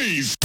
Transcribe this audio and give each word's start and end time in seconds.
noise. 0.00 0.39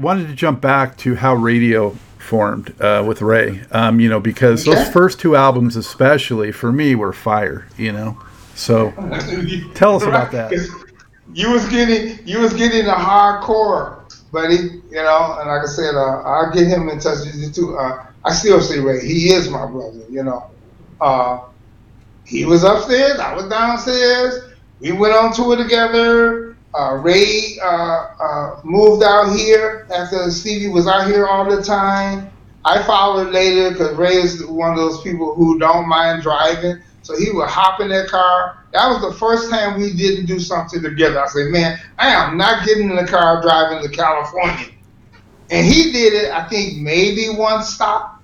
Wanted 0.00 0.28
to 0.28 0.34
jump 0.34 0.60
back 0.60 0.96
to 0.98 1.14
how 1.14 1.36
Raydio 1.36 1.94
formed 2.18 2.80
uh, 2.80 3.04
with 3.06 3.20
Ray. 3.20 3.60
Um, 3.70 4.00
you 4.00 4.08
know, 4.08 4.20
because 4.20 4.64
those 4.64 4.88
first 4.90 5.20
two 5.20 5.36
albums, 5.36 5.76
especially 5.76 6.52
for 6.52 6.72
me, 6.72 6.94
were 6.94 7.12
fire. 7.12 7.66
You 7.76 7.92
know, 7.92 8.18
so 8.54 8.92
tell 9.74 9.96
us 9.96 10.04
about 10.04 10.32
that. 10.32 10.52
You 11.32 11.50
was 11.50 11.68
getting 11.68 12.18
you 12.26 12.40
was 12.40 12.54
getting 12.54 12.84
the 12.86 12.92
hardcore, 12.92 14.02
buddy. 14.32 14.80
You 14.90 15.02
know, 15.02 15.36
and 15.38 15.48
like 15.48 15.62
I 15.62 15.66
said, 15.66 15.94
uh, 15.94 16.22
I'll 16.22 16.52
get 16.52 16.66
him 16.66 16.88
in 16.88 16.98
touch 16.98 17.18
with 17.26 17.36
you 17.36 17.50
too. 17.50 17.76
Uh, 17.76 18.06
I 18.24 18.32
still 18.32 18.60
say 18.60 18.80
Ray. 18.80 19.06
He 19.06 19.30
is 19.30 19.48
my 19.48 19.66
brother. 19.66 20.00
You 20.08 20.22
know, 20.22 20.50
uh, 21.00 21.40
he 22.24 22.44
was 22.44 22.64
upstairs. 22.64 23.18
I 23.18 23.34
was 23.34 23.48
downstairs. 23.48 24.50
We 24.80 24.92
went 24.92 25.14
on 25.14 25.32
tour 25.32 25.56
together. 25.56 26.49
Uh, 26.72 26.94
Ray 26.94 27.58
uh, 27.62 27.66
uh, 27.66 28.60
moved 28.62 29.02
out 29.02 29.36
here 29.36 29.88
after 29.92 30.30
Stevie 30.30 30.68
was 30.68 30.86
out 30.86 31.06
here 31.08 31.26
all 31.26 31.44
the 31.44 31.62
time. 31.62 32.30
I 32.64 32.82
followed 32.84 33.32
later 33.32 33.70
because 33.70 33.96
Ray 33.96 34.14
is 34.14 34.44
one 34.46 34.70
of 34.70 34.76
those 34.76 35.00
people 35.02 35.34
who 35.34 35.58
don't 35.58 35.88
mind 35.88 36.22
driving. 36.22 36.80
So 37.02 37.16
he 37.18 37.30
would 37.32 37.48
hop 37.48 37.80
in 37.80 37.88
that 37.88 38.08
car. 38.08 38.64
That 38.72 38.88
was 38.88 39.00
the 39.00 39.18
first 39.18 39.50
time 39.50 39.80
we 39.80 39.94
didn't 39.94 40.26
do 40.26 40.38
something 40.38 40.82
together. 40.82 41.20
I 41.20 41.26
said, 41.26 41.48
man, 41.48 41.80
I 41.98 42.08
am 42.08 42.36
not 42.36 42.64
getting 42.66 42.90
in 42.90 42.96
the 42.96 43.06
car 43.06 43.42
driving 43.42 43.82
to 43.82 43.88
California. 43.88 44.66
And 45.50 45.66
he 45.66 45.90
did 45.90 46.12
it, 46.12 46.30
I 46.30 46.48
think, 46.48 46.78
maybe 46.78 47.28
one 47.30 47.62
stop 47.62 48.22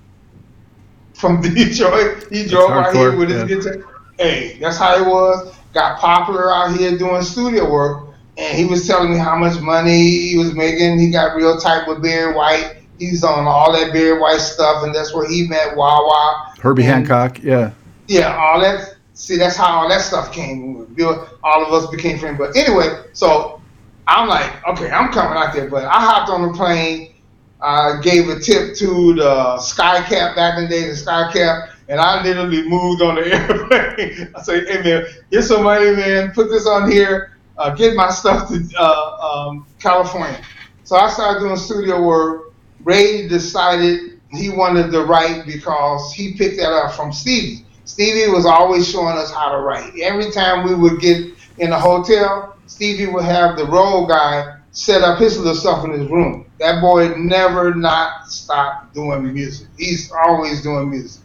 from 1.13 1.41
Detroit. 1.55 2.27
He 2.31 2.45
drove 2.45 2.71
out 2.71 2.93
here 2.93 3.17
with 3.17 3.29
his 3.29 3.49
yeah. 3.49 3.73
guitar. 3.73 4.01
Hey, 4.17 4.57
that's 4.59 4.77
how 4.77 4.95
it 4.95 5.05
was. 5.05 5.53
Got 5.73 5.99
popular 5.99 6.53
out 6.53 6.75
here 6.77 6.97
doing 6.97 7.21
studio 7.23 7.69
work. 7.69 8.06
And 8.37 8.57
he 8.57 8.65
was 8.65 8.85
telling 8.87 9.11
me 9.11 9.17
how 9.17 9.35
much 9.35 9.59
money 9.61 9.99
he 10.29 10.37
was 10.37 10.53
making. 10.53 10.99
He 10.99 11.09
got 11.09 11.35
real 11.35 11.57
tight 11.59 11.87
with 11.87 12.01
Barry 12.03 12.35
White. 12.35 12.75
He's 12.99 13.23
on 13.23 13.45
all 13.47 13.71
that 13.73 13.93
Barry 13.93 14.19
White 14.19 14.39
stuff, 14.39 14.83
and 14.83 14.93
that's 14.93 15.13
where 15.13 15.27
he 15.29 15.47
met 15.47 15.75
Wah 15.75 16.05
Wah. 16.05 16.53
Herbie 16.61 16.83
And- 16.83 17.07
Hancock, 17.07 17.41
yeah. 17.43 17.71
yeah, 18.07 18.35
all 18.37 18.59
that. 18.61 18.95
See, 19.13 19.37
that's 19.37 19.55
how 19.55 19.79
all 19.81 19.89
that 19.89 20.01
stuff 20.01 20.31
came. 20.31 20.95
All 21.43 21.65
of 21.65 21.73
us 21.73 21.89
became 21.89 22.19
friends. 22.19 22.37
But 22.37 22.55
anyway, 22.55 23.03
so 23.13 23.59
I'm 24.07 24.29
like, 24.29 24.51
okay, 24.67 24.91
I'm 24.91 25.11
coming 25.11 25.37
out 25.37 25.53
there. 25.55 25.67
But 25.69 25.85
I 25.85 25.99
hopped 25.99 26.29
on 26.29 26.43
the 26.47 26.53
plane. 26.53 27.13
I 27.59 27.99
gave 28.03 28.29
a 28.29 28.39
tip 28.39 28.75
to 28.75 29.15
the 29.15 29.57
Skycap 29.59 30.35
back 30.35 30.59
in 30.59 30.65
the 30.65 30.69
day, 30.69 30.83
the 30.87 30.93
Skycap, 30.93 31.71
and 31.89 31.99
I 31.99 32.21
literally 32.23 32.69
moved 32.69 33.01
on 33.01 33.15
the 33.15 33.21
airplane. 33.33 34.31
I 34.35 34.41
said, 34.43 34.67
hey 34.67 34.83
man, 34.83 35.05
here's 35.31 35.47
some 35.47 35.63
money, 35.63 35.95
man. 35.95 36.31
Put 36.33 36.49
this 36.49 36.67
on 36.67 36.89
here. 36.91 37.36
Uh, 37.57 37.73
get 37.73 37.95
my 37.95 38.09
stuff 38.09 38.49
to 38.49 38.63
uh, 38.77 39.47
um, 39.49 39.67
California. 39.79 40.41
So 40.83 40.95
I 40.95 41.09
started 41.09 41.39
doing 41.39 41.57
studio 41.57 42.03
work. 42.03 42.53
Ray 42.83 43.27
decided 43.27 44.21
he 44.31 44.49
wanted 44.49 44.91
to 44.91 45.03
write 45.03 45.45
because 45.45 46.13
he 46.13 46.33
picked 46.33 46.57
that 46.57 46.71
up 46.71 46.93
from 46.93 47.11
Stevie. 47.11 47.65
Stevie 47.85 48.31
was 48.31 48.45
always 48.45 48.89
showing 48.89 49.17
us 49.17 49.31
how 49.31 49.51
to 49.51 49.59
write. 49.59 49.97
Every 50.01 50.29
time 50.31 50.65
we 50.65 50.75
would 50.75 50.99
get 50.99 51.33
in 51.57 51.71
a 51.71 51.79
hotel, 51.79 52.57
Stevie 52.67 53.07
would 53.07 53.23
have 53.23 53.57
the 53.57 53.65
road 53.65 54.07
guy 54.07 54.57
set 54.71 55.01
up 55.01 55.19
his 55.19 55.37
little 55.37 55.55
stuff 55.55 55.85
in 55.85 55.91
his 55.91 56.07
room. 56.09 56.45
That 56.59 56.81
boy 56.81 57.15
never 57.17 57.73
not 57.73 58.27
stopped 58.27 58.93
doing 58.93 59.33
music. 59.33 59.67
He's 59.77 60.11
always 60.11 60.61
doing 60.61 60.89
music. 60.89 61.21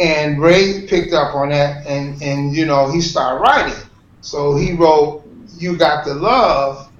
And 0.00 0.40
Ray 0.40 0.86
picked 0.86 1.12
up 1.12 1.34
on 1.34 1.50
that 1.50 1.86
and, 1.86 2.20
and 2.22 2.54
you 2.54 2.66
know, 2.66 2.90
he 2.90 3.00
started 3.00 3.40
writing. 3.40 3.78
So 4.20 4.56
he 4.56 4.72
wrote 4.72 5.27
You 5.60 5.76
Got 5.76 6.04
the 6.04 6.14
Love 6.14 6.90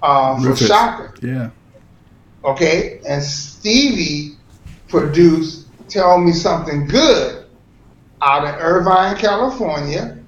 for 0.00 0.48
Rufus. 0.48 0.68
Chaka. 0.68 1.14
Yeah. 1.22 1.50
Okay? 2.44 3.00
And 3.06 3.22
Stevie 3.22 4.36
produced 4.88 5.68
Tell 5.88 6.18
Me 6.18 6.32
Something 6.32 6.86
Good 6.86 7.46
out 8.22 8.44
in 8.44 8.54
Irvine, 8.60 9.16
California. 9.16 10.18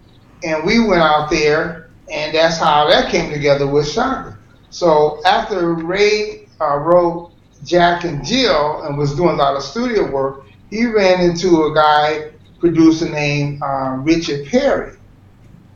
And 0.44 0.64
we 0.64 0.86
went 0.86 1.02
out 1.02 1.30
there, 1.30 1.90
and 2.10 2.34
that's 2.34 2.58
how 2.58 2.88
that 2.88 3.10
came 3.10 3.32
together 3.32 3.66
with 3.66 3.92
Chaka. 3.92 4.36
So 4.70 5.20
after 5.24 5.74
Ray 5.74 6.48
uh, 6.60 6.78
wrote 6.78 7.32
Jack 7.64 8.04
and 8.04 8.24
Jill 8.24 8.82
and 8.82 8.96
was 8.96 9.14
doing 9.14 9.34
a 9.34 9.36
lot 9.36 9.56
of 9.56 9.62
studio 9.62 10.10
work, 10.10 10.44
he 10.70 10.86
ran 10.86 11.20
into 11.20 11.64
a 11.64 11.74
guy 11.74 12.32
producer 12.58 13.08
named 13.08 13.62
uh, 13.62 13.96
Richard 13.98 14.46
Perry. 14.46 14.96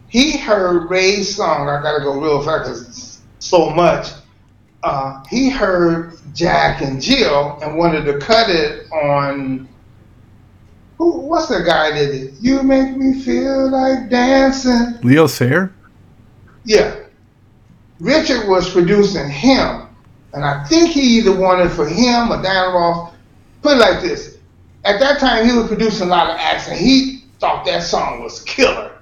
He 0.09 0.37
heard 0.37 0.89
Ray's 0.91 1.35
song. 1.35 1.69
I 1.69 1.83
gotta 1.83 2.03
go 2.03 2.21
real 2.21 2.43
fast 2.43 2.65
'cause 2.65 2.83
it's 2.83 3.19
so 3.39 3.71
much. 3.71 4.09
Uh, 4.83 5.23
he 5.29 5.51
heard 5.51 6.13
Jack 6.35 6.81
and 6.81 7.01
Jill 7.01 7.59
and 7.63 7.77
wanted 7.77 8.05
to 8.05 8.19
cut 8.19 8.49
it 8.49 8.87
on. 8.93 9.69
Who? 10.99 11.21
What's 11.21 11.49
the 11.49 11.63
guy 11.63 11.91
that 11.91 12.13
did? 12.13 12.35
You 12.41 12.63
make 12.63 12.97
me 12.97 13.21
feel 13.21 13.71
like 13.71 14.09
dancing. 14.09 14.99
Leo 15.03 15.27
Sayer? 15.27 15.73
Yeah. 16.65 16.95
Richard 17.99 18.49
was 18.49 18.71
producing 18.71 19.29
him, 19.29 19.89
and 20.35 20.45
I 20.45 20.65
think 20.65 20.91
he 20.91 21.19
either 21.19 21.35
wanted 21.35 21.71
for 21.73 21.87
him 21.87 22.31
or 22.31 22.41
Dan 22.43 22.73
Ross. 22.73 23.13
Put 23.63 23.73
it 23.73 23.81
like 23.81 24.03
this: 24.03 24.37
at 24.85 25.01
that 25.01 25.19
time, 25.19 25.47
he 25.47 25.57
was 25.57 25.67
producing 25.67 26.07
a 26.07 26.11
lot 26.11 26.31
of 26.31 26.37
acts, 26.39 26.69
and 26.69 26.79
he 26.79 27.25
thought 27.41 27.65
that 27.65 27.83
song 27.83 28.23
was 28.23 28.43
killer 28.43 28.93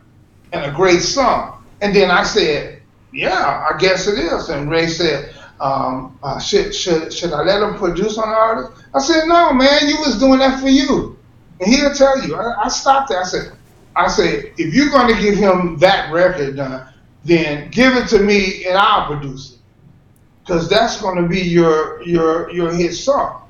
and 0.55 0.71
a 0.71 0.75
great 0.75 1.01
song. 1.01 1.65
And 1.81 1.95
then 1.95 2.11
I 2.11 2.23
said, 2.23 2.81
"Yeah, 3.13 3.67
I 3.71 3.77
guess 3.79 4.07
it 4.07 4.19
is." 4.19 4.49
And 4.49 4.71
Ray 4.71 4.87
said, 4.87 5.35
um, 5.61 6.19
uh, 6.23 6.39
"Should 6.39 6.75
should 6.75 7.13
should 7.13 7.33
I 7.33 7.43
let 7.43 7.63
him 7.63 7.75
produce 7.75 8.17
on 8.17 8.29
the 8.29 8.37
artist?" 8.37 8.85
I 8.95 9.01
said, 9.01 9.27
"No, 9.27 9.53
man, 9.53 9.89
you 9.89 9.99
was 9.99 10.19
doing 10.19 10.39
that 10.39 10.61
for 10.61 10.69
you." 10.69 11.19
And 11.61 11.73
he'll 11.73 11.93
tell 11.93 12.25
you. 12.27 12.37
I, 12.37 12.65
I 12.65 12.69
stopped 12.69 13.09
there. 13.09 13.21
I 13.21 13.25
said, 13.25 13.53
"I 13.97 14.09
said 14.09 14.53
if 14.57 14.73
you're 14.73 14.91
going 14.91 15.15
to 15.15 15.21
give 15.21 15.35
him 15.35 15.77
that 15.79 16.13
record 16.13 16.57
done, 16.57 16.87
then 17.25 17.71
give 17.71 17.95
it 17.97 18.09
to 18.09 18.21
me 18.21 18.65
and 18.67 18.79
I'll 18.79 19.07
produce 19.07 19.55
it, 19.55 19.59
because 20.41 20.69
that's 20.69 21.01
going 21.01 21.21
to 21.21 21.29
be 21.29 21.41
your 21.41 22.03
your 22.03 22.51
your 22.51 22.73
hit 22.73 22.95
song." 22.95 23.43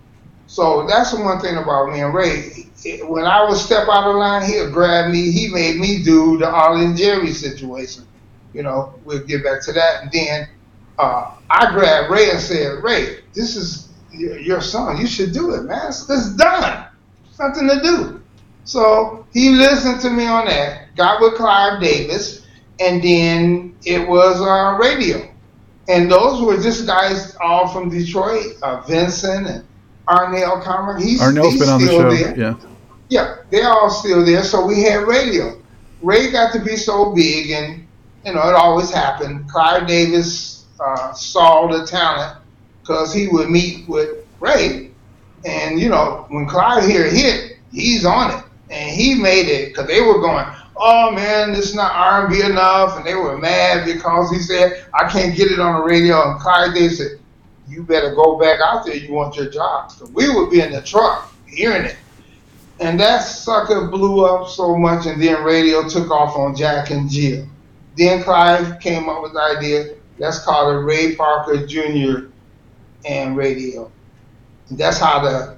So 0.46 0.86
that's 0.86 1.12
the 1.12 1.20
one 1.20 1.40
thing 1.40 1.56
about 1.56 1.92
me 1.92 2.00
and 2.00 2.14
Ray. 2.14 2.68
When 2.84 3.24
I 3.24 3.48
would 3.48 3.56
step 3.56 3.88
out 3.88 4.08
of 4.08 4.16
line, 4.16 4.48
he'll 4.48 4.70
grab 4.70 5.10
me. 5.10 5.30
He 5.30 5.48
made 5.48 5.76
me 5.76 6.02
do 6.02 6.38
the 6.38 6.54
and 6.54 6.96
Jerry 6.96 7.32
situation. 7.32 8.06
You 8.52 8.62
know, 8.62 8.94
we'll 9.04 9.24
get 9.24 9.42
back 9.42 9.62
to 9.64 9.72
that. 9.72 10.02
And 10.02 10.12
then 10.12 10.48
uh, 10.98 11.34
I 11.50 11.72
grabbed 11.72 12.10
Ray 12.10 12.30
and 12.30 12.40
said, 12.40 12.82
Ray, 12.82 13.20
this 13.32 13.56
is 13.56 13.88
your, 14.12 14.60
song. 14.60 14.98
You 14.98 15.06
should 15.06 15.32
do 15.32 15.54
it, 15.54 15.62
man. 15.62 15.88
It's, 15.88 16.08
it's 16.08 16.30
done. 16.36 16.86
Something 17.32 17.68
to 17.68 17.80
do. 17.82 18.22
So 18.64 19.26
he 19.32 19.50
listened 19.50 20.00
to 20.02 20.10
me 20.10 20.26
on 20.26 20.46
that, 20.46 20.94
got 20.96 21.20
with 21.20 21.34
Clive 21.34 21.82
Davis, 21.82 22.46
and 22.80 23.02
then 23.02 23.76
it 23.84 24.06
was 24.06 24.40
uh, 24.40 24.78
Raydio. 24.80 25.30
And 25.88 26.10
those 26.10 26.40
were 26.40 26.62
just 26.62 26.86
guys 26.86 27.36
all 27.42 27.68
from 27.68 27.90
Detroit, 27.90 28.56
uh, 28.62 28.80
Vincent 28.82 29.46
and 29.46 29.64
Arnell 30.08 30.62
Comer. 30.62 30.98
He's, 30.98 31.20
Arnell's 31.20 31.52
he's 31.52 31.60
been 31.60 31.68
on 31.68 31.80
the 31.80 31.86
show. 31.86 32.10
there. 32.10 32.38
Yeah. 32.38 32.56
Yeah, 33.08 33.36
they're 33.50 33.68
all 33.68 33.90
still 33.90 34.24
there. 34.24 34.42
So 34.42 34.66
we 34.66 34.82
had 34.82 35.04
Raydio. 35.04 35.60
Ray 36.02 36.30
got 36.30 36.52
to 36.52 36.60
be 36.60 36.76
so 36.76 37.14
big, 37.14 37.50
and 37.50 37.86
you 38.24 38.32
know 38.32 38.48
it 38.48 38.54
always 38.54 38.90
happened. 38.90 39.48
Clive 39.50 39.86
Davis 39.86 40.66
uh, 40.80 41.12
saw 41.12 41.66
the 41.66 41.86
talent 41.86 42.38
because 42.80 43.12
he 43.12 43.28
would 43.28 43.50
meet 43.50 43.88
with 43.88 44.26
Ray, 44.40 44.90
and 45.44 45.80
you 45.80 45.88
know 45.88 46.26
when 46.28 46.46
Clive 46.46 46.84
here 46.84 47.08
hit, 47.08 47.58
he's 47.72 48.04
on 48.04 48.38
it, 48.38 48.44
and 48.70 48.90
he 48.90 49.14
made 49.14 49.48
it 49.48 49.68
because 49.68 49.86
they 49.86 50.00
were 50.00 50.20
going, 50.20 50.46
"Oh 50.76 51.10
man, 51.12 51.52
this 51.52 51.70
is 51.70 51.74
not 51.74 51.92
R&B 51.94 52.42
enough," 52.42 52.96
and 52.96 53.06
they 53.06 53.14
were 53.14 53.38
mad 53.38 53.86
because 53.86 54.30
he 54.30 54.38
said, 54.38 54.84
"I 54.92 55.08
can't 55.08 55.36
get 55.36 55.50
it 55.50 55.60
on 55.60 55.80
the 55.80 55.86
radio." 55.86 56.30
And 56.30 56.40
Clive, 56.40 56.74
they 56.74 56.88
said, 56.88 57.18
"You 57.68 57.82
better 57.82 58.14
go 58.14 58.38
back 58.38 58.60
out 58.60 58.84
there. 58.84 58.96
You 58.96 59.12
want 59.12 59.36
your 59.36 59.48
job." 59.50 59.90
So 59.92 60.06
we 60.12 60.28
would 60.28 60.50
be 60.50 60.60
in 60.60 60.72
the 60.72 60.82
truck 60.82 61.32
hearing 61.46 61.84
it, 61.84 61.96
and 62.80 62.98
that 62.98 63.18
sucker 63.18 63.88
blew 63.88 64.24
up 64.24 64.48
so 64.48 64.76
much, 64.76 65.06
and 65.06 65.22
then 65.22 65.44
radio 65.44 65.88
took 65.88 66.10
off 66.10 66.36
on 66.36 66.56
Jack 66.56 66.90
and 66.90 67.08
Jill. 67.08 67.46
Then 67.96 68.22
Clive 68.22 68.80
came 68.80 69.08
up 69.08 69.22
with 69.22 69.34
the 69.34 69.40
idea. 69.40 69.94
Let's 70.18 70.44
call 70.44 70.70
it 70.70 70.82
Ray 70.82 71.14
Parker 71.14 71.66
Jr. 71.66 72.28
and 73.04 73.36
Raydio. 73.36 73.90
And 74.68 74.78
that's 74.78 74.98
how 74.98 75.20
the 75.20 75.56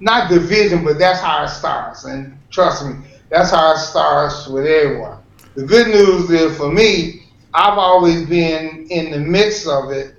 not 0.00 0.30
division, 0.30 0.84
but 0.84 0.98
that's 0.98 1.20
how 1.20 1.44
it 1.44 1.48
starts. 1.48 2.04
And 2.04 2.38
trust 2.50 2.86
me, 2.86 2.94
that's 3.30 3.50
how 3.50 3.72
it 3.72 3.78
starts 3.78 4.46
with 4.46 4.66
everyone. 4.66 5.18
The 5.54 5.64
good 5.64 5.88
news 5.88 6.30
is 6.30 6.56
for 6.56 6.70
me, 6.70 7.24
I've 7.54 7.78
always 7.78 8.26
been 8.26 8.86
in 8.90 9.10
the 9.10 9.18
midst 9.18 9.66
of 9.66 9.90
it 9.90 10.14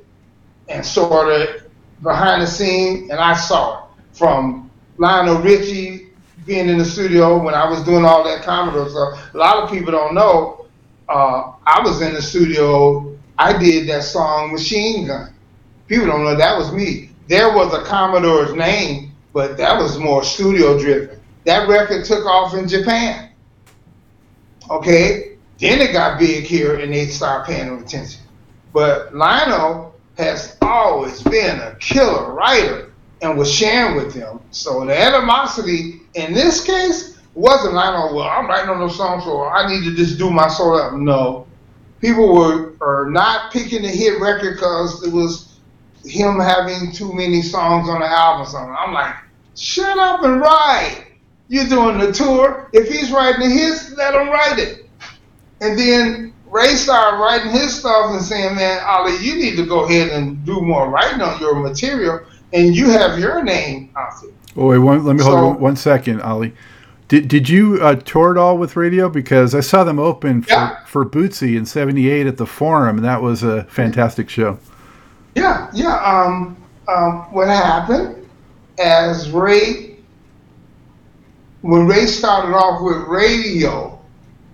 and 0.67 0.85
sort 0.85 1.29
of 1.31 1.63
behind 2.01 2.41
the 2.41 2.47
scene, 2.47 3.09
and 3.09 3.19
I 3.19 3.35
saw 3.35 3.79
it 3.79 3.85
from 4.11 4.68
Lionel 4.99 5.41
Richie 5.41 6.09
being 6.45 6.69
in 6.69 6.77
the 6.77 6.85
studio 6.85 7.41
when 7.41 7.53
I 7.53 7.67
was 7.69 7.83
doing 7.83 8.05
all 8.05 8.23
that 8.25 8.43
Commodore 8.43 8.89
stuff. 8.89 9.33
A 9.33 9.37
lot 9.37 9.63
of 9.63 9.71
people 9.71 9.91
don't 9.91 10.13
know 10.13 10.59
uh, 11.09 11.53
I 11.65 11.81
was 11.81 12.01
in 12.01 12.13
the 12.13 12.21
studio. 12.21 13.17
I 13.37 13.57
did 13.57 13.89
that 13.89 14.03
song 14.03 14.51
Machine 14.51 15.07
Gun. 15.07 15.33
People 15.87 16.05
don't 16.05 16.23
know 16.23 16.35
that 16.35 16.57
was 16.57 16.71
me. 16.71 17.09
There 17.27 17.55
was 17.55 17.73
a 17.73 17.83
Commodore's 17.83 18.53
name, 18.53 19.11
but 19.33 19.57
that 19.57 19.79
was 19.79 19.97
more 19.97 20.23
studio 20.23 20.77
driven. 20.77 21.19
That 21.45 21.67
record 21.67 22.05
took 22.05 22.25
off 22.25 22.53
in 22.53 22.67
Japan. 22.67 23.31
Okay, 24.69 25.37
then 25.59 25.81
it 25.81 25.93
got 25.93 26.19
big 26.19 26.43
here 26.43 26.79
and 26.79 26.93
they 26.93 27.07
started 27.07 27.51
paying 27.51 27.69
attention. 27.81 28.21
But 28.71 29.15
Lionel 29.15 29.95
has 30.17 30.57
always 30.61 31.23
been 31.23 31.59
a 31.59 31.75
killer 31.79 32.33
writer 32.33 32.88
and 33.21 33.37
was 33.37 33.51
sharing 33.51 33.95
with 33.95 34.13
them. 34.13 34.39
So 34.51 34.85
the 34.85 34.99
animosity 34.99 36.01
in 36.13 36.33
this 36.33 36.63
case 36.63 37.19
wasn't 37.35 37.73
Lionel, 37.73 38.15
well, 38.15 38.27
I'm 38.27 38.47
writing 38.47 38.69
on 38.69 38.79
those 38.79 38.97
songs, 38.97 39.23
so 39.23 39.43
I 39.43 39.67
need 39.67 39.83
to 39.85 39.95
just 39.95 40.17
do 40.17 40.29
my 40.29 40.47
soul 40.47 40.77
solo. 40.77 40.97
No. 40.97 41.47
People 42.01 42.33
were 42.33 42.73
are 42.81 43.09
not 43.09 43.51
picking 43.51 43.81
the 43.81 43.89
hit 43.89 44.19
record 44.21 44.55
because 44.55 45.05
it 45.05 45.11
was 45.11 45.59
him 46.05 46.39
having 46.39 46.91
too 46.91 47.13
many 47.13 47.41
songs 47.41 47.89
on 47.89 47.99
the 47.99 48.07
album. 48.07 48.45
So 48.45 48.57
I'm 48.57 48.93
like, 48.93 49.15
shut 49.55 49.97
up 49.97 50.23
and 50.23 50.39
write. 50.39 51.05
You're 51.49 51.67
doing 51.67 51.97
the 51.97 52.11
tour. 52.11 52.69
If 52.73 52.87
he's 52.87 53.11
writing 53.11 53.49
his, 53.49 53.93
let 53.97 54.13
him 54.13 54.29
write 54.29 54.59
it. 54.59 54.85
And 55.61 55.77
then 55.77 56.33
Ray 56.49 56.75
started 56.75 57.17
writing 57.17 57.51
his 57.51 57.79
stuff 57.79 58.11
and 58.11 58.21
saying, 58.21 58.55
man, 58.55 58.81
Ali, 58.85 59.17
you 59.17 59.35
need 59.35 59.55
to 59.57 59.65
go 59.65 59.85
ahead 59.85 60.09
and 60.09 60.43
do 60.45 60.61
more 60.61 60.89
writing 60.89 61.21
on 61.21 61.39
your 61.39 61.55
material, 61.55 62.21
and 62.53 62.75
you 62.75 62.89
have 62.89 63.19
your 63.19 63.43
name 63.43 63.91
out 63.95 64.13
there. 64.21 64.31
Oh, 64.55 64.67
wait, 64.67 64.79
one, 64.79 65.05
let 65.05 65.15
me 65.15 65.21
so, 65.21 65.35
hold 65.35 65.55
on 65.55 65.61
one 65.61 65.75
second, 65.75 66.21
Ali. 66.21 66.53
Did, 67.07 67.27
did 67.27 67.49
you 67.49 67.79
uh, 67.81 67.95
tour 67.95 68.31
at 68.31 68.37
all 68.37 68.57
with 68.57 68.75
Raydio? 68.75 69.11
Because 69.11 69.55
I 69.55 69.61
saw 69.61 69.83
them 69.83 69.97
open 69.97 70.43
for, 70.43 70.49
yeah. 70.49 70.85
for 70.85 71.05
Bootsy 71.05 71.57
in 71.57 71.65
'78 71.65 72.27
at 72.27 72.37
the 72.37 72.45
Forum, 72.45 72.97
and 72.97 73.05
that 73.05 73.21
was 73.21 73.41
a 73.41 73.63
fantastic 73.65 74.29
show. 74.29 74.59
Yeah, 75.35 75.69
yeah. 75.73 75.95
Um, 76.03 76.55
um, 76.87 77.31
what 77.31 77.47
happened 77.47 78.27
as 78.79 79.31
Ray, 79.31 79.97
when 81.61 81.87
Ray 81.87 82.05
started 82.05 82.55
off 82.55 82.81
with 82.81 82.97
Raydio, 83.07 83.97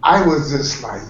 I 0.04 0.26
was 0.26 0.52
just 0.52 0.82
like 0.82 1.02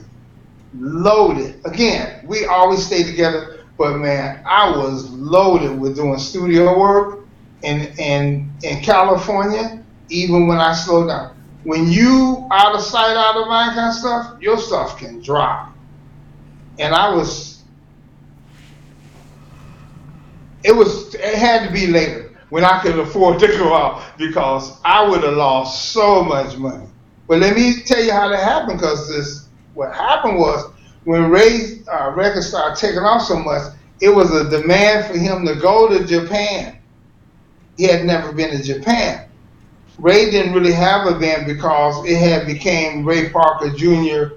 loaded. 0.80 1.62
Again, 1.66 2.26
we 2.26 2.46
always 2.46 2.86
stay 2.86 3.04
together, 3.04 3.55
but 3.78 3.98
man, 3.98 4.42
I 4.46 4.70
was 4.78 5.10
loaded 5.12 5.80
with 5.80 5.96
doing 5.96 6.18
studio 6.18 6.78
work 6.78 7.26
in 7.64 7.94
in 7.98 8.52
in 8.64 8.82
California. 8.82 9.84
Even 10.10 10.48
when 10.48 10.60
I 10.60 10.74
slowed 10.74 11.08
down, 11.08 11.36
when 11.66 11.88
you 11.88 12.48
out 12.52 12.76
of 12.76 12.82
sight, 12.82 13.18
out 13.18 13.36
of 13.36 13.48
mind 13.48 13.74
kind 13.74 13.90
of 13.90 13.96
stuff, 13.96 14.42
your 14.42 14.58
stuff 14.58 15.00
can 15.00 15.20
drop. 15.22 15.76
And 16.78 16.94
I 16.94 17.14
was, 17.14 17.64
it 20.64 20.76
was, 20.76 21.16
it 21.16 21.36
had 21.36 21.68
to 21.68 21.74
be 21.74 21.88
later 21.88 22.38
when 22.50 22.64
I 22.64 22.80
could 22.82 23.00
afford 23.00 23.40
to 23.40 23.48
go 23.48 23.74
out 23.74 24.04
because 24.18 24.80
I 24.86 25.08
would 25.10 25.24
have 25.24 25.34
lost 25.34 25.92
so 25.92 26.24
much 26.24 26.56
money. 26.58 26.86
But 27.28 27.40
let 27.40 27.56
me 27.56 27.82
tell 27.82 28.04
you 28.04 28.12
how 28.12 28.30
that 28.30 28.44
happened 28.44 28.80
because 28.80 29.10
this, 29.10 29.48
what 29.74 29.94
happened 29.94 30.38
was 30.38 30.72
when 31.06 31.32
Uh, 31.92 32.12
record 32.16 32.44
started 32.44 32.80
taking 32.80 33.00
off 33.00 33.22
so 33.22 33.38
much, 33.38 33.74
it 34.02 34.10
was 34.10 34.34
a 34.34 34.50
demand 34.50 35.06
for 35.06 35.18
him 35.18 35.46
to 35.46 35.56
go 35.56 35.88
to 35.88 36.06
Japan. 36.06 36.78
He 37.78 37.84
had 37.84 38.06
never 38.06 38.32
been 38.32 38.52
to 38.52 38.64
Japan. 38.64 39.30
Ray 39.98 40.30
didn't 40.30 40.54
really 40.54 40.74
have 40.74 41.08
a 41.08 41.18
band 41.18 41.46
because 41.46 42.06
it 42.06 42.18
had 42.18 42.46
became 42.46 43.06
Ray 43.06 43.30
Parker 43.30 43.70
Jr. 43.70 44.36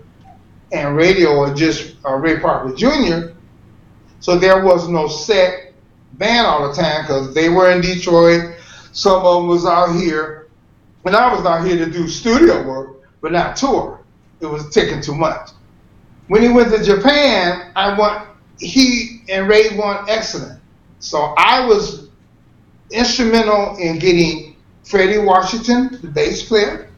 and 0.73 0.97
Raydio 0.97 1.37
or 1.37 1.55
just 1.55 1.97
uh, 2.05 2.15
Ray 2.15 2.39
Parker 2.39 2.75
Jr. 2.77 3.35
So 4.21 4.39
there 4.39 4.65
was 4.65 4.89
no 4.89 5.09
set 5.09 5.73
band 6.15 6.47
all 6.47 6.69
the 6.69 6.75
time 6.75 7.03
because 7.03 7.35
they 7.35 7.49
were 7.49 7.71
in 7.71 7.81
Detroit. 7.81 8.56
Some 8.93 9.25
of 9.25 9.43
them 9.43 9.49
was 9.49 9.67
out 9.67 9.95
here, 9.95 10.49
and 11.05 11.15
I 11.15 11.33
was 11.35 11.45
out 11.45 11.67
here 11.67 11.85
to 11.85 11.91
do 11.91 12.09
studio 12.09 12.67
work, 12.67 13.03
but 13.21 13.33
not 13.33 13.56
tour. 13.56 14.00
It 14.41 14.47
was 14.47 14.69
taking 14.71 15.00
too 15.00 15.15
much. 15.15 15.50
When 16.28 16.42
he 16.42 16.48
went 16.48 16.70
to 16.72 16.82
Japan, 16.82 17.72
I 17.75 17.98
want 17.98 18.28
he 18.58 19.22
and 19.28 19.48
Ray 19.48 19.76
won 19.76 20.04
excellent. 20.08 20.60
So 21.00 21.34
I 21.36 21.66
was 21.66 22.08
instrumental 22.90 23.76
in 23.78 23.98
getting 23.98 24.56
Freddie 24.84 25.19
Washington, 25.19 25.98
the 26.00 26.08
bass 26.08 26.46
player. 26.46 26.90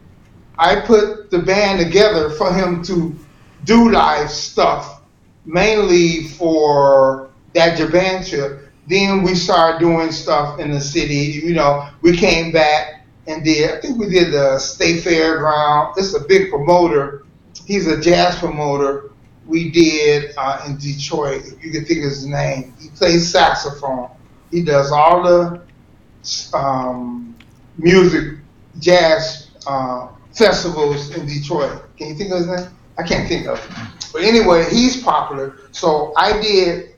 I 0.58 0.80
put 0.80 1.30
the 1.30 1.38
band 1.38 1.80
together 1.80 2.30
for 2.30 2.52
him 2.52 2.82
to 2.84 3.16
do 3.64 3.90
live 3.90 4.30
stuff, 4.30 5.02
mainly 5.44 6.24
for 6.28 7.30
that 7.54 7.76
Japan 7.76 8.24
trip. 8.24 8.68
Then 8.88 9.22
we 9.22 9.34
started 9.34 9.78
doing 9.78 10.10
stuff 10.12 10.58
in 10.58 10.70
the 10.70 10.80
city. 10.80 11.40
You 11.44 11.54
know, 11.54 11.88
we 12.02 12.16
came 12.16 12.52
back 12.52 13.06
and 13.26 13.44
did, 13.44 13.70
I 13.70 13.80
think 13.80 13.98
we 13.98 14.08
did 14.08 14.32
the 14.32 14.58
State 14.58 15.04
Fairground. 15.04 15.94
It's 15.96 16.14
a 16.14 16.20
big 16.20 16.50
promoter. 16.50 17.24
He's 17.66 17.86
a 17.86 18.00
jazz 18.00 18.36
promoter. 18.36 19.09
We 19.50 19.70
did 19.70 20.32
uh, 20.38 20.64
in 20.66 20.78
Detroit, 20.78 21.42
if 21.44 21.64
you 21.64 21.72
can 21.72 21.84
think 21.84 22.04
of 22.04 22.10
his 22.10 22.24
name. 22.24 22.72
He 22.80 22.88
plays 22.90 23.30
saxophone. 23.30 24.08
He 24.52 24.62
does 24.62 24.92
all 24.92 25.22
the 25.22 25.62
um, 26.56 27.36
music, 27.76 28.38
jazz 28.78 29.50
uh, 29.66 30.08
festivals 30.32 31.16
in 31.16 31.26
Detroit. 31.26 31.82
Can 31.96 32.08
you 32.08 32.14
think 32.14 32.30
of 32.30 32.38
his 32.38 32.46
name? 32.46 32.76
I 32.96 33.02
can't 33.02 33.28
think 33.28 33.48
of 33.48 33.58
it. 33.58 33.76
But 34.12 34.22
anyway, 34.22 34.64
he's 34.70 35.02
popular. 35.02 35.58
So 35.72 36.12
I 36.16 36.40
did, 36.40 36.94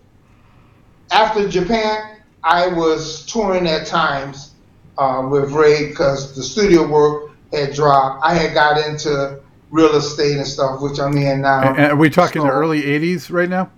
after 1.10 1.48
Japan, 1.48 2.18
I 2.44 2.66
was 2.66 3.24
touring 3.26 3.66
at 3.66 3.86
times 3.86 4.54
uh, 4.98 5.26
with 5.30 5.52
Ray 5.52 5.88
because 5.88 6.36
the 6.36 6.42
studio 6.42 6.86
work 6.86 7.30
had 7.52 7.72
dropped. 7.72 8.24
I 8.24 8.34
had 8.34 8.52
got 8.52 8.86
into 8.86 9.40
real 9.72 9.96
estate 9.96 10.36
and 10.36 10.46
stuff, 10.46 10.80
which 10.80 11.00
I'm 11.00 11.16
in 11.16 11.40
now. 11.40 11.74
And 11.74 11.92
are 11.92 11.96
we 11.96 12.10
talking 12.10 12.42
so, 12.42 12.46
the 12.46 12.52
early 12.52 12.82
80s 12.82 13.32
right 13.32 13.48
now? 13.48 13.70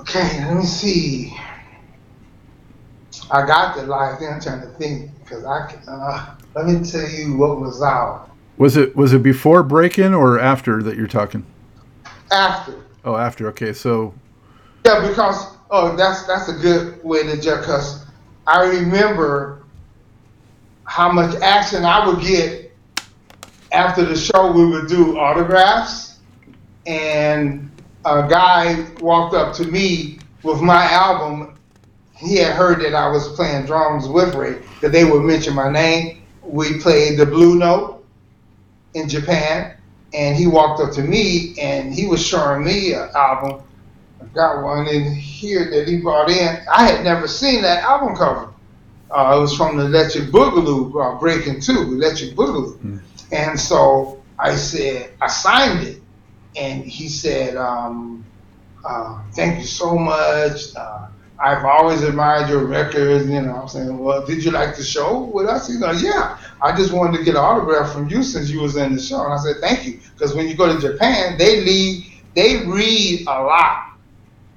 Okay, 0.00 0.44
let 0.44 0.56
me 0.56 0.64
see. 0.64 1.34
I 3.30 3.46
got 3.46 3.76
the 3.76 3.84
live 3.84 4.18
thing. 4.18 4.28
I'm 4.28 4.40
trying 4.40 4.60
to 4.60 4.66
think 4.74 5.12
because 5.20 5.44
I 5.44 5.72
uh, 5.86 6.34
let 6.54 6.66
me 6.66 6.84
tell 6.84 7.08
you 7.08 7.36
what 7.36 7.60
was 7.60 7.80
out. 7.80 8.28
Was 8.58 8.76
it 8.76 8.94
was 8.96 9.12
it 9.12 9.22
before 9.22 9.62
Breakin' 9.62 10.12
or 10.12 10.40
after 10.40 10.82
that 10.82 10.96
you're 10.96 11.06
talking? 11.06 11.46
After. 12.32 12.74
Oh, 13.04 13.14
after. 13.14 13.48
Okay, 13.48 13.72
so. 13.72 14.12
Yeah, 14.84 15.06
because 15.06 15.56
oh, 15.70 15.94
that's 15.96 16.26
that's 16.26 16.48
a 16.48 16.54
good 16.54 17.02
way 17.04 17.22
to 17.22 17.40
judge. 17.40 17.60
Because 17.60 18.04
I 18.48 18.66
remember 18.66 19.62
how 20.84 21.12
much 21.12 21.36
action 21.40 21.84
I 21.84 22.04
would 22.06 22.20
get 22.20 22.69
after 23.72 24.04
the 24.04 24.16
show. 24.16 24.52
We 24.52 24.66
would 24.66 24.88
do 24.88 25.18
autographs, 25.18 26.18
and 26.86 27.70
a 28.04 28.26
guy 28.28 28.86
walked 29.00 29.34
up 29.34 29.54
to 29.56 29.64
me 29.64 30.18
with 30.42 30.60
my 30.60 30.84
album 30.84 31.58
he 32.20 32.36
had 32.36 32.54
heard 32.54 32.80
that 32.82 32.94
I 32.94 33.08
was 33.08 33.28
playing 33.28 33.64
drums 33.64 34.06
with 34.06 34.34
Ray, 34.34 34.58
that 34.82 34.92
they 34.92 35.04
would 35.04 35.22
mention 35.22 35.54
my 35.54 35.70
name. 35.70 36.22
We 36.42 36.78
played 36.78 37.18
the 37.18 37.24
Blue 37.24 37.58
Note 37.58 38.04
in 38.92 39.08
Japan, 39.08 39.74
and 40.12 40.36
he 40.36 40.46
walked 40.46 40.80
up 40.80 40.92
to 40.92 41.02
me 41.02 41.54
and 41.58 41.94
he 41.94 42.06
was 42.06 42.24
showing 42.24 42.64
me 42.64 42.92
an 42.92 43.08
album. 43.14 43.62
I 44.20 44.26
got 44.34 44.62
one 44.62 44.86
in 44.86 45.14
here 45.14 45.70
that 45.70 45.88
he 45.88 45.98
brought 45.98 46.28
in. 46.30 46.58
I 46.70 46.90
had 46.90 47.04
never 47.04 47.26
seen 47.26 47.62
that 47.62 47.82
album 47.84 48.14
cover. 48.16 48.52
Uh, 49.10 49.36
it 49.36 49.40
was 49.40 49.56
from 49.56 49.78
the 49.78 49.86
Electric 49.86 50.24
Boogaloo, 50.24 51.16
uh, 51.16 51.18
Breakin' 51.18 51.60
Two, 51.60 51.94
Electric 51.94 52.32
Boogaloo. 52.32 52.76
Mm. 52.78 53.00
And 53.32 53.58
so 53.58 54.22
I 54.38 54.54
said, 54.56 55.12
I 55.20 55.28
signed 55.28 55.86
it. 55.86 56.02
And 56.56 56.84
he 56.84 57.08
said, 57.08 57.56
um, 57.56 58.24
uh, 58.84 59.22
thank 59.32 59.58
you 59.58 59.66
so 59.66 59.96
much. 59.96 60.74
Uh, 60.74 61.08
I've 61.38 61.64
always 61.64 62.02
admired 62.02 62.50
your 62.50 62.66
records. 62.66 63.28
You 63.28 63.40
know, 63.40 63.54
I'm 63.54 63.68
saying, 63.68 63.96
well, 63.98 64.26
did 64.26 64.44
you 64.44 64.50
like 64.50 64.76
the 64.76 64.82
show 64.82 65.30
with 65.32 65.46
us? 65.46 65.68
He's 65.68 65.80
yeah. 66.02 66.38
I 66.60 66.76
just 66.76 66.92
wanted 66.92 67.18
to 67.18 67.24
get 67.24 67.34
an 67.34 67.40
autograph 67.40 67.92
from 67.92 68.08
you 68.10 68.22
since 68.22 68.50
you 68.50 68.60
was 68.60 68.76
in 68.76 68.94
the 68.94 69.00
show. 69.00 69.24
And 69.24 69.32
I 69.32 69.38
said, 69.38 69.56
thank 69.60 69.86
you. 69.86 70.00
Because 70.12 70.34
when 70.34 70.48
you 70.48 70.54
go 70.54 70.72
to 70.72 70.80
Japan, 70.80 71.38
they 71.38 71.64
they 72.34 72.66
read 72.66 73.22
a 73.22 73.42
lot. 73.42 73.86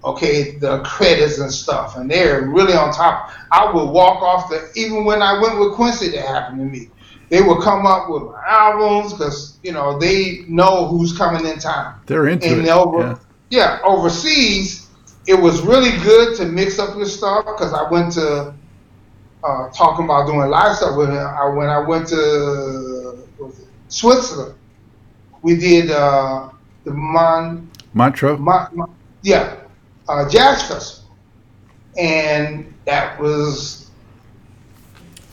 Okay, 0.04 0.58
the 0.58 0.80
credits 0.80 1.40
and 1.40 1.50
stuff, 1.50 1.96
and 1.96 2.12
they're 2.12 2.42
really 2.42 2.74
on 2.74 2.92
top. 2.92 3.32
I 3.54 3.72
would 3.72 3.86
walk 3.90 4.22
off 4.22 4.50
the, 4.50 4.70
even 4.76 5.06
when 5.06 5.22
I 5.22 5.40
went 5.40 5.58
with 5.58 5.76
Quincy, 5.76 6.10
that 6.10 6.28
happened 6.28 6.60
to 6.60 6.66
me. 6.66 6.90
They 7.30 7.42
will 7.42 7.62
come 7.62 7.86
up 7.86 8.10
with 8.10 8.24
albums 8.48 9.14
because 9.14 9.58
you 9.64 9.72
know 9.72 9.98
they 9.98 10.46
know 10.48 10.88
who's 10.88 11.18
coming 11.18 11.46
in 11.46 11.60
time. 11.60 12.00
They're 12.06 12.28
into 12.28 12.48
and 12.48 12.66
it. 12.66 12.70
Over, 12.70 13.00
yeah. 13.00 13.18
yeah, 13.50 13.80
overseas, 13.84 14.90
it 15.26 15.36
was 15.36 15.62
really 15.62 15.98
good 16.04 16.36
to 16.38 16.46
mix 16.46 16.80
up 16.80 16.96
your 16.96 17.06
stuff 17.06 17.46
because 17.46 17.74
I 17.74 17.90
went 17.90 18.14
to 18.14 18.54
uh, 19.44 19.70
talking 19.72 20.06
about 20.06 20.28
doing 20.28 20.50
live 20.50 20.76
stuff 20.76 20.98
with 20.98 21.10
him. 21.10 21.18
I, 21.18 21.48
when 21.50 21.70
I 21.70 21.80
went 21.80 22.08
to 22.10 23.28
Switzerland, 23.88 24.56
we 25.42 25.56
did 25.56 25.92
uh, 25.92 26.50
the 26.84 26.92
Mon 26.92 27.70
Montreux. 27.94 28.38
Mon, 28.38 28.68
Mon, 28.74 28.96
yeah, 29.22 29.58
uh, 30.08 30.30
jazz 30.30 30.64
festival, 30.64 31.16
and 31.98 32.74
that 32.86 33.20
was 33.20 33.83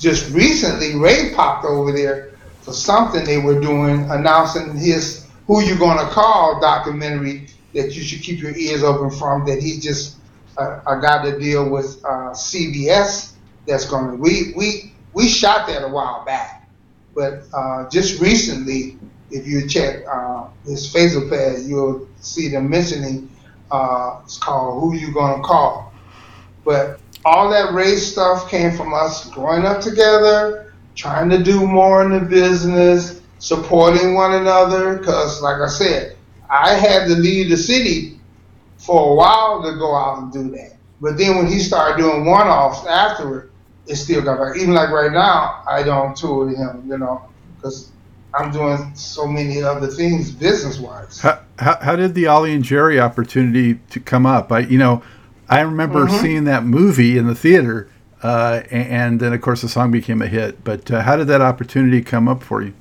just 0.00 0.33
recently. 0.35 0.97
Ray 0.97 1.33
popped 1.35 1.64
over 1.64 1.92
there 1.92 2.33
for 2.62 2.73
something 2.73 3.25
they 3.25 3.38
were 3.38 3.61
doing, 3.61 4.11
announcing 4.11 4.76
his 4.76 5.26
"Who 5.47 5.62
You 5.62 5.78
Gonna 5.78 6.09
Call" 6.11 6.61
documentary 6.61 7.47
that 7.75 7.95
you 7.95 8.02
should 8.02 8.23
keep 8.23 8.40
your 8.40 8.57
ears 8.57 8.83
open 8.83 9.11
from. 9.11 9.47
That 9.47 9.62
he 9.62 9.78
just 9.78 10.16
uh, 10.57 10.80
got 10.97 11.23
to 11.25 11.38
deal 11.38 11.69
with 11.69 12.02
uh, 12.04 12.33
CBS. 12.33 13.35
That's 13.66 13.85
going 13.85 14.11
to 14.11 14.16
we 14.16 14.52
we 14.57 14.92
we 15.12 15.28
shot 15.28 15.69
that 15.69 15.85
a 15.85 15.88
while 15.88 16.25
back, 16.25 16.69
but 17.14 17.45
uh, 17.52 17.88
just 17.90 18.21
recently, 18.21 18.99
if 19.30 19.47
you 19.47 19.69
check 19.69 20.04
uh, 20.11 20.49
his 20.64 20.92
Facebook 20.92 21.30
page, 21.30 21.66
you'll 21.66 22.09
see 22.21 22.49
them 22.49 22.69
mentioning 22.69 23.30
uh, 23.71 24.21
it's 24.25 24.38
called 24.38 24.80
Who 24.80 24.97
You 24.97 25.12
Gonna 25.12 25.42
Call. 25.42 25.92
But 26.64 27.00
all 27.25 27.50
that 27.50 27.73
race 27.73 28.12
stuff 28.12 28.50
came 28.50 28.77
from 28.77 28.95
us 28.95 29.29
growing 29.31 29.65
up 29.65 29.81
together, 29.81 30.73
trying 30.95 31.29
to 31.31 31.43
do 31.43 31.67
more 31.67 32.03
in 32.03 32.11
the 32.12 32.21
business, 32.21 33.21
supporting 33.39 34.15
one 34.15 34.35
another. 34.35 34.99
Because, 34.99 35.43
like 35.43 35.61
I 35.61 35.69
said, 35.69 36.17
I 36.49 36.75
had 36.75 37.07
to 37.09 37.15
leave 37.15 37.50
the 37.50 37.57
city 37.57 38.19
for 38.79 39.12
a 39.12 39.15
while 39.15 39.62
to 39.62 39.77
go 39.79 39.95
out 39.95 40.23
and 40.23 40.33
do 40.33 40.50
that. 40.57 40.77
But 41.00 41.17
then 41.17 41.37
when 41.37 41.47
he 41.47 41.59
started 41.59 42.03
doing 42.03 42.25
one 42.25 42.47
offs 42.47 42.87
afterward, 42.87 43.50
it 43.87 43.97
still 43.97 44.23
got 44.23 44.39
back. 44.39 44.57
Even 44.57 44.75
like 44.75 44.91
right 44.91 45.12
now, 45.12 45.62
I 45.69 45.83
don't 45.83 46.17
tour 46.17 46.47
with 46.47 46.57
him, 46.57 46.85
you 46.87 46.99
know, 46.99 47.23
because 47.57 47.91
I'm 48.35 48.53
doing 48.53 48.95
so 48.95 49.27
many 49.27 49.62
other 49.62 49.89
things 49.89 50.31
business 50.31 50.79
wise. 50.79 51.21
How, 51.21 51.41
how, 51.59 51.77
how, 51.81 51.97
did 51.97 52.15
the 52.15 52.27
Ollie 52.27 52.55
and 52.55 52.62
Jerry 52.62 53.00
opportunity 53.00 53.81
to 53.91 54.00
come 54.00 54.27
up? 54.27 54.53
I 54.53 54.61
you 54.61 54.79
know, 54.79 55.03
I 55.50 55.62
remember 55.62 56.07
mm-hmm. 56.07 56.23
seeing 56.23 56.45
that 56.45 56.64
movie 56.64 57.19
in 57.19 57.26
the 57.26 57.35
theater, 57.35 57.90
uh, 58.23 58.62
and, 58.71 59.19
then 59.19 59.33
of 59.33 59.40
course 59.40 59.62
the 59.62 59.69
song 59.69 59.90
became 59.90 60.23
a 60.23 60.28
hit. 60.28 60.62
But 60.62 60.88
uh, 60.90 61.02
how 61.02 61.16
did 61.16 61.26
that 61.26 61.40
opportunity 61.40 62.02
come 62.02 62.28
up 62.28 62.45
for 62.45 62.62
you? 62.62 62.73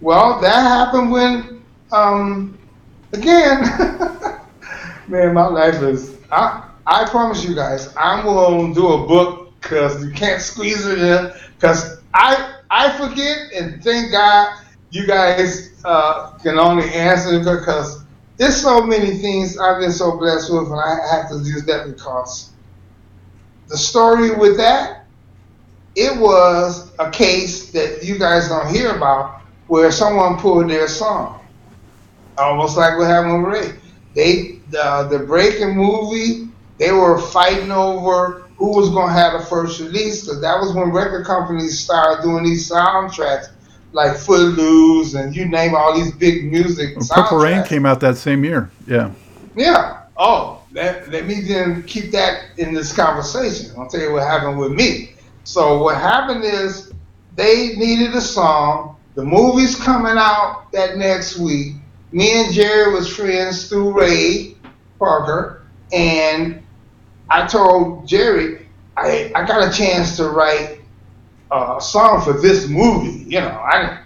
Well, 0.00 0.40
that 0.40 0.62
happened 0.62 1.12
when, 1.12 1.62
um, 1.92 2.58
again, 3.12 3.60
man, 5.08 5.34
my 5.34 5.46
life 5.46 5.82
is. 5.82 6.16
I 6.32 6.68
I 6.86 7.04
promise 7.10 7.44
you 7.44 7.54
guys, 7.54 7.94
I'm 7.96 8.24
gonna 8.24 8.74
do 8.74 8.88
a 8.88 9.06
book 9.06 9.52
because 9.60 10.02
you 10.02 10.10
can't 10.10 10.40
squeeze 10.40 10.86
it 10.86 10.98
in 10.98 11.30
because 11.54 12.00
I 12.14 12.56
I 12.70 12.96
forget, 12.96 13.52
and 13.54 13.84
thank 13.84 14.10
God 14.10 14.58
you 14.90 15.06
guys 15.06 15.74
uh, 15.84 16.30
can 16.38 16.58
only 16.58 16.90
answer 16.94 17.38
because 17.38 18.01
there's 18.36 18.60
so 18.60 18.82
many 18.82 19.16
things 19.18 19.58
I've 19.58 19.80
been 19.80 19.92
so 19.92 20.16
blessed 20.18 20.52
with, 20.52 20.64
and 20.70 20.80
I 20.80 20.98
have 21.16 21.28
to 21.30 21.36
use 21.38 21.64
that 21.66 21.86
because 21.86 22.50
the 23.68 23.76
story 23.76 24.30
with 24.34 24.56
that, 24.56 25.06
it 25.94 26.18
was 26.18 26.92
a 26.98 27.10
case 27.10 27.70
that 27.72 28.02
you 28.02 28.18
guys 28.18 28.48
don't 28.48 28.74
hear 28.74 28.96
about 28.96 29.42
where 29.66 29.90
someone 29.92 30.38
pulled 30.38 30.70
their 30.70 30.88
song, 30.88 31.40
almost 32.38 32.76
like 32.76 32.98
what 32.98 33.06
happened 33.06 33.44
with 33.44 33.52
Ray. 33.52 33.74
They 34.14 34.60
the 34.70 35.08
the 35.10 35.20
breaking 35.20 35.76
movie, 35.76 36.48
they 36.78 36.92
were 36.92 37.18
fighting 37.18 37.70
over 37.70 38.48
who 38.56 38.76
was 38.76 38.90
going 38.90 39.08
to 39.08 39.14
have 39.14 39.38
the 39.40 39.46
first 39.46 39.80
release 39.80 40.22
because 40.22 40.40
that 40.40 40.58
was 40.58 40.72
when 40.72 40.90
record 40.90 41.26
companies 41.26 41.78
started 41.78 42.22
doing 42.22 42.44
these 42.44 42.70
soundtracks 42.70 43.50
like 43.92 44.16
Footloose 44.16 45.14
and 45.14 45.34
you 45.34 45.46
name 45.46 45.74
all 45.74 45.94
these 45.94 46.12
big 46.12 46.50
music. 46.50 46.96
Well, 46.96 47.06
Purple 47.10 47.38
Rain 47.38 47.64
came 47.64 47.86
out 47.86 48.00
that 48.00 48.16
same 48.16 48.44
year. 48.44 48.70
Yeah. 48.86 49.12
Yeah. 49.54 50.02
Oh, 50.16 50.62
let, 50.72 51.10
let 51.10 51.26
me 51.26 51.42
then 51.42 51.82
keep 51.84 52.10
that 52.12 52.44
in 52.58 52.74
this 52.74 52.94
conversation. 52.94 53.72
I'll 53.76 53.88
tell 53.88 54.00
you 54.00 54.12
what 54.12 54.22
happened 54.22 54.58
with 54.58 54.72
me. 54.72 55.12
So 55.44 55.82
what 55.82 55.96
happened 55.96 56.44
is 56.44 56.92
they 57.36 57.74
needed 57.76 58.14
a 58.14 58.20
song. 58.20 58.96
The 59.14 59.24
movie's 59.24 59.76
coming 59.76 60.16
out 60.16 60.70
that 60.72 60.96
next 60.96 61.38
week. 61.38 61.74
Me 62.12 62.44
and 62.44 62.52
Jerry 62.52 62.92
was 62.92 63.14
friends 63.14 63.68
through 63.68 63.98
Ray 63.98 64.54
Parker, 64.98 65.62
and 65.92 66.62
I 67.30 67.46
told 67.46 68.06
Jerry, 68.06 68.66
I, 68.96 69.32
I 69.34 69.46
got 69.46 69.66
a 69.66 69.76
chance 69.76 70.16
to 70.18 70.28
write 70.28 70.81
a 71.52 71.80
song 71.80 72.22
for 72.22 72.40
this 72.40 72.68
movie. 72.68 73.24
You 73.28 73.40
know, 73.40 73.48
I 73.48 74.00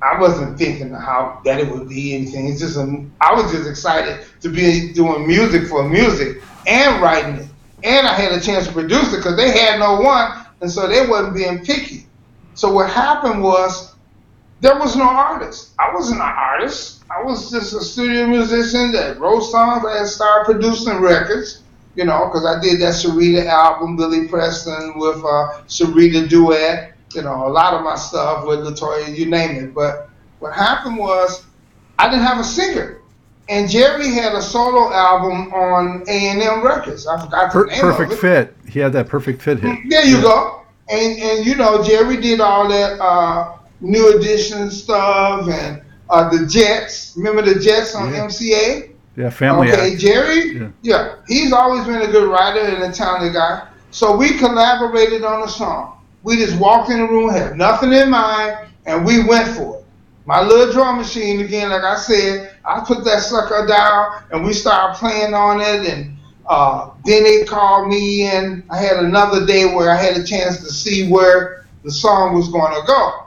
I 0.00 0.20
wasn't 0.20 0.56
thinking 0.58 0.92
how 0.92 1.40
that 1.44 1.58
it 1.58 1.68
would 1.70 1.88
be 1.88 2.14
anything. 2.14 2.48
It's 2.48 2.60
just 2.60 2.76
a, 2.76 3.04
I 3.20 3.34
was 3.34 3.50
just 3.50 3.68
excited 3.68 4.24
to 4.40 4.48
be 4.48 4.92
doing 4.92 5.26
music 5.26 5.66
for 5.68 5.88
music 5.88 6.42
and 6.66 7.02
writing 7.02 7.34
it, 7.36 7.48
and 7.82 8.06
I 8.06 8.12
had 8.12 8.32
a 8.32 8.40
chance 8.40 8.66
to 8.68 8.72
produce 8.72 9.12
it 9.12 9.16
because 9.16 9.36
they 9.36 9.50
had 9.50 9.80
no 9.80 10.00
one, 10.00 10.46
and 10.60 10.70
so 10.70 10.86
they 10.86 11.06
wasn't 11.06 11.34
being 11.34 11.64
picky. 11.64 12.06
So 12.54 12.72
what 12.72 12.90
happened 12.90 13.42
was 13.42 13.94
there 14.60 14.78
was 14.78 14.96
no 14.96 15.04
artist. 15.04 15.72
I 15.78 15.92
wasn't 15.92 16.20
an 16.20 16.32
artist. 16.36 17.02
I 17.10 17.22
was 17.22 17.50
just 17.50 17.74
a 17.74 17.80
studio 17.80 18.26
musician 18.26 18.92
that 18.92 19.18
wrote 19.18 19.40
songs 19.40 19.84
and 19.88 20.06
started 20.06 20.52
producing 20.52 21.00
records 21.00 21.62
you 21.94 22.04
know, 22.04 22.26
because 22.26 22.44
I 22.46 22.60
did 22.60 22.80
that 22.80 22.94
Syreeta 22.94 23.46
album, 23.46 23.96
Billy 23.96 24.28
Preston 24.28 24.98
with 24.98 25.18
uh, 25.18 25.62
Syreeta 25.66 26.28
duet, 26.28 26.94
you 27.14 27.22
know, 27.22 27.46
a 27.46 27.50
lot 27.50 27.74
of 27.74 27.82
my 27.82 27.96
stuff 27.96 28.46
with 28.46 28.60
Latoya, 28.60 29.16
you 29.16 29.26
name 29.26 29.56
it. 29.64 29.74
But 29.74 30.08
what 30.38 30.54
happened 30.54 30.96
was 30.96 31.44
I 31.98 32.08
didn't 32.08 32.24
have 32.24 32.38
a 32.38 32.44
singer. 32.44 33.00
And 33.48 33.68
Jerry 33.68 34.10
had 34.10 34.34
a 34.34 34.42
solo 34.42 34.92
album 34.92 35.52
on 35.54 36.04
A&M 36.06 36.62
Records. 36.62 37.06
I 37.06 37.18
forgot 37.24 37.52
the 37.52 37.60
per- 37.60 37.66
name 37.66 37.80
Perfect 37.80 38.12
of 38.12 38.18
it. 38.18 38.20
fit. 38.20 38.56
He 38.70 38.78
had 38.78 38.92
that 38.92 39.08
perfect 39.08 39.40
fit 39.40 39.58
hit. 39.58 39.88
There 39.88 40.04
you 40.04 40.16
yeah. 40.16 40.22
go. 40.22 40.62
And 40.90 41.18
and 41.18 41.46
you 41.46 41.54
know 41.54 41.82
Jerry 41.82 42.18
did 42.18 42.40
all 42.40 42.68
that 42.68 43.00
uh, 43.00 43.56
new 43.80 44.16
edition 44.16 44.70
stuff 44.70 45.48
and 45.48 45.82
uh, 46.10 46.28
the 46.28 46.46
Jets. 46.46 47.14
Remember 47.16 47.42
the 47.42 47.58
Jets 47.58 47.94
on 47.94 48.12
yeah. 48.12 48.26
MCA? 48.26 48.92
Yeah, 49.18 49.30
family. 49.30 49.72
Okay, 49.72 49.94
act. 49.94 50.00
Jerry. 50.00 50.56
Yeah. 50.56 50.68
yeah, 50.82 51.14
he's 51.26 51.52
always 51.52 51.84
been 51.84 52.02
a 52.02 52.06
good 52.06 52.30
writer 52.30 52.60
and 52.60 52.84
a 52.84 52.92
talented 52.92 53.32
guy. 53.32 53.66
So 53.90 54.16
we 54.16 54.38
collaborated 54.38 55.24
on 55.24 55.42
a 55.42 55.48
song. 55.48 56.00
We 56.22 56.36
just 56.36 56.56
walked 56.60 56.90
in 56.90 56.98
the 56.98 57.08
room, 57.08 57.28
had 57.28 57.56
nothing 57.56 57.92
in 57.92 58.10
mind, 58.10 58.68
and 58.86 59.04
we 59.04 59.24
went 59.24 59.48
for 59.48 59.78
it. 59.78 59.84
My 60.24 60.40
little 60.40 60.72
drum 60.72 60.98
machine 60.98 61.40
again, 61.40 61.70
like 61.70 61.82
I 61.82 61.96
said, 61.96 62.54
I 62.64 62.84
put 62.86 63.04
that 63.06 63.20
sucker 63.20 63.66
down, 63.66 64.22
and 64.30 64.44
we 64.44 64.52
started 64.52 64.96
playing 64.96 65.34
on 65.34 65.60
it. 65.60 65.88
And 65.92 66.16
uh, 66.46 66.90
then 67.04 67.24
they 67.24 67.42
called 67.42 67.88
me 67.88 68.30
in. 68.30 68.62
I 68.70 68.76
had 68.76 68.98
another 68.98 69.44
day 69.44 69.64
where 69.74 69.90
I 69.90 69.96
had 69.96 70.16
a 70.16 70.22
chance 70.22 70.58
to 70.58 70.72
see 70.72 71.10
where 71.10 71.66
the 71.82 71.90
song 71.90 72.36
was 72.36 72.50
going 72.50 72.72
to 72.72 72.86
go, 72.86 73.24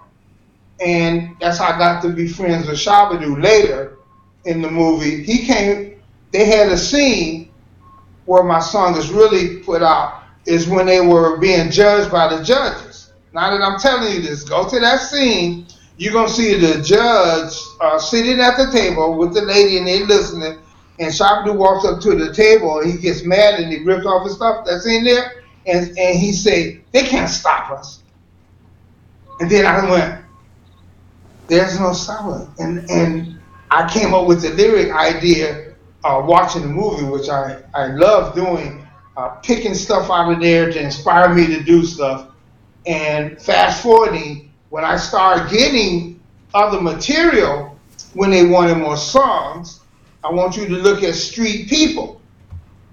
and 0.80 1.36
that's 1.42 1.58
how 1.58 1.74
I 1.74 1.78
got 1.78 2.02
to 2.04 2.10
be 2.10 2.30
friends 2.30 2.66
with 2.66 2.78
Shabba-Do 2.78 3.42
later 3.42 3.98
in 4.46 4.62
the 4.62 4.70
movie, 4.70 5.24
he 5.24 5.46
came. 5.46 6.02
They 6.32 6.46
had 6.46 6.70
a 6.70 6.78
scene 6.78 7.52
where 8.26 8.44
my 8.44 8.60
song 8.60 8.96
is 8.98 9.10
really 9.12 9.58
put 9.58 9.82
out 9.82 10.24
is 10.46 10.68
when 10.68 10.86
they 10.86 11.02
were 11.02 11.38
being 11.38 11.70
judged 11.70 12.12
by 12.12 12.36
the 12.36 12.44
judges. 12.44 13.12
Now 13.34 13.52
that 13.52 13.62
I'm 13.64 13.80
telling 13.80 14.14
you 14.14 14.22
this, 14.22 14.44
go 14.44 14.68
to 14.68 14.80
that 14.80 15.02
scene. 15.02 15.68
You're 15.98 16.14
gonna 16.14 16.30
see 16.30 16.56
the 16.56 16.82
judge 16.82 17.54
uh, 17.80 18.00
sitting 18.00 18.40
at 18.40 18.58
the 18.58 18.72
table 18.72 19.18
with 19.18 19.34
the 19.34 19.42
lady 19.42 19.78
and 19.78 19.88
they 19.88 20.04
listening. 20.04 20.58
And 21.00 21.12
Shabba-Do 21.12 21.54
walks 21.54 21.86
up 21.86 22.02
to 22.02 22.16
the 22.16 22.34
table 22.34 22.80
and 22.80 22.92
he 22.92 22.98
gets 22.98 23.24
mad 23.24 23.60
and 23.60 23.72
he 23.72 23.84
rips 23.84 24.06
off 24.06 24.24
his 24.24 24.36
stuff 24.36 24.66
that's 24.66 24.86
in 24.86 25.04
there. 25.04 25.44
And, 25.68 25.98
and 25.98 26.18
he 26.18 26.32
say, 26.34 26.82
they 26.92 27.04
can't 27.04 27.30
stop 27.30 27.72
us. 27.72 28.02
And 29.40 29.50
then 29.50 29.66
I 29.66 29.90
went, 29.90 30.26
There's 31.48 31.80
no 31.80 31.94
stopping. 31.94 32.48
And 32.60 32.90
and 32.90 33.41
I 33.72 33.90
came 33.90 34.14
up 34.14 34.28
with 34.28 34.42
the 34.42 34.50
lyric 34.50 34.92
idea 34.92 35.76
uh, 36.04 36.22
watching 36.26 36.62
the 36.62 36.68
movie, 36.68 37.06
which 37.06 37.30
I, 37.30 37.64
I 37.74 37.88
love 37.88 38.36
doing, 38.36 38.86
uh, 39.16 39.30
picking 39.44 39.74
stuff 39.74 40.12
out 40.12 40.32
of 40.32 40.42
there 40.42 40.70
to 40.70 40.80
inspire 40.80 41.34
me 41.34 41.48
to 41.48 41.64
do 41.64 41.86
stuff. 41.86 42.28
And 42.86 43.42
fast 43.42 43.82
forwarding, 43.82 44.52
when 44.72 44.84
I 44.84 44.98
started 44.98 45.50
getting 45.50 46.20
other 46.54 46.82
material, 46.82 47.80
when 48.14 48.30
they 48.30 48.46
wanted 48.46 48.78
more 48.78 48.98
songs, 48.98 49.80
I 50.24 50.32
want 50.32 50.58
you 50.58 50.68
to 50.68 50.76
look 50.76 51.02
at 51.04 51.16
Street 51.16 51.70
People. 51.70 52.22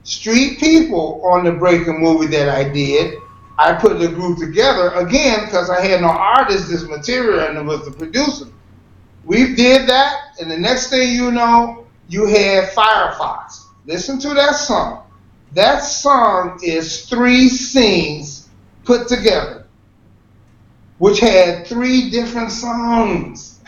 Street 0.04 0.60
People 0.60 1.20
on 1.24 1.44
the 1.44 1.52
Breaker 1.52 1.92
movie 1.92 2.28
that 2.28 2.48
I 2.48 2.68
did, 2.68 3.18
I 3.58 3.72
put 3.72 3.98
the 3.98 4.08
group 4.08 4.38
together 4.38 4.90
again 4.90 5.44
because 5.46 5.70
I 5.70 5.84
had 5.84 6.02
no 6.02 6.08
artist, 6.08 6.68
this 6.68 6.84
material, 6.84 7.40
and 7.40 7.58
it 7.58 7.64
was 7.64 7.84
the 7.84 7.90
producer. 7.90 8.46
We 9.28 9.54
did 9.54 9.86
that, 9.90 10.38
and 10.40 10.50
the 10.50 10.58
next 10.58 10.88
thing 10.88 11.14
you 11.14 11.30
know, 11.30 11.84
you 12.08 12.24
had 12.24 12.70
Firefox. 12.70 13.66
Listen 13.84 14.18
to 14.20 14.30
that 14.30 14.52
song. 14.52 15.04
That 15.52 15.80
song 15.80 16.58
is 16.62 17.04
three 17.04 17.50
scenes 17.50 18.48
put 18.86 19.06
together, 19.06 19.66
which 20.96 21.20
had 21.20 21.66
three 21.66 22.08
different 22.08 22.50
songs. 22.50 23.60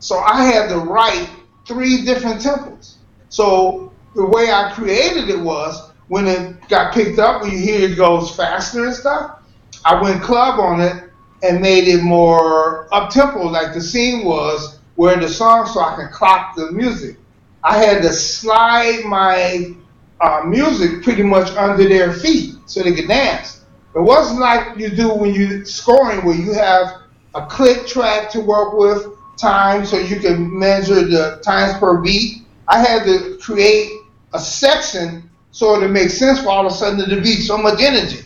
So 0.00 0.18
I 0.18 0.42
had 0.46 0.68
to 0.70 0.78
write 0.78 1.30
three 1.64 2.04
different 2.04 2.40
tempos. 2.40 2.96
So 3.28 3.92
the 4.16 4.26
way 4.26 4.50
I 4.50 4.72
created 4.72 5.30
it 5.30 5.38
was 5.38 5.92
when 6.08 6.26
it 6.26 6.68
got 6.68 6.92
picked 6.92 7.20
up, 7.20 7.42
when 7.42 7.52
you 7.52 7.58
hear 7.58 7.88
it 7.88 7.94
goes 7.94 8.34
faster 8.34 8.84
and 8.86 8.94
stuff, 8.94 9.42
I 9.84 10.02
went 10.02 10.22
club 10.22 10.58
on 10.58 10.80
it 10.80 11.04
and 11.44 11.60
made 11.60 11.86
it 11.86 12.02
more 12.02 12.92
up 12.92 13.10
tempo, 13.10 13.44
like 13.44 13.74
the 13.74 13.80
scene 13.80 14.24
was 14.24 14.73
where 14.96 15.16
the 15.16 15.28
song, 15.28 15.66
so 15.66 15.80
I 15.80 15.96
can 15.96 16.08
clock 16.10 16.54
the 16.56 16.70
music. 16.72 17.16
I 17.62 17.78
had 17.78 18.02
to 18.02 18.12
slide 18.12 19.04
my 19.04 19.74
uh, 20.20 20.42
music 20.46 21.02
pretty 21.02 21.22
much 21.22 21.50
under 21.56 21.88
their 21.88 22.12
feet 22.12 22.54
so 22.66 22.82
they 22.82 22.94
could 22.94 23.08
dance. 23.08 23.64
It 23.94 24.00
wasn't 24.00 24.40
like 24.40 24.76
you 24.76 24.90
do 24.90 25.14
when 25.14 25.34
you're 25.34 25.64
scoring, 25.64 26.24
where 26.24 26.36
you 26.36 26.52
have 26.52 27.02
a 27.34 27.46
click 27.46 27.86
track 27.86 28.30
to 28.30 28.40
work 28.40 28.74
with, 28.74 29.08
time, 29.36 29.84
so 29.84 29.98
you 29.98 30.20
can 30.20 30.56
measure 30.58 31.04
the 31.06 31.40
times 31.44 31.76
per 31.78 32.00
beat. 32.00 32.42
I 32.68 32.78
had 32.78 33.04
to 33.04 33.38
create 33.40 33.90
a 34.32 34.38
section 34.38 35.30
so 35.54 35.80
it 35.80 35.88
makes 35.88 36.18
sense 36.18 36.42
for 36.42 36.48
all 36.48 36.66
of 36.66 36.72
a 36.72 36.74
sudden 36.74 37.08
to 37.08 37.20
be 37.20 37.36
so 37.36 37.56
much 37.56 37.80
energy, 37.80 38.24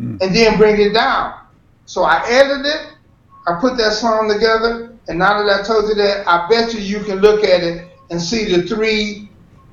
mm. 0.00 0.20
and 0.20 0.34
then 0.34 0.58
bring 0.58 0.80
it 0.80 0.92
down. 0.92 1.38
So 1.86 2.02
I 2.02 2.20
edited 2.28 2.66
it, 2.66 2.88
I 3.46 3.60
put 3.60 3.76
that 3.76 3.92
song 3.92 4.28
together, 4.28 4.93
and 5.08 5.18
now 5.18 5.42
that 5.42 5.60
I 5.60 5.62
told 5.62 5.88
you 5.88 5.94
that, 5.96 6.26
I 6.26 6.48
bet 6.48 6.72
you 6.74 6.80
you 6.80 7.04
can 7.04 7.18
look 7.18 7.44
at 7.44 7.62
it 7.62 7.88
and 8.10 8.20
see 8.20 8.44
the 8.44 8.62
three 8.66 9.28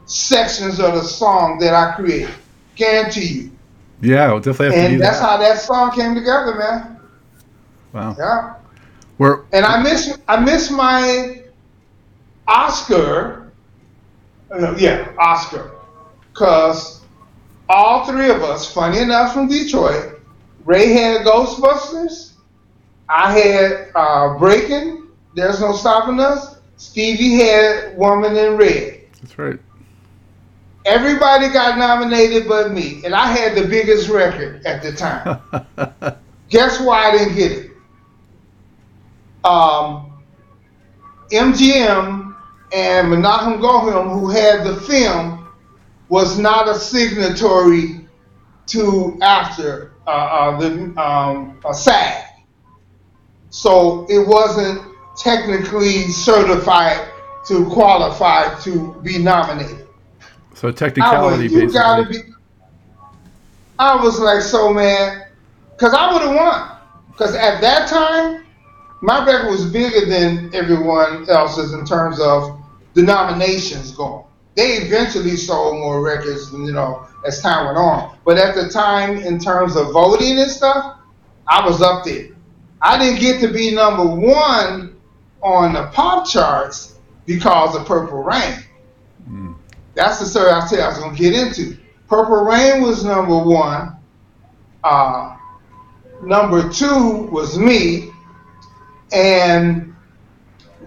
sections 0.06 0.80
of 0.80 0.94
the 0.96 1.04
song 1.04 1.60
that 1.60 1.74
I 1.74 1.96
created. 1.96 2.34
Guarantee 2.76 3.26
you. 3.26 3.52
Yeah, 4.02 4.32
we'll 4.32 4.40
definitely 4.40 4.76
have 4.76 4.86
and 4.86 4.92
to 4.94 4.98
do 4.98 5.04
that's 5.04 5.20
that. 5.20 5.30
how 5.30 5.38
that 5.38 5.60
song 5.60 5.92
came 5.92 6.16
together, 6.16 6.56
man. 6.56 7.00
Wow. 7.94 8.16
Yeah. 8.18 8.56
We're, 9.18 9.44
and 9.54 9.66
I 9.66 9.82
miss 9.84 10.18
I 10.28 10.40
miss 10.40 10.72
my 10.72 11.44
Oscar. 12.48 13.52
Uh, 14.50 14.76
yeah, 14.78 15.14
Oscar, 15.18 15.72
because 16.34 17.02
all 17.70 18.06
three 18.06 18.30
of 18.30 18.42
us, 18.42 18.74
funny 18.74 19.00
enough, 19.00 19.34
from 19.34 19.48
Detroit. 19.48 20.20
Ray 20.66 20.92
had 20.92 21.26
Ghostbusters. 21.26 22.34
I 23.08 23.32
had 23.32 23.92
uh, 23.96 24.38
Breakin'. 24.38 25.01
There's 25.34 25.60
no 25.60 25.74
stopping 25.74 26.20
us. 26.20 26.58
Stevie 26.78 27.36
had 27.36 27.98
Woman 27.98 28.36
in 28.36 28.58
Red. 28.58 29.02
That's 29.22 29.38
right. 29.38 29.60
Everybody 30.86 31.50
got 31.50 31.78
nominated 31.78 32.48
but 32.48 32.72
me, 32.72 33.02
and 33.06 33.14
I 33.14 33.28
had 33.28 33.56
the 33.56 33.68
biggest 33.68 34.10
record 34.10 34.66
at 34.66 34.82
the 34.82 34.92
time. 34.92 35.40
Guess 36.50 36.82
why 36.82 37.10
I 37.10 37.12
didn't 37.18 37.36
get 37.36 37.52
it? 37.52 37.72
Um, 39.44 40.24
MGM 41.32 42.36
and 42.74 43.08
Menachem 43.08 43.62
Golan, 43.62 44.10
who 44.10 44.30
had 44.30 44.66
the 44.66 44.76
film, 44.82 45.48
was 46.10 46.40
not 46.40 46.68
a 46.68 46.76
signatory 46.76 48.08
to 48.68 49.18
after 49.22 49.94
uh, 50.08 50.10
uh, 50.10 50.60
the 50.60 51.02
um, 51.02 51.60
uh, 51.64 51.74
SAG. 51.74 52.26
So 53.50 54.06
it 54.10 54.28
wasn't 54.28 54.91
technically 55.18 56.08
certified 56.08 57.10
to 57.48 57.66
qualify 57.70 58.58
to 58.62 58.94
be 59.04 59.18
nominated. 59.18 59.88
So 60.54 60.72
technicality, 60.72 61.44
was, 61.44 61.54
you 61.54 61.72
gotta 61.72 62.08
be. 62.08 62.18
I 63.80 63.96
was 63.96 64.20
like, 64.20 64.42
so 64.42 64.72
man, 64.74 65.26
because 65.72 65.94
I 65.94 66.14
would 66.14 66.22
have 66.22 66.36
won. 66.36 66.78
Because 67.12 67.36
at 67.36 67.62
that 67.62 67.90
time, 67.90 68.46
my 69.02 69.26
record 69.26 69.50
was 69.50 69.66
bigger 69.72 70.06
than 70.06 70.54
everyone 70.54 71.28
else's 71.30 71.74
in 71.74 71.86
terms 71.86 72.20
of 72.20 72.60
the 72.94 73.02
nominations 73.02 73.92
going. 73.92 74.24
They 74.56 74.74
eventually 74.74 75.36
sold 75.38 75.76
more 75.80 76.02
records, 76.02 76.52
you 76.52 76.72
know, 76.72 77.08
as 77.26 77.42
time 77.42 77.66
went 77.66 77.78
on. 77.78 78.18
But 78.26 78.38
at 78.38 78.54
the 78.54 78.70
time, 78.70 79.18
in 79.18 79.40
terms 79.40 79.76
of 79.76 79.92
voting 79.92 80.40
and 80.40 80.52
stuff, 80.52 81.00
I 81.48 81.66
was 81.66 81.82
up 81.82 82.04
there. 82.04 82.30
I 82.82 82.98
didn't 82.98 83.20
get 83.20 83.40
to 83.42 83.54
be 83.54 83.74
number 83.74 84.06
one 84.06 84.96
on 85.42 85.74
the 85.74 85.88
pop 85.88 86.28
charts 86.28 86.96
because 87.26 87.76
of 87.76 87.86
Purple 87.86 88.24
Rain. 88.24 88.60
Mm. 89.30 89.56
That's 89.96 90.20
the 90.20 90.26
story 90.26 90.52
I 90.52 90.66
said 90.66 90.80
I 90.80 90.88
was 90.88 91.00
going 91.00 91.16
to 91.16 91.22
get 91.22 91.34
into. 91.34 91.78
Purple 92.08 92.44
Rain 92.44 92.82
was 92.82 93.04
number 93.04 93.38
one. 93.38 93.96
Uh, 94.84 95.38
number 96.24 96.70
two 96.70 97.28
was 97.32 97.58
me. 97.58 98.10
And 99.12 99.92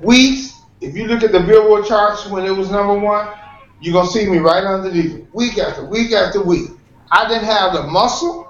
Weeks, 0.03 0.61
if 0.81 0.95
you 0.97 1.07
look 1.07 1.23
at 1.23 1.33
the 1.33 1.41
Billboard 1.41 1.87
charts 1.87 2.27
when 2.27 2.45
it 2.45 2.51
was 2.51 2.71
number 2.71 2.99
one, 2.99 3.29
you're 3.81 3.93
going 3.93 4.07
to 4.07 4.13
see 4.13 4.29
me 4.29 4.39
right 4.39 4.65
underneath 4.65 5.15
it, 5.15 5.35
week 5.35 5.59
after 5.59 5.85
week 5.85 6.13
after 6.13 6.43
week. 6.43 6.71
I 7.11 7.29
didn't 7.29 7.45
have 7.45 7.73
the 7.73 7.85
muscle. 7.85 8.49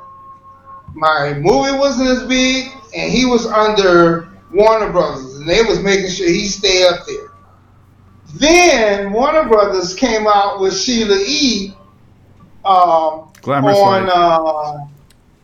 My 0.95 1.35
movie 1.35 1.77
wasn't 1.77 2.09
as 2.09 2.25
big, 2.25 2.73
and 2.97 3.12
he 3.12 3.25
was 3.25 3.47
under 3.47 4.34
Warner 4.55 4.90
Brothers, 4.93 5.37
and 5.37 5.49
they 5.49 5.62
was 5.62 5.81
making 5.81 6.11
sure 6.11 6.29
he 6.29 6.47
stay 6.47 6.87
up 6.87 7.05
there. 7.07 7.29
Then 8.37 9.12
Warner 9.12 9.49
Brothers 9.49 9.95
came 9.95 10.27
out 10.27 10.61
with 10.61 10.77
Sheila 10.77 11.19
E. 11.27 11.75
Um, 12.64 13.33
Glamorous 13.43 13.79
on. 13.79 14.09
Uh, 14.11 14.87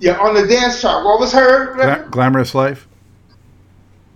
yeah 0.01 0.17
on 0.19 0.35
the 0.35 0.47
dance 0.47 0.81
chart. 0.81 1.05
What 1.05 1.21
was 1.21 1.33
her? 1.33 1.75
Gla- 1.75 2.09
Glamorous 2.11 2.55
Life. 2.55 2.89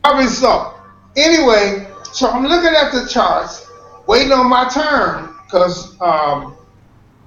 Probably 0.03 0.27
so. 0.27 0.75
Anyway, 1.17 1.87
so 2.13 2.29
I'm 2.31 2.45
looking 2.45 2.75
at 2.75 2.91
the 2.93 3.07
charts, 3.09 3.71
waiting 4.07 4.33
on 4.33 4.49
my 4.49 4.69
turn 4.69 5.35
because 5.45 6.01
um, 6.01 6.57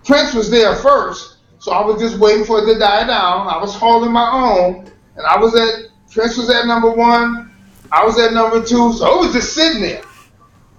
Prince 0.03 0.33
was 0.33 0.49
there 0.49 0.75
first. 0.75 1.37
So 1.59 1.71
I 1.71 1.85
was 1.85 1.99
just 1.99 2.19
waiting 2.19 2.45
for 2.45 2.59
it 2.59 2.73
to 2.73 2.79
die 2.79 3.07
down. 3.07 3.47
I 3.47 3.57
was 3.57 3.75
holding 3.75 4.11
my 4.11 4.29
own, 4.31 4.91
and 5.15 5.25
I 5.25 5.37
was 5.37 5.55
at 5.55 5.91
Prince 6.11 6.37
was 6.37 6.49
at 6.49 6.65
number 6.65 6.91
one. 6.91 7.46
I 7.91 8.05
was 8.05 8.19
at 8.19 8.33
number 8.33 8.63
two, 8.63 8.93
so 8.93 9.15
it 9.15 9.25
was 9.25 9.33
just 9.33 9.53
sitting 9.53 9.81
there. 9.81 10.01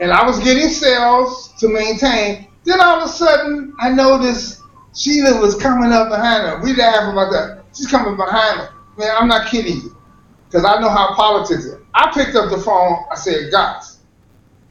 And 0.01 0.13
I 0.13 0.25
was 0.25 0.39
getting 0.41 0.69
sales 0.69 1.53
to 1.59 1.69
maintain. 1.69 2.49
Then 2.65 2.81
all 2.81 3.01
of 3.01 3.09
a 3.09 3.13
sudden, 3.13 3.75
I 3.81 3.91
noticed 3.91 4.63
Sheila 4.95 5.41
was 5.41 5.57
coming 5.57 5.93
up 5.93 6.09
behind 6.09 6.47
her. 6.47 6.63
We 6.63 6.75
laugh 6.75 7.13
about 7.13 7.31
that. 7.33 7.65
She's 7.75 7.87
coming 7.87 8.17
behind 8.17 8.61
her. 8.61 8.71
Man, 8.97 9.11
I'm 9.19 9.29
not 9.29 9.49
kidding 9.49 9.77
you. 9.77 9.97
Because 10.47 10.65
I 10.65 10.81
know 10.81 10.89
how 10.89 11.15
politics 11.15 11.65
is. 11.65 11.81
I 11.95 12.11
picked 12.13 12.37
up 12.37 12.51
the 12.51 12.59
phone. 12.59 13.05
I 13.11 13.15
said, 13.17 13.51
guys, 13.51 13.99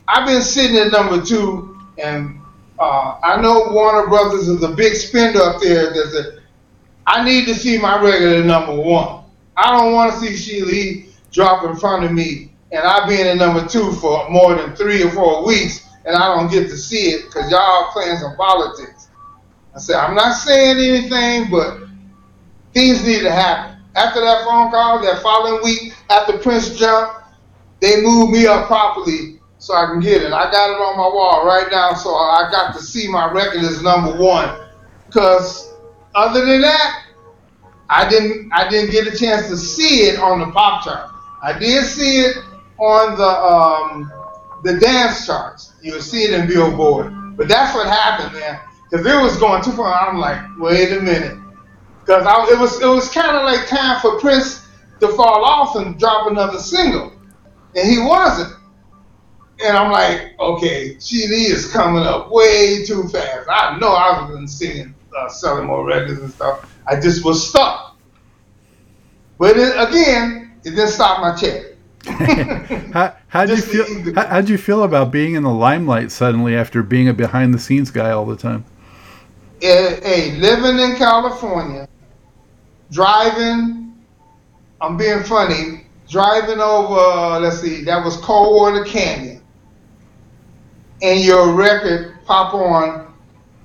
I've 0.08 0.28
been 0.28 0.42
sitting 0.42 0.78
at 0.78 0.92
number 0.92 1.24
two, 1.24 1.78
and 1.98 2.40
uh, 2.80 3.20
I 3.24 3.42
know 3.42 3.68
Warner 3.72 4.08
Brothers 4.08 4.48
is 4.48 4.64
a 4.64 4.70
big 4.70 4.96
spender 4.96 5.42
up 5.42 5.62
there. 5.62 5.94
There's 5.94 6.16
a, 6.16 6.40
I 7.06 7.24
need 7.24 7.46
to 7.46 7.56
see 7.56 7.78
my 7.78 8.02
regular 8.02 8.44
number 8.44 8.76
one. 8.76 9.24
I 9.56 9.78
don't 9.78 9.94
want 9.94 10.14
to 10.14 10.20
see 10.20 10.36
Sheila 10.36 11.07
drop 11.38 11.64
in 11.64 11.76
front 11.76 12.04
of 12.04 12.12
me 12.12 12.52
and 12.72 12.82
I've 12.84 13.08
been 13.08 13.28
in 13.28 13.38
number 13.38 13.66
two 13.66 13.94
for 13.94 14.30
more 14.30 14.56
than 14.56 14.76
three 14.76 15.04
or 15.04 15.12
four 15.12 15.46
weeks, 15.46 15.88
and 16.06 16.16
I 16.16 16.36
don't 16.36 16.52
get 16.52 16.70
to 16.70 16.78
see 16.78 17.12
it 17.12 17.26
because 17.26 17.50
y'all 17.50 17.92
playing 17.92 18.18
some 18.18 18.36
politics. 18.36 19.10
I 19.74 19.80
said, 19.80 19.96
I'm 19.98 20.16
not 20.16 20.34
saying 20.34 20.78
anything, 20.78 21.50
but 21.50 21.80
things 22.74 23.06
need 23.06 23.22
to 23.22 23.32
happen. 23.32 23.80
After 23.96 24.20
that 24.20 24.44
phone 24.46 24.72
call, 24.72 25.02
that 25.02 25.22
following 25.22 25.64
week, 25.64 25.94
after 26.10 26.38
Prince 26.38 26.78
jumped, 26.78 27.22
they 27.80 28.02
moved 28.02 28.32
me 28.32 28.48
up 28.48 28.68
properly 28.68 29.40
so 29.60 29.74
I 29.74 29.86
can 29.86 30.00
get 30.00 30.24
it. 30.24 30.34
I 30.34 30.52
got 30.52 30.70
it 30.70 30.82
on 30.82 30.98
my 30.98 31.08
wall 31.08 31.46
right 31.46 31.68
now, 31.72 31.94
so 31.94 32.10
I 32.10 32.50
got 32.52 32.74
to 32.76 32.82
see 32.82 33.08
my 33.08 33.32
record 33.32 33.62
as 33.62 33.82
number 33.82 34.16
one. 34.22 34.68
Because 35.06 35.74
other 36.16 36.46
than 36.46 36.62
that, 36.62 37.04
I 37.90 38.10
didn't 38.10 38.52
I 38.52 38.68
didn't 38.68 38.92
get 38.92 39.08
a 39.08 39.18
chance 39.18 39.48
to 39.48 39.56
see 39.56 40.08
it 40.08 40.20
on 40.20 40.40
the 40.40 40.52
pop 40.52 40.84
chart. 40.84 41.12
I 41.42 41.58
did 41.58 41.86
see 41.86 42.20
it 42.20 42.38
on 42.78 43.18
the 43.18 43.24
um, 43.24 44.12
the 44.64 44.80
dance 44.80 45.26
charts. 45.26 45.74
You 45.82 45.94
would 45.94 46.04
see 46.04 46.24
it 46.24 46.34
in 46.34 46.48
Billboard. 46.48 47.38
But 47.38 47.48
that's 47.48 47.76
what 47.76 47.88
happened, 47.88 48.34
man. 48.40 48.60
Because 48.90 49.06
it 49.06 49.16
was 49.16 49.38
going 49.38 49.64
too 49.64 49.72
far. 49.72 50.08
I'm 50.08 50.18
like, 50.18 50.42
wait 50.58 50.92
a 50.92 51.02
minute. 51.02 51.38
Because 52.02 52.26
it 52.52 52.60
was 52.60 52.82
it 52.82 52.88
was 52.88 53.10
kind 53.10 53.36
of 53.36 53.44
like 53.44 53.68
time 53.68 54.00
for 54.00 54.20
Prince 54.20 54.68
to 55.00 55.10
fall 55.10 55.46
off 55.46 55.76
and 55.76 56.00
drop 56.00 56.32
another 56.32 56.58
single, 56.58 57.14
and 57.76 57.88
he 57.88 58.00
wasn't. 58.00 58.54
And 59.64 59.76
I'm 59.76 59.92
like, 59.92 60.40
okay, 60.40 60.96
GD 60.96 61.50
is 61.50 61.72
coming 61.72 62.04
up 62.04 62.32
way 62.32 62.86
too 62.86 63.08
fast. 63.08 63.50
I 63.50 63.78
know 63.80 63.90
I've 63.92 64.30
been 64.30 64.48
singing, 64.48 64.94
uh, 65.18 65.28
selling 65.30 65.66
more 65.66 65.84
records 65.84 66.22
and 66.22 66.32
stuff. 66.32 66.74
I 66.86 67.00
just 67.00 67.26
was 67.26 67.50
stuck. 67.50 67.98
But 69.40 69.58
it, 69.58 69.74
again, 69.76 70.47
it 70.68 70.72
didn't 70.72 70.90
stop 70.90 71.22
my 71.22 71.34
check. 71.34 71.64
how 72.94 73.16
how'd 73.30 73.50
you 73.50 73.58
feel? 73.58 74.14
How, 74.14 74.28
how'd 74.28 74.50
you 74.50 74.58
feel 74.58 74.84
about 74.84 75.12
being 75.12 75.36
in 75.36 75.44
the 75.44 75.50
limelight 75.50 76.12
suddenly 76.12 76.56
after 76.56 76.84
being 76.84 77.08
a 77.08 77.14
behind 77.14 77.54
the 77.54 77.60
scenes 77.60 77.90
guy 77.90 78.12
all 78.12 78.26
the 78.26 78.36
time? 78.36 78.66
Hey, 79.62 80.36
living 80.38 80.78
in 80.80 80.98
California, 80.98 81.88
driving. 82.92 83.96
I'm 84.82 84.98
being 84.98 85.24
funny. 85.24 85.86
Driving 86.10 86.60
over, 86.60 86.96
uh, 86.96 87.40
let's 87.40 87.60
see, 87.60 87.84
that 87.84 88.04
was 88.04 88.16
Coldwater 88.18 88.86
Canyon, 88.86 89.42
and 91.02 91.22
your 91.22 91.54
record 91.54 92.24
pop 92.26 92.54
on, 92.54 93.14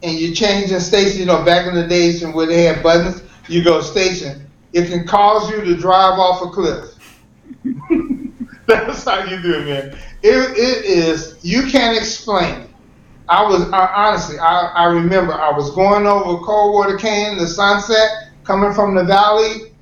and 0.03 0.19
you're 0.19 0.35
changing 0.35 0.81
station. 0.81 1.21
You 1.21 1.27
know, 1.27 1.45
back 1.45 1.67
in 1.67 1.75
the 1.75 1.87
days 1.87 2.25
when 2.25 2.49
they 2.49 2.63
had 2.63 2.83
buttons, 2.83 3.23
you 3.49 3.63
go 3.63 3.81
station. 3.81 4.49
It 4.73 4.89
can 4.89 5.07
cause 5.07 5.51
you 5.51 5.61
to 5.63 5.77
drive 5.77 6.19
off 6.19 6.43
a 6.43 6.51
cliff. 6.51 6.92
That's 8.67 9.05
how 9.05 9.25
you 9.25 9.41
do 9.43 9.55
it, 9.55 9.65
man. 9.67 9.99
It, 10.23 10.59
it 10.59 10.85
is, 10.85 11.39
you 11.43 11.67
can't 11.67 11.97
explain. 11.97 12.69
I 13.29 13.43
was, 13.45 13.71
I, 13.71 13.87
honestly, 13.87 14.39
I, 14.39 14.73
I 14.75 14.85
remember 14.87 15.33
I 15.33 15.51
was 15.51 15.71
going 15.71 16.07
over 16.07 16.45
Coldwater 16.45 16.97
Canyon, 16.97 17.39
the 17.39 17.47
sunset, 17.47 18.31
coming 18.45 18.73
from 18.73 18.95
the 18.95 19.05
valley, 19.05 19.73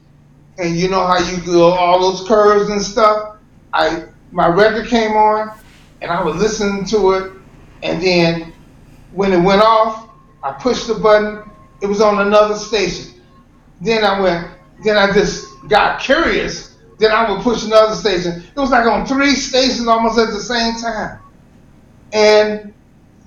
and 0.59 0.77
you 0.77 0.89
know 0.89 1.07
how 1.07 1.19
you 1.19 1.45
go 1.45 1.71
all 1.71 2.01
those 2.01 2.27
curves 2.27 2.71
and 2.71 2.81
stuff. 2.81 3.37
I, 3.73 4.05
my 4.31 4.47
record 4.47 4.89
came 4.89 5.13
on, 5.13 5.59
and 6.01 6.11
I 6.11 6.23
was 6.23 6.37
listening 6.37 6.85
to 6.87 7.13
it, 7.13 7.33
and 7.83 8.03
then 8.03 8.53
when 9.13 9.33
it 9.33 9.41
went 9.41 9.63
off, 9.63 10.11
I 10.43 10.53
pushed 10.53 10.87
the 10.87 10.95
button. 10.95 11.43
It 11.83 11.87
was 11.87 12.01
on 12.01 12.27
another 12.27 12.55
station. 12.55 13.21
Then 13.81 14.05
I 14.05 14.21
went, 14.21 14.49
then 14.85 14.97
I 14.97 15.13
just 15.13 15.47
got 15.69 16.01
curious 16.01 16.70
then 17.01 17.11
I 17.13 17.31
would 17.31 17.43
push 17.43 17.65
another 17.65 17.95
station. 17.95 18.43
It 18.43 18.61
was 18.61 18.71
like 18.71 18.87
on 18.87 19.07
three 19.07 19.35
stations 19.35 19.89
almost 19.89 20.19
at 20.19 20.29
the 20.29 20.41
same 20.41 20.75
time. 20.77 21.19
And 22.13 22.75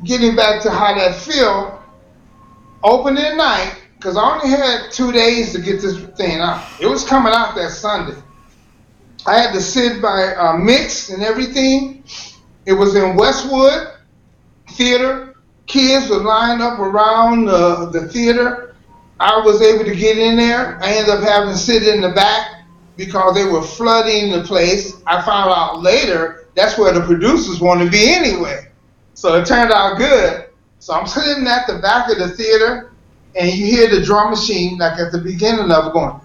getting 0.03 0.35
back 0.35 0.61
to 0.61 0.69
how 0.69 0.93
that 0.93 1.15
feel, 1.15 1.83
opening 2.83 3.35
night, 3.35 3.75
because 3.97 4.15
I 4.15 4.21
only 4.21 4.49
had 4.49 4.91
two 4.91 5.11
days 5.11 5.53
to 5.53 5.59
get 5.59 5.81
this 5.81 5.97
thing 6.15 6.39
out. 6.39 6.63
It 6.79 6.85
was 6.85 7.03
coming 7.03 7.33
out 7.33 7.55
that 7.55 7.71
Sunday. 7.71 8.15
I 9.25 9.39
had 9.39 9.53
to 9.53 9.61
sit 9.61 10.01
by 10.01 10.35
uh, 10.35 10.55
mix 10.55 11.09
and 11.09 11.23
everything. 11.23 12.03
It 12.67 12.73
was 12.73 12.95
in 12.95 13.15
Westwood 13.15 13.87
Theater. 14.69 15.35
Kids 15.65 16.09
were 16.09 16.17
lined 16.17 16.61
up 16.61 16.77
around 16.77 17.45
the 17.45 18.07
theater. 18.11 18.75
I 19.19 19.41
was 19.43 19.63
able 19.63 19.85
to 19.85 19.95
get 19.95 20.19
in 20.19 20.35
there. 20.35 20.77
I 20.83 20.91
ended 20.91 21.09
up 21.09 21.23
having 21.23 21.53
to 21.53 21.57
sit 21.57 21.87
in 21.87 22.01
the 22.01 22.09
back 22.09 22.62
because 22.95 23.35
they 23.35 23.45
were 23.45 23.61
flooding 23.61 24.31
the 24.31 24.43
place. 24.43 25.01
I 25.07 25.21
found 25.21 25.51
out 25.51 25.81
later 25.81 26.47
that's 26.55 26.77
where 26.77 26.93
the 26.93 27.01
producers 27.01 27.59
want 27.59 27.81
to 27.81 27.89
be 27.89 28.13
anyway. 28.13 28.67
So 29.13 29.35
it 29.35 29.45
turned 29.45 29.71
out 29.71 29.97
good. 29.97 30.49
So 30.79 30.93
I'm 30.93 31.07
sitting 31.07 31.47
at 31.47 31.65
the 31.67 31.79
back 31.79 32.09
of 32.11 32.17
the 32.17 32.29
theater, 32.29 32.91
and 33.35 33.51
you 33.51 33.65
hear 33.65 33.89
the 33.89 34.03
drum 34.03 34.31
machine 34.31 34.77
like 34.77 34.99
at 34.99 35.11
the 35.11 35.17
beginning 35.17 35.71
of 35.71 35.87
it 35.87 35.93
going, 35.93 36.19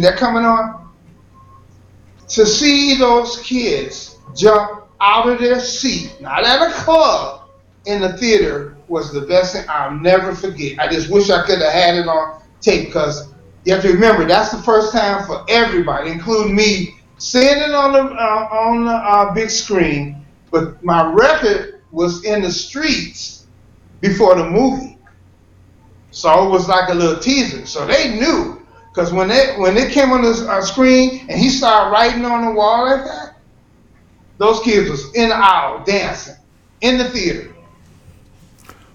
they're 0.02 0.16
coming 0.16 0.44
on. 0.44 0.92
To 2.28 2.46
see 2.46 2.96
those 2.96 3.40
kids 3.42 4.18
jump 4.34 4.84
out 5.00 5.28
of 5.28 5.38
their 5.38 5.60
seat, 5.60 6.16
not 6.20 6.44
at 6.44 6.70
a 6.70 6.72
club, 6.72 7.44
in 7.86 8.00
the 8.00 8.16
theater 8.16 8.76
was 8.88 9.12
the 9.12 9.20
best 9.22 9.54
thing 9.54 9.64
I'll 9.68 9.90
never 9.90 10.34
forget. 10.34 10.78
I 10.78 10.88
just 10.88 11.10
wish 11.10 11.30
I 11.30 11.44
could 11.44 11.60
have 11.60 11.72
had 11.72 11.94
it 11.96 12.08
on 12.08 12.42
tape 12.60 12.86
because 12.86 13.33
you 13.64 13.72
have 13.72 13.82
to 13.82 13.92
remember 13.92 14.26
that's 14.26 14.50
the 14.50 14.62
first 14.62 14.92
time 14.92 15.26
for 15.26 15.44
everybody, 15.48 16.10
including 16.10 16.54
me, 16.54 16.96
seeing 17.18 17.58
it 17.58 17.72
on 17.72 17.92
the 17.92 18.00
uh, 18.00 18.48
on 18.50 18.84
the 18.84 18.92
uh, 18.92 19.34
big 19.34 19.50
screen. 19.50 20.24
But 20.50 20.82
my 20.84 21.12
record 21.12 21.82
was 21.90 22.24
in 22.24 22.42
the 22.42 22.52
streets 22.52 23.46
before 24.00 24.36
the 24.36 24.48
movie, 24.48 24.98
so 26.10 26.46
it 26.46 26.50
was 26.50 26.68
like 26.68 26.90
a 26.90 26.94
little 26.94 27.20
teaser. 27.20 27.64
So 27.66 27.86
they 27.86 28.18
knew 28.18 28.62
because 28.92 29.12
when 29.12 29.30
it 29.30 29.58
when 29.58 29.76
it 29.76 29.92
came 29.92 30.12
on 30.12 30.22
the 30.22 30.46
uh, 30.48 30.60
screen 30.60 31.26
and 31.28 31.38
he 31.38 31.48
started 31.48 31.90
writing 31.90 32.24
on 32.24 32.44
the 32.44 32.52
wall 32.52 32.84
like 32.84 33.04
that, 33.04 33.36
those 34.38 34.60
kids 34.60 34.90
was 34.90 35.14
in 35.14 35.30
the 35.30 35.36
aisle 35.36 35.82
dancing 35.84 36.36
in 36.82 36.98
the 36.98 37.04
theater. 37.04 37.53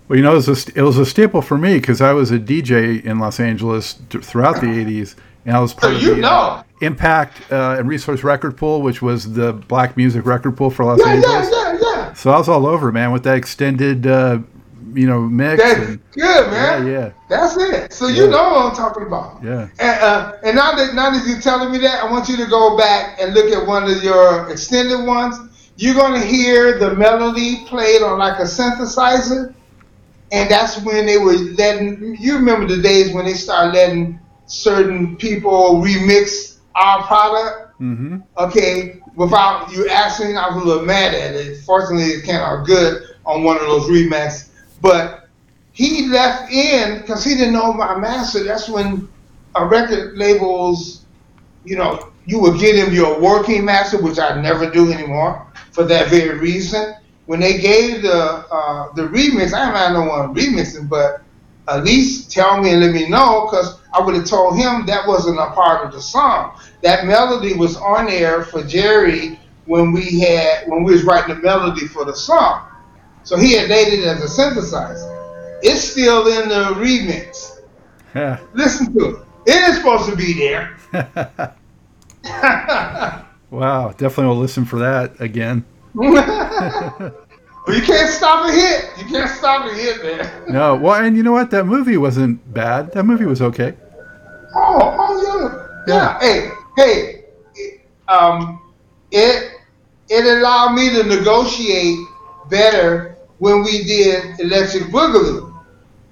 Well, 0.09 0.17
you 0.17 0.23
know, 0.23 0.33
it 0.33 0.47
was 0.47 0.67
a, 0.67 0.71
it 0.75 0.81
was 0.81 0.97
a 0.97 1.05
staple 1.05 1.43
for 1.43 1.55
me 1.55 1.75
because 1.75 2.01
I 2.01 2.13
was 2.13 2.31
a 2.31 2.39
DJ 2.39 3.05
in 3.05 3.19
Los 3.19 3.39
Angeles 3.39 3.93
throughout 4.09 4.55
the 4.55 4.65
'80s, 4.65 5.15
and 5.45 5.55
I 5.55 5.59
was 5.59 5.71
part 5.71 6.01
so 6.01 6.11
of 6.11 6.17
the 6.17 6.27
uh, 6.27 6.63
Impact 6.81 7.51
uh, 7.51 7.75
and 7.77 7.87
Resource 7.87 8.23
Record 8.23 8.57
Pool, 8.57 8.81
which 8.81 9.03
was 9.03 9.33
the 9.33 9.53
black 9.53 9.95
music 9.97 10.25
record 10.25 10.57
pool 10.57 10.71
for 10.71 10.83
Los 10.83 10.99
yeah, 10.99 11.13
Angeles. 11.13 11.49
Yeah, 11.51 11.73
yeah, 11.73 11.79
yeah. 11.79 12.13
So 12.13 12.31
I 12.31 12.39
was 12.39 12.49
all 12.49 12.65
over, 12.65 12.91
man, 12.91 13.11
with 13.11 13.23
that 13.25 13.37
extended, 13.37 14.07
uh, 14.07 14.39
you 14.95 15.05
know, 15.05 15.21
mix. 15.21 15.61
That's 15.61 15.79
and, 15.79 16.11
good, 16.13 16.49
man. 16.49 16.87
Yeah, 16.87 16.91
yeah. 16.91 17.11
That's 17.29 17.55
it. 17.57 17.93
So 17.93 18.07
yeah. 18.07 18.23
you 18.23 18.29
know 18.31 18.49
what 18.49 18.65
I'm 18.65 18.75
talking 18.75 19.05
about. 19.05 19.43
Yeah. 19.43 19.67
And, 19.77 20.01
uh, 20.01 20.37
and 20.43 20.55
now 20.55 20.71
that 20.71 20.95
now 20.95 21.11
that 21.11 21.23
you're 21.27 21.39
telling 21.39 21.71
me 21.71 21.77
that, 21.79 22.03
I 22.03 22.09
want 22.09 22.27
you 22.27 22.37
to 22.37 22.47
go 22.47 22.75
back 22.75 23.19
and 23.21 23.35
look 23.35 23.53
at 23.53 23.67
one 23.67 23.83
of 23.83 24.03
your 24.03 24.49
extended 24.49 25.05
ones. 25.05 25.35
You're 25.77 25.93
gonna 25.93 26.25
hear 26.25 26.79
the 26.79 26.95
melody 26.95 27.63
played 27.67 28.01
on 28.01 28.17
like 28.17 28.39
a 28.39 28.43
synthesizer 28.43 29.53
and 30.31 30.49
that's 30.49 30.81
when 30.81 31.05
they 31.05 31.17
were 31.17 31.33
letting. 31.33 32.15
You 32.19 32.35
remember 32.35 32.67
the 32.67 32.81
days 32.81 33.13
when 33.13 33.25
they 33.25 33.33
started 33.33 33.73
letting 33.73 34.19
certain 34.45 35.15
people 35.17 35.81
remix 35.81 36.57
our 36.75 37.03
product. 37.03 37.79
Mm-hmm. 37.79 38.17
Okay, 38.37 38.99
without 39.15 39.71
you 39.71 39.89
asking, 39.89 40.37
I 40.37 40.47
was 40.49 40.63
a 40.63 40.67
little 40.67 40.85
mad 40.85 41.13
at 41.13 41.35
it. 41.35 41.57
Fortunately, 41.63 42.05
it 42.05 42.25
came 42.25 42.35
out 42.35 42.65
good 42.65 43.03
on 43.25 43.43
one 43.43 43.57
of 43.57 43.63
those 43.63 43.89
remixes. 43.89 44.49
But 44.81 45.29
he 45.71 46.07
left 46.07 46.51
in 46.51 46.99
because 46.99 47.23
he 47.23 47.35
didn't 47.35 47.53
know 47.53 47.73
my 47.73 47.97
master. 47.97 48.43
That's 48.43 48.69
when 48.69 49.07
a 49.55 49.65
record 49.65 50.17
labels, 50.17 51.05
you 51.63 51.77
know, 51.77 52.11
you 52.25 52.39
would 52.39 52.59
get 52.59 52.75
him 52.75 52.93
your 52.93 53.19
working 53.19 53.65
master, 53.65 54.01
which 54.01 54.19
I 54.19 54.39
never 54.39 54.69
do 54.69 54.91
anymore 54.91 55.47
for 55.71 55.83
that 55.85 56.09
very 56.09 56.37
reason 56.37 56.95
when 57.29 57.39
they 57.39 57.59
gave 57.59 58.01
the 58.01 58.11
uh, 58.11 58.91
the 58.93 59.03
remix, 59.03 59.53
I 59.53 59.93
don't 59.93 60.07
want 60.07 60.35
remixing, 60.35 60.89
but 60.89 61.21
at 61.67 61.83
least 61.83 62.31
tell 62.31 62.59
me 62.59 62.71
and 62.71 62.81
let 62.81 62.91
me 62.91 63.07
know 63.07 63.45
because 63.45 63.79
I 63.93 64.01
would 64.01 64.15
have 64.15 64.25
told 64.25 64.57
him 64.57 64.87
that 64.87 65.07
wasn't 65.07 65.37
a 65.37 65.51
part 65.51 65.85
of 65.85 65.93
the 65.93 66.01
song. 66.01 66.59
That 66.81 67.05
melody 67.05 67.53
was 67.53 67.77
on 67.77 68.07
there 68.07 68.45
for 68.45 68.63
Jerry 68.63 69.39
when 69.65 69.91
we 69.91 70.19
had 70.21 70.67
when 70.67 70.83
we 70.83 70.93
was 70.93 71.03
writing 71.03 71.35
the 71.35 71.41
melody 71.43 71.85
for 71.85 72.03
the 72.03 72.15
song. 72.15 72.67
So 73.21 73.37
he 73.37 73.53
had 73.53 73.69
made 73.69 73.93
it 73.93 74.03
as 74.05 74.23
a 74.23 74.41
synthesizer. 74.41 75.59
It's 75.61 75.83
still 75.83 76.25
in 76.25 76.49
the 76.49 76.73
remix. 76.83 77.59
Yeah. 78.15 78.39
Listen 78.55 78.91
to 78.97 79.05
it. 79.05 79.25
It 79.45 79.69
is 79.69 79.77
supposed 79.77 80.09
to 80.09 80.15
be 80.15 80.33
there. 80.33 80.75
wow, 83.51 83.91
definitely 83.91 84.25
will 84.25 84.35
listen 84.35 84.65
for 84.65 84.79
that 84.79 85.21
again. 85.21 85.63
Well, 85.99 87.13
you 87.67 87.81
can't 87.81 88.09
stop 88.09 88.47
a 88.47 88.51
hit. 88.53 88.89
You 88.97 89.05
can't 89.05 89.29
stop 89.29 89.69
a 89.69 89.73
hit, 89.73 90.01
man. 90.01 90.45
no, 90.53 90.75
well, 90.75 91.03
and 91.03 91.17
you 91.17 91.23
know 91.23 91.33
what? 91.33 91.51
That 91.51 91.65
movie 91.65 91.97
wasn't 91.97 92.53
bad. 92.53 92.93
That 92.93 93.03
movie 93.03 93.25
was 93.25 93.41
okay. 93.41 93.75
Oh, 94.55 94.95
oh 94.97 95.83
yeah, 95.85 95.93
yeah. 95.93 96.19
yeah. 96.21 96.51
Hey, 96.77 97.23
hey, 97.55 97.75
um, 98.07 98.61
it 99.11 99.51
it 100.07 100.37
allowed 100.37 100.73
me 100.73 100.89
to 100.89 101.03
negotiate 101.03 101.99
better 102.49 103.17
when 103.39 103.63
we 103.63 103.83
did 103.83 104.39
Electric 104.39 104.83
Boogaloo. 104.83 105.53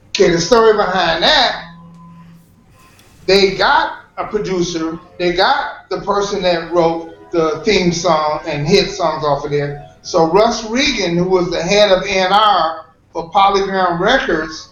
Okay, 0.09 0.31
the 0.31 0.39
story 0.39 0.75
behind 0.75 1.23
that, 1.23 1.75
they 3.25 3.55
got 3.55 4.05
a 4.17 4.27
producer, 4.27 4.99
they 5.17 5.33
got 5.33 5.89
the 5.89 6.01
person 6.01 6.41
that 6.41 6.73
wrote 6.73 7.16
the 7.31 7.61
theme 7.65 7.91
song 7.91 8.41
and 8.45 8.67
hit 8.67 8.89
songs 8.89 9.23
off 9.23 9.45
of 9.45 9.51
there. 9.51 9.95
So 10.01 10.31
Russ 10.31 10.63
Regan, 10.69 11.17
who 11.17 11.29
was 11.29 11.49
the 11.51 11.61
head 11.61 11.91
of 11.91 12.03
A&R 12.03 12.85
for 13.11 13.29
Polygram 13.31 13.99
Records, 13.99 14.69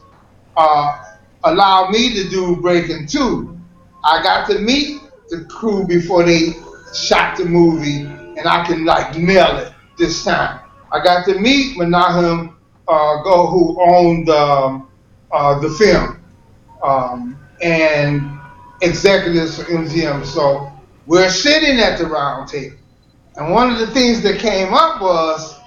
uh, 0.55 1.15
allowed 1.43 1.91
me 1.91 2.13
to 2.13 2.29
do 2.29 2.55
Breakin' 2.57 3.07
Two. 3.07 3.59
I 4.03 4.21
got 4.23 4.49
to 4.51 4.59
meet 4.59 5.01
the 5.29 5.45
crew 5.45 5.85
before 5.85 6.23
they 6.23 6.53
shot 6.93 7.37
the 7.37 7.45
movie, 7.45 8.01
and 8.01 8.47
I 8.47 8.65
can 8.65 8.85
like 8.85 9.17
nail 9.17 9.57
it 9.57 9.73
this 9.97 10.23
time. 10.23 10.59
I 10.91 11.03
got 11.03 11.25
to 11.25 11.39
meet 11.39 11.77
Menahem 11.77 12.55
uh, 12.87 13.23
Go, 13.23 13.47
who 13.47 13.81
owned 13.81 14.29
um, 14.29 14.89
uh, 15.31 15.59
the 15.59 15.69
film, 15.71 16.23
um, 16.83 17.37
and 17.61 18.39
executives 18.81 19.57
for 19.57 19.63
MGM. 19.63 20.25
So 20.25 20.71
we're 21.05 21.29
sitting 21.29 21.79
at 21.79 21.97
the 21.97 22.05
round 22.05 22.49
table, 22.49 22.77
and 23.35 23.51
one 23.51 23.71
of 23.71 23.79
the 23.79 23.87
things 23.87 24.21
that 24.23 24.39
came 24.39 24.73
up 24.73 25.01
was, 25.01 25.59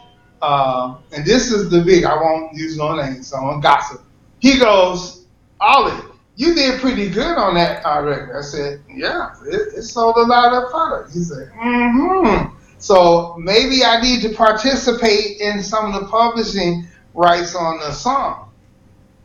uh, 0.42 0.96
and 1.12 1.24
this 1.24 1.51
is 1.51 1.70
the 1.70 1.83
big. 1.83 2.05
I 2.05 2.14
won't 2.14 2.55
use 2.55 2.77
no 2.77 2.94
names. 2.94 3.29
So 3.29 3.37
I 3.37 3.42
won't 3.42 3.62
gossip. 3.62 4.03
He 4.40 4.59
goes, 4.59 5.27
Ollie, 5.61 6.01
you 6.37 6.55
did 6.55 6.81
pretty 6.81 7.11
good 7.11 7.37
on 7.37 7.55
that 7.55 7.85
uh, 7.85 8.03
record. 8.03 8.38
I 8.38 8.42
said, 8.42 8.81
yeah, 8.88 9.35
it, 9.44 9.79
it 9.79 9.83
sold 9.83 10.16
a 10.16 10.22
lot 10.22 10.53
of 10.53 10.70
product. 10.70 11.12
He 11.12 11.20
said, 11.20 11.51
mm-hmm. 11.51 12.55
So 12.79 13.37
maybe 13.38 13.85
I 13.85 14.01
need 14.01 14.22
to 14.22 14.31
participate 14.31 15.40
in 15.40 15.62
some 15.62 15.92
of 15.92 16.01
the 16.01 16.07
publishing 16.07 16.87
rights 17.12 17.57
on 17.57 17.79
the 17.81 17.90
song. 17.90 18.53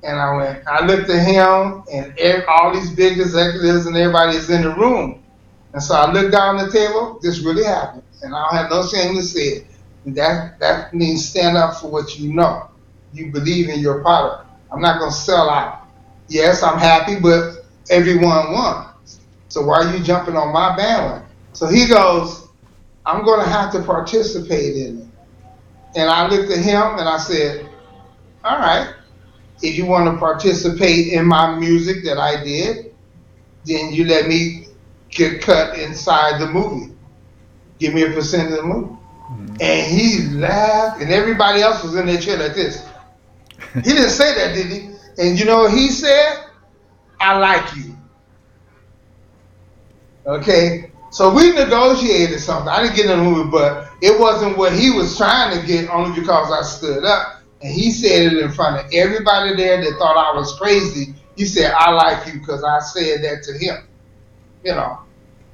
And 0.02 0.18
I 0.18 0.36
went, 0.36 0.68
I 0.68 0.86
looked 0.86 1.10
at 1.10 1.26
him 1.26 1.84
and 1.92 2.44
all 2.48 2.74
these 2.74 2.90
big 2.92 3.20
executives 3.20 3.86
and 3.86 3.96
everybody 3.96 4.36
is 4.36 4.50
in 4.50 4.64
the 4.64 4.76
room. 4.76 5.23
And 5.74 5.82
so 5.82 5.96
I 5.96 6.12
looked 6.12 6.32
down 6.32 6.58
the 6.58 6.72
table, 6.72 7.20
this 7.22 7.40
really 7.40 7.64
happened. 7.64 8.04
And 8.22 8.34
I 8.34 8.44
don't 8.44 8.56
have 8.56 8.70
no 8.70 8.88
shame 8.88 9.16
to 9.16 9.24
say 9.24 9.42
it. 9.42 9.68
And 10.06 10.16
that, 10.16 10.60
that 10.60 10.94
means 10.94 11.28
stand 11.28 11.58
up 11.58 11.78
for 11.78 11.90
what 11.90 12.18
you 12.18 12.34
know. 12.34 12.70
You 13.12 13.32
believe 13.32 13.70
in 13.70 13.80
your 13.80 14.02
product. 14.02 14.48
I'm 14.72 14.82
not 14.82 15.00
going 15.00 15.12
to 15.12 15.18
sell 15.18 15.50
out. 15.50 15.88
Yes, 16.28 16.64
I'm 16.64 16.80
happy, 16.80 17.20
but 17.20 17.66
everyone 17.90 18.54
won. 18.54 18.88
So 19.50 19.62
why 19.66 19.84
are 19.84 19.96
you 19.96 20.04
jumping 20.04 20.36
on 20.36 20.52
my 20.52 20.76
bandwagon? 20.76 21.28
So 21.54 21.68
he 21.68 21.88
goes, 21.88 22.48
I'm 23.06 23.24
going 23.24 23.44
to 23.44 23.50
have 23.50 23.72
to 23.74 23.84
participate 23.84 24.76
in 24.78 25.00
it. 25.00 25.08
And 25.96 26.10
I 26.10 26.28
looked 26.28 26.52
at 26.52 26.58
him 26.60 26.82
and 26.98 27.08
I 27.08 27.18
said, 27.18 27.70
all 28.44 28.58
right, 28.58 28.94
if 29.62 29.78
you 29.78 29.86
want 29.86 30.12
to 30.12 30.18
participate 30.18 31.14
in 31.14 31.26
my 31.26 31.58
music 31.58 32.04
that 32.06 32.18
I 32.18 32.44
did, 32.44 32.96
then 33.66 33.94
you 33.94 34.06
let 34.06 34.28
me 34.28 34.63
get 35.14 35.42
cut 35.42 35.78
inside 35.78 36.40
the 36.40 36.48
movie. 36.48 36.94
Give 37.80 37.94
me 37.94 38.04
a 38.04 38.12
percent 38.12 38.52
of 38.52 38.58
the 38.58 38.64
movie. 38.64 38.96
Mm-hmm. 39.32 39.56
And 39.62 39.92
he 39.92 40.38
laughed, 40.38 41.02
and 41.02 41.12
everybody 41.12 41.62
else 41.62 41.84
was 41.84 41.96
in 41.96 42.06
their 42.06 42.20
chair 42.20 42.38
like 42.38 42.56
this. 42.56 42.88
he 43.74 43.82
didn't 43.82 44.10
say 44.10 44.34
that, 44.36 44.56
did 44.56 44.68
he? 44.68 44.90
And 45.18 45.40
you 45.40 45.46
know 45.46 45.60
what 45.60 45.72
he 45.72 45.90
said? 45.90 46.46
I 47.20 47.38
like 47.38 47.76
you. 47.76 47.96
Okay? 50.26 50.92
So 51.12 51.34
we 51.34 51.52
negotiated 51.52 52.40
something. 52.40 52.70
I 52.70 52.82
didn't 52.82 52.96
get 52.96 53.06
in 53.06 53.20
the 53.20 53.24
movie, 53.24 53.50
but 53.50 53.92
it 54.02 54.20
wasn't 54.20 54.58
what 54.58 54.74
he 54.74 54.90
was 54.90 55.16
trying 55.16 55.60
to 55.60 55.66
get 55.66 55.90
only 55.90 56.20
because 56.20 56.52
I 56.52 56.64
stood 56.64 57.06
up. 57.06 57.42
And 57.62 57.72
he 57.72 57.92
said 57.92 58.34
it 58.34 58.38
in 58.38 58.52
front 58.52 58.84
of 58.84 58.92
everybody 58.92 59.56
there 59.56 59.80
that 59.80 59.96
thought 59.98 60.18
I 60.18 60.36
was 60.38 60.58
crazy. 60.58 61.14
He 61.38 61.46
said, 61.46 61.72
I 61.78 61.92
like 61.92 62.28
you 62.28 62.40
because 62.40 62.64
I 62.64 62.80
said 62.80 63.24
that 63.24 63.44
to 63.44 63.58
him. 63.58 63.88
You 64.64 64.74
know. 64.74 65.03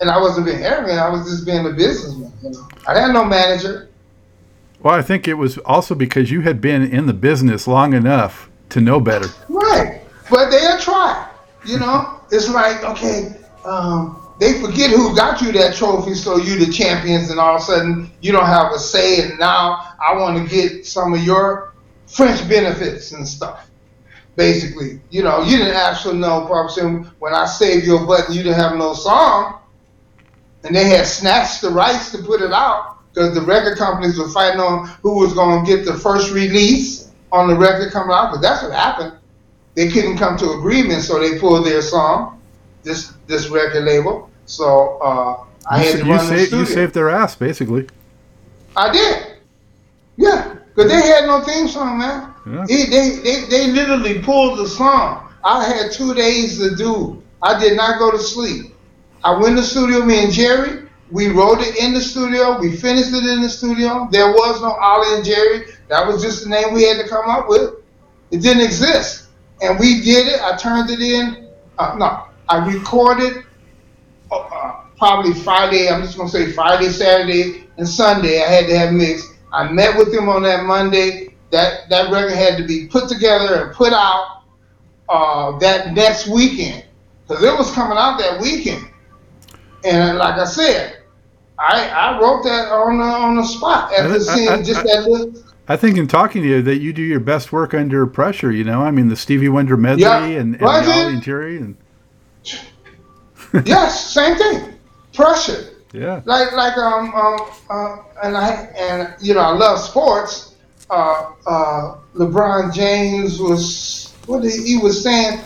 And 0.01 0.09
I 0.09 0.19
wasn't 0.19 0.45
being 0.45 0.63
arrogant, 0.63 0.97
I 0.97 1.09
was 1.09 1.29
just 1.29 1.45
being 1.45 1.65
a 1.65 1.71
businessman. 1.71 2.31
You 2.41 2.51
know? 2.51 2.67
I 2.87 2.99
had 2.99 3.11
no 3.11 3.25
manager. 3.25 3.89
Well, 4.81 4.93
I 4.95 5.01
think 5.01 5.27
it 5.27 5.33
was 5.33 5.57
also 5.59 5.93
because 5.93 6.31
you 6.31 6.41
had 6.41 6.61
been 6.61 6.83
in 6.83 7.05
the 7.05 7.13
business 7.13 7.67
long 7.67 7.93
enough 7.93 8.49
to 8.69 8.79
know 8.79 8.99
better. 8.99 9.27
Right. 9.49 10.01
But 10.29 10.51
they'll 10.51 10.79
try. 10.79 11.29
You 11.65 11.79
know? 11.79 12.19
it's 12.31 12.49
like, 12.49 12.83
okay, 12.83 13.35
um, 13.65 14.27
they 14.39 14.61
forget 14.61 14.91
who 14.91 15.15
got 15.15 15.41
you 15.41 15.51
that 15.53 15.75
trophy, 15.75 16.13
so 16.13 16.37
you 16.37 16.63
the 16.63 16.71
champions, 16.71 17.29
and 17.29 17.39
all 17.39 17.55
of 17.55 17.61
a 17.61 17.65
sudden 17.65 18.11
you 18.21 18.31
don't 18.31 18.45
have 18.45 18.71
a 18.71 18.79
say, 18.79 19.21
and 19.21 19.39
now 19.39 19.95
I 20.05 20.15
want 20.15 20.37
to 20.37 20.55
get 20.55 20.85
some 20.85 21.13
of 21.13 21.23
your 21.23 21.73
French 22.07 22.47
benefits 22.47 23.11
and 23.11 23.27
stuff. 23.27 23.69
Basically, 24.35 25.01
you 25.09 25.21
know, 25.21 25.43
you 25.43 25.57
didn't 25.57 25.75
ask 25.75 26.03
for 26.03 26.13
no 26.13 26.45
problem. 26.45 27.11
When 27.19 27.33
I 27.33 27.45
saved 27.45 27.85
your 27.85 28.05
button, 28.05 28.33
you 28.33 28.43
didn't 28.43 28.59
have 28.59 28.77
no 28.77 28.93
song, 28.93 29.58
and 30.63 30.75
they 30.75 30.85
had 30.89 31.05
snatched 31.05 31.61
the 31.61 31.69
rights 31.69 32.11
to 32.11 32.19
put 32.19 32.41
it 32.41 32.51
out 32.51 32.97
because 33.13 33.33
the 33.33 33.41
record 33.41 33.77
companies 33.77 34.17
were 34.17 34.29
fighting 34.29 34.59
on 34.59 34.87
who 35.01 35.19
was 35.19 35.33
going 35.33 35.65
to 35.65 35.75
get 35.75 35.85
the 35.85 35.93
first 35.93 36.31
release 36.31 37.11
on 37.31 37.47
the 37.47 37.55
record 37.55 37.91
coming 37.91 38.13
out. 38.13 38.31
But 38.31 38.41
that's 38.41 38.63
what 38.63 38.71
happened. 38.71 39.13
They 39.75 39.89
couldn't 39.89 40.17
come 40.17 40.37
to 40.37 40.51
agreement, 40.51 41.03
so 41.03 41.19
they 41.19 41.39
pulled 41.39 41.65
their 41.65 41.81
song, 41.81 42.41
this 42.83 43.13
this 43.27 43.49
record 43.49 43.83
label. 43.83 44.29
So 44.45 44.97
uh, 44.97 45.45
I 45.69 45.83
you 45.83 45.91
had 45.91 45.99
to 45.99 46.05
run 46.05 46.19
saved, 46.19 46.31
the 46.31 46.45
studio. 46.45 46.59
You 46.59 46.65
saved 46.65 46.93
their 46.93 47.09
ass, 47.09 47.35
basically. 47.35 47.87
I 48.75 48.91
did. 48.91 49.37
Yeah, 50.17 50.55
because 50.75 50.91
they 50.91 51.07
had 51.07 51.25
no 51.25 51.41
theme 51.41 51.67
song, 51.67 51.99
man. 51.99 52.33
Yeah. 52.45 52.65
They, 52.67 52.85
they, 52.85 53.09
they, 53.23 53.45
they 53.45 53.67
literally 53.67 54.19
pulled 54.21 54.59
the 54.59 54.67
song. 54.67 55.31
I 55.43 55.63
had 55.65 55.91
two 55.91 56.13
days 56.13 56.57
to 56.59 56.75
do. 56.75 57.23
I 57.41 57.59
did 57.59 57.77
not 57.77 57.99
go 57.99 58.11
to 58.11 58.19
sleep. 58.19 58.75
I 59.23 59.37
went 59.37 59.55
to 59.55 59.61
the 59.61 59.63
studio, 59.63 60.05
me 60.05 60.23
and 60.23 60.33
Jerry. 60.33 60.87
We 61.11 61.29
wrote 61.29 61.59
it 61.59 61.77
in 61.77 61.93
the 61.93 62.01
studio. 62.01 62.59
We 62.59 62.75
finished 62.75 63.13
it 63.13 63.25
in 63.25 63.41
the 63.41 63.49
studio. 63.49 64.07
There 64.11 64.31
was 64.31 64.61
no 64.61 64.71
Ollie 64.71 65.15
and 65.15 65.25
Jerry. 65.25 65.65
That 65.89 66.07
was 66.07 66.21
just 66.21 66.43
the 66.43 66.49
name 66.49 66.73
we 66.73 66.83
had 66.83 67.01
to 67.01 67.09
come 67.09 67.29
up 67.29 67.49
with. 67.49 67.73
It 68.31 68.41
didn't 68.41 68.63
exist. 68.63 69.27
And 69.61 69.79
we 69.79 70.01
did 70.01 70.27
it. 70.27 70.41
I 70.41 70.55
turned 70.55 70.89
it 70.89 71.01
in. 71.01 71.49
Uh, 71.77 71.95
no, 71.97 72.27
I 72.47 72.65
recorded 72.65 73.43
uh, 74.31 74.37
uh 74.37 74.81
probably 74.97 75.33
Friday. 75.33 75.89
I'm 75.89 76.01
just 76.01 76.15
going 76.15 76.29
to 76.29 76.37
say 76.37 76.51
Friday, 76.51 76.89
Saturday, 76.89 77.67
and 77.77 77.87
Sunday. 77.87 78.43
I 78.43 78.47
had 78.47 78.67
to 78.67 78.77
have 78.77 78.93
mixed. 78.93 79.27
I 79.51 79.71
met 79.71 79.97
with 79.97 80.13
him 80.13 80.29
on 80.29 80.43
that 80.43 80.65
Monday. 80.65 81.35
That 81.51 81.89
that 81.89 82.11
record 82.11 82.33
had 82.33 82.57
to 82.57 82.67
be 82.67 82.87
put 82.87 83.09
together 83.09 83.63
and 83.63 83.73
put 83.73 83.91
out 83.91 84.43
uh, 85.09 85.57
that 85.59 85.93
next 85.93 86.27
weekend 86.27 86.85
because 87.27 87.43
it 87.43 87.57
was 87.57 87.71
coming 87.71 87.97
out 87.97 88.19
that 88.19 88.39
weekend. 88.39 88.85
And 89.83 90.17
like 90.17 90.35
I 90.35 90.45
said, 90.45 90.97
I 91.57 91.89
I 91.89 92.19
wrote 92.19 92.43
that 92.43 92.71
on 92.71 92.97
the 92.97 93.03
on 93.03 93.35
the 93.35 93.43
spot 93.43 93.93
after 93.93 94.19
seeing 94.19 94.49
I, 94.49 94.55
I, 94.55 94.63
just 94.63 94.83
that 94.83 95.05
little. 95.07 95.33
I 95.67 95.77
think 95.77 95.97
in 95.97 96.07
talking 96.07 96.41
to 96.41 96.47
you 96.47 96.61
that 96.63 96.77
you 96.77 96.93
do 96.93 97.01
your 97.01 97.19
best 97.19 97.51
work 97.51 97.73
under 97.73 98.05
pressure. 98.07 98.51
You 98.51 98.63
know, 98.63 98.81
I 98.81 98.91
mean 98.91 99.09
the 99.09 99.15
Stevie 99.15 99.49
Wonder 99.49 99.77
medley 99.77 100.03
yeah, 100.03 100.23
and, 100.23 100.55
and 100.55 100.61
right 100.61 100.85
the 100.85 100.91
Ollie 100.91 101.13
and 101.13 101.21
Jerry 101.21 101.57
and. 101.57 101.77
yes, 103.65 104.13
same 104.13 104.35
thing. 104.35 104.73
Pressure. 105.13 105.75
Yeah. 105.93 106.21
Like 106.25 106.51
like 106.53 106.77
um 106.77 107.13
um 107.13 107.39
uh, 107.69 107.97
and 108.23 108.37
I 108.37 108.51
and 108.77 109.15
you 109.21 109.33
know 109.33 109.41
I 109.41 109.51
love 109.51 109.79
sports. 109.79 110.55
Uh, 110.89 111.33
uh, 111.45 111.97
LeBron 112.15 112.73
James 112.73 113.39
was 113.39 114.15
what 114.25 114.43
he, 114.43 114.49
he 114.49 114.77
was 114.77 115.03
saying. 115.03 115.41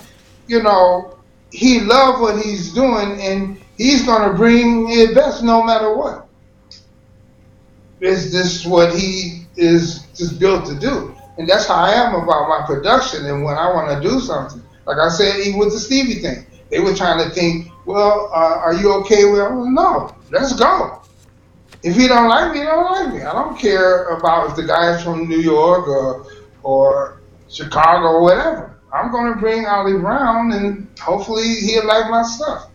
You 0.47 0.63
know 0.63 1.17
he 1.53 1.79
loved 1.81 2.21
what 2.21 2.43
he's 2.43 2.73
doing 2.73 3.21
and 3.21 3.62
he's 3.77 4.05
gonna 4.05 4.33
bring 4.33 4.87
his 4.87 5.13
best 5.13 5.43
no 5.43 5.63
matter 5.63 5.95
what. 5.95 6.27
Is 7.99 8.31
this 8.31 8.65
what 8.65 8.93
he 8.93 9.45
is 9.55 10.07
just 10.15 10.39
built 10.39 10.65
to 10.65 10.79
do? 10.79 11.15
And 11.37 11.47
that's 11.47 11.67
how 11.67 11.75
I 11.75 11.91
am 11.91 12.15
about 12.15 12.49
my 12.49 12.63
production 12.65 13.25
and 13.25 13.43
when 13.43 13.55
I 13.57 13.71
want 13.73 13.89
to 13.89 14.07
do 14.07 14.19
something. 14.19 14.61
Like 14.85 14.97
I 14.97 15.09
said, 15.09 15.39
even 15.39 15.59
with 15.59 15.71
the 15.71 15.79
Stevie 15.79 16.15
thing, 16.15 16.45
they 16.69 16.79
were 16.79 16.93
trying 16.93 17.23
to 17.27 17.33
think, 17.33 17.69
well, 17.85 18.29
uh, 18.33 18.57
are 18.57 18.73
you 18.73 18.91
okay 19.01 19.25
with? 19.25 19.39
It? 19.39 19.69
No, 19.71 20.15
let's 20.31 20.53
go. 20.53 21.01
If 21.81 21.95
he 21.95 22.07
don't 22.07 22.29
like 22.29 22.53
me, 22.53 22.59
you 22.59 22.65
don't 22.65 22.91
like 22.91 23.13
me. 23.13 23.21
I 23.21 23.33
don't 23.33 23.57
care 23.57 24.05
about 24.09 24.49
if 24.49 24.55
the 24.55 24.63
guy's 24.63 25.03
from 25.03 25.27
New 25.27 25.39
York 25.39 25.87
or 25.87 26.25
or 26.63 27.21
Chicago 27.49 28.07
or 28.07 28.21
whatever. 28.21 28.79
I'm 28.93 29.11
going 29.11 29.33
to 29.33 29.39
bring 29.39 29.65
Ollie 29.65 29.99
Brown, 29.99 30.51
and 30.53 30.87
hopefully 30.99 31.55
he'll 31.55 31.85
like 31.85 32.09
my 32.09 32.23
stuff. 32.23 32.69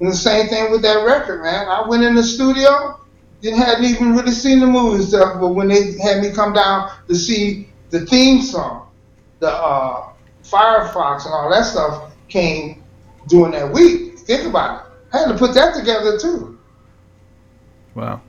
And 0.00 0.08
the 0.08 0.16
same 0.16 0.48
thing 0.48 0.70
with 0.70 0.82
that 0.82 1.04
record, 1.04 1.42
man. 1.42 1.68
I 1.68 1.86
went 1.86 2.02
in 2.02 2.14
the 2.14 2.22
studio, 2.22 2.98
didn't 3.42 3.58
hadn't 3.58 3.84
even 3.84 4.14
really 4.14 4.32
seen 4.32 4.60
the 4.60 4.66
movie 4.66 5.04
stuff, 5.04 5.38
but 5.40 5.48
when 5.48 5.68
they 5.68 5.92
had 5.98 6.22
me 6.22 6.32
come 6.32 6.52
down 6.54 6.90
to 7.06 7.14
see 7.14 7.68
the 7.90 8.06
theme 8.06 8.40
song, 8.40 8.88
the 9.40 9.50
uh, 9.50 10.10
Firefox 10.42 11.26
and 11.26 11.34
all 11.34 11.50
that 11.50 11.64
stuff 11.64 12.12
came 12.28 12.82
during 13.28 13.52
that 13.52 13.70
week. 13.70 14.18
Think 14.20 14.46
about 14.46 14.80
it. 14.80 14.92
I 15.12 15.18
had 15.18 15.28
to 15.28 15.38
put 15.38 15.54
that 15.54 15.74
together 15.74 16.18
too. 16.18 16.58
Wow. 17.94 18.20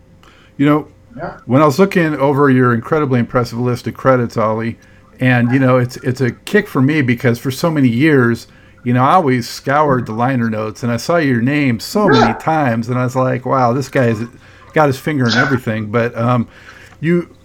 You 0.57 0.65
know, 0.65 0.87
yeah. 1.15 1.39
when 1.45 1.61
I 1.61 1.65
was 1.65 1.79
looking 1.79 2.15
over 2.15 2.49
your 2.49 2.73
incredibly 2.73 3.19
impressive 3.19 3.59
list 3.59 3.87
of 3.87 3.93
credits, 3.93 4.35
Ollie, 4.37 4.77
and 5.19 5.51
you 5.51 5.59
know, 5.59 5.77
it's 5.77 5.97
it's 5.97 6.19
a 6.21 6.31
kick 6.31 6.67
for 6.67 6.81
me 6.81 7.01
because 7.01 7.39
for 7.39 7.51
so 7.51 7.69
many 7.71 7.87
years, 7.87 8.47
you 8.83 8.93
know, 8.93 9.03
I 9.03 9.13
always 9.13 9.47
scoured 9.47 10.05
the 10.05 10.13
liner 10.13 10.49
notes 10.49 10.83
and 10.83 10.91
I 10.91 10.97
saw 10.97 11.17
your 11.17 11.41
name 11.41 11.79
so 11.79 12.07
many 12.07 12.33
times, 12.39 12.89
and 12.89 12.97
I 12.97 13.03
was 13.03 13.15
like, 13.15 13.45
wow, 13.45 13.73
this 13.73 13.89
guy's 13.89 14.19
got 14.73 14.87
his 14.87 14.99
finger 14.99 15.25
in 15.27 15.33
everything. 15.33 15.91
But 15.91 16.15
um, 16.17 16.47
you, 16.99 17.35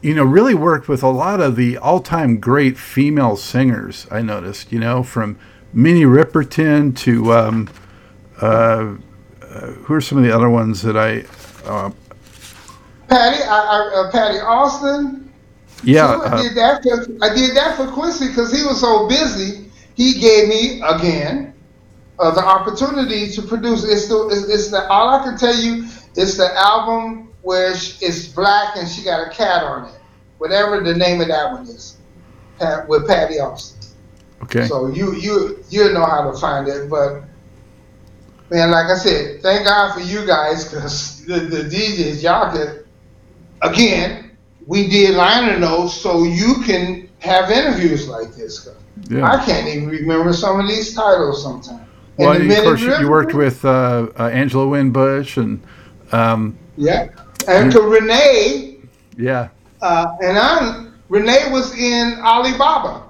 you 0.00 0.14
know, 0.14 0.24
really 0.24 0.54
worked 0.54 0.88
with 0.88 1.02
a 1.02 1.08
lot 1.08 1.40
of 1.40 1.56
the 1.56 1.76
all-time 1.76 2.38
great 2.38 2.78
female 2.78 3.36
singers. 3.36 4.06
I 4.10 4.22
noticed, 4.22 4.72
you 4.72 4.78
know, 4.78 5.02
from 5.02 5.38
Minnie 5.72 6.04
Riperton 6.04 6.96
to 6.98 7.32
um, 7.32 7.68
uh, 8.40 8.94
uh, 9.42 9.66
who 9.72 9.94
are 9.94 10.00
some 10.00 10.18
of 10.18 10.24
the 10.24 10.34
other 10.34 10.50
ones 10.50 10.82
that 10.82 10.96
I? 10.96 11.24
Uh, 11.68 11.90
Patti, 13.08 13.42
I, 13.42 13.48
I, 13.48 13.92
uh, 13.94 14.10
Patti 14.10 14.38
Austin. 14.38 15.32
Yeah, 15.82 16.06
I 16.06 16.26
uh, 16.26 16.42
did 16.42 16.56
that. 16.56 16.82
For, 16.82 17.24
I 17.24 17.34
did 17.34 17.56
that 17.56 17.76
for 17.76 17.86
Quincy 17.88 18.28
because 18.28 18.52
he 18.52 18.64
was 18.64 18.80
so 18.80 19.08
busy. 19.08 19.67
He 19.98 20.14
gave 20.14 20.48
me 20.48 20.80
again 20.80 21.52
uh, 22.20 22.30
the 22.30 22.40
opportunity 22.40 23.28
to 23.32 23.42
produce. 23.42 23.82
It's 23.82 24.06
the 24.06 24.28
it's, 24.28 24.48
it's 24.48 24.70
the 24.70 24.86
all 24.88 25.08
I 25.10 25.24
can 25.24 25.36
tell 25.36 25.54
you. 25.54 25.88
It's 26.14 26.36
the 26.36 26.48
album 26.56 27.32
where 27.42 27.72
it's 27.72 28.28
black 28.28 28.76
and 28.76 28.88
she 28.88 29.02
got 29.02 29.26
a 29.26 29.30
cat 29.30 29.64
on 29.64 29.88
it. 29.88 30.00
Whatever 30.38 30.80
the 30.82 30.94
name 30.94 31.20
of 31.20 31.26
that 31.26 31.50
one 31.50 31.62
is, 31.66 31.96
Pat, 32.60 32.88
with 32.88 33.08
Patti 33.08 33.40
Austin. 33.40 33.90
okay. 34.44 34.68
So 34.68 34.86
you 34.86 35.16
you 35.16 35.64
you 35.68 35.92
know 35.92 36.04
how 36.04 36.30
to 36.30 36.38
find 36.38 36.68
it, 36.68 36.88
but 36.88 37.24
man, 38.50 38.70
like 38.70 38.86
I 38.86 38.96
said, 38.96 39.42
thank 39.42 39.66
God 39.66 39.94
for 39.94 40.00
you 40.00 40.24
guys 40.24 40.70
because 40.70 41.24
the, 41.26 41.40
the 41.40 41.64
DJs 41.64 42.22
y'all 42.22 42.52
could 42.52 42.86
again 43.62 44.30
we 44.64 44.86
did 44.86 45.16
liner 45.16 45.58
notes 45.58 45.94
so 45.94 46.22
you 46.22 46.62
can 46.64 47.07
have 47.20 47.50
interviews 47.50 48.08
like 48.08 48.34
this. 48.34 48.68
Yeah. 49.08 49.24
I 49.24 49.44
can't 49.44 49.68
even 49.68 49.88
remember 49.88 50.32
some 50.32 50.60
of 50.60 50.68
these 50.68 50.94
titles 50.94 51.42
sometimes. 51.42 51.86
Well, 52.16 52.32
of 52.32 52.64
course, 52.64 52.80
you, 52.80 52.96
you 52.98 53.08
worked 53.10 53.34
with 53.34 53.64
uh, 53.64 54.08
uh, 54.18 54.24
Angela 54.24 54.66
Winbush 54.66 55.36
and 55.36 55.62
um, 56.10 56.58
yeah, 56.76 57.08
and 57.46 57.70
to 57.70 57.80
Renee 57.80 58.78
yeah, 59.16 59.48
uh, 59.82 60.16
and 60.20 60.38
I 60.38 60.88
Renee 61.08 61.50
was 61.50 61.76
in 61.78 62.18
Alibaba 62.20 63.04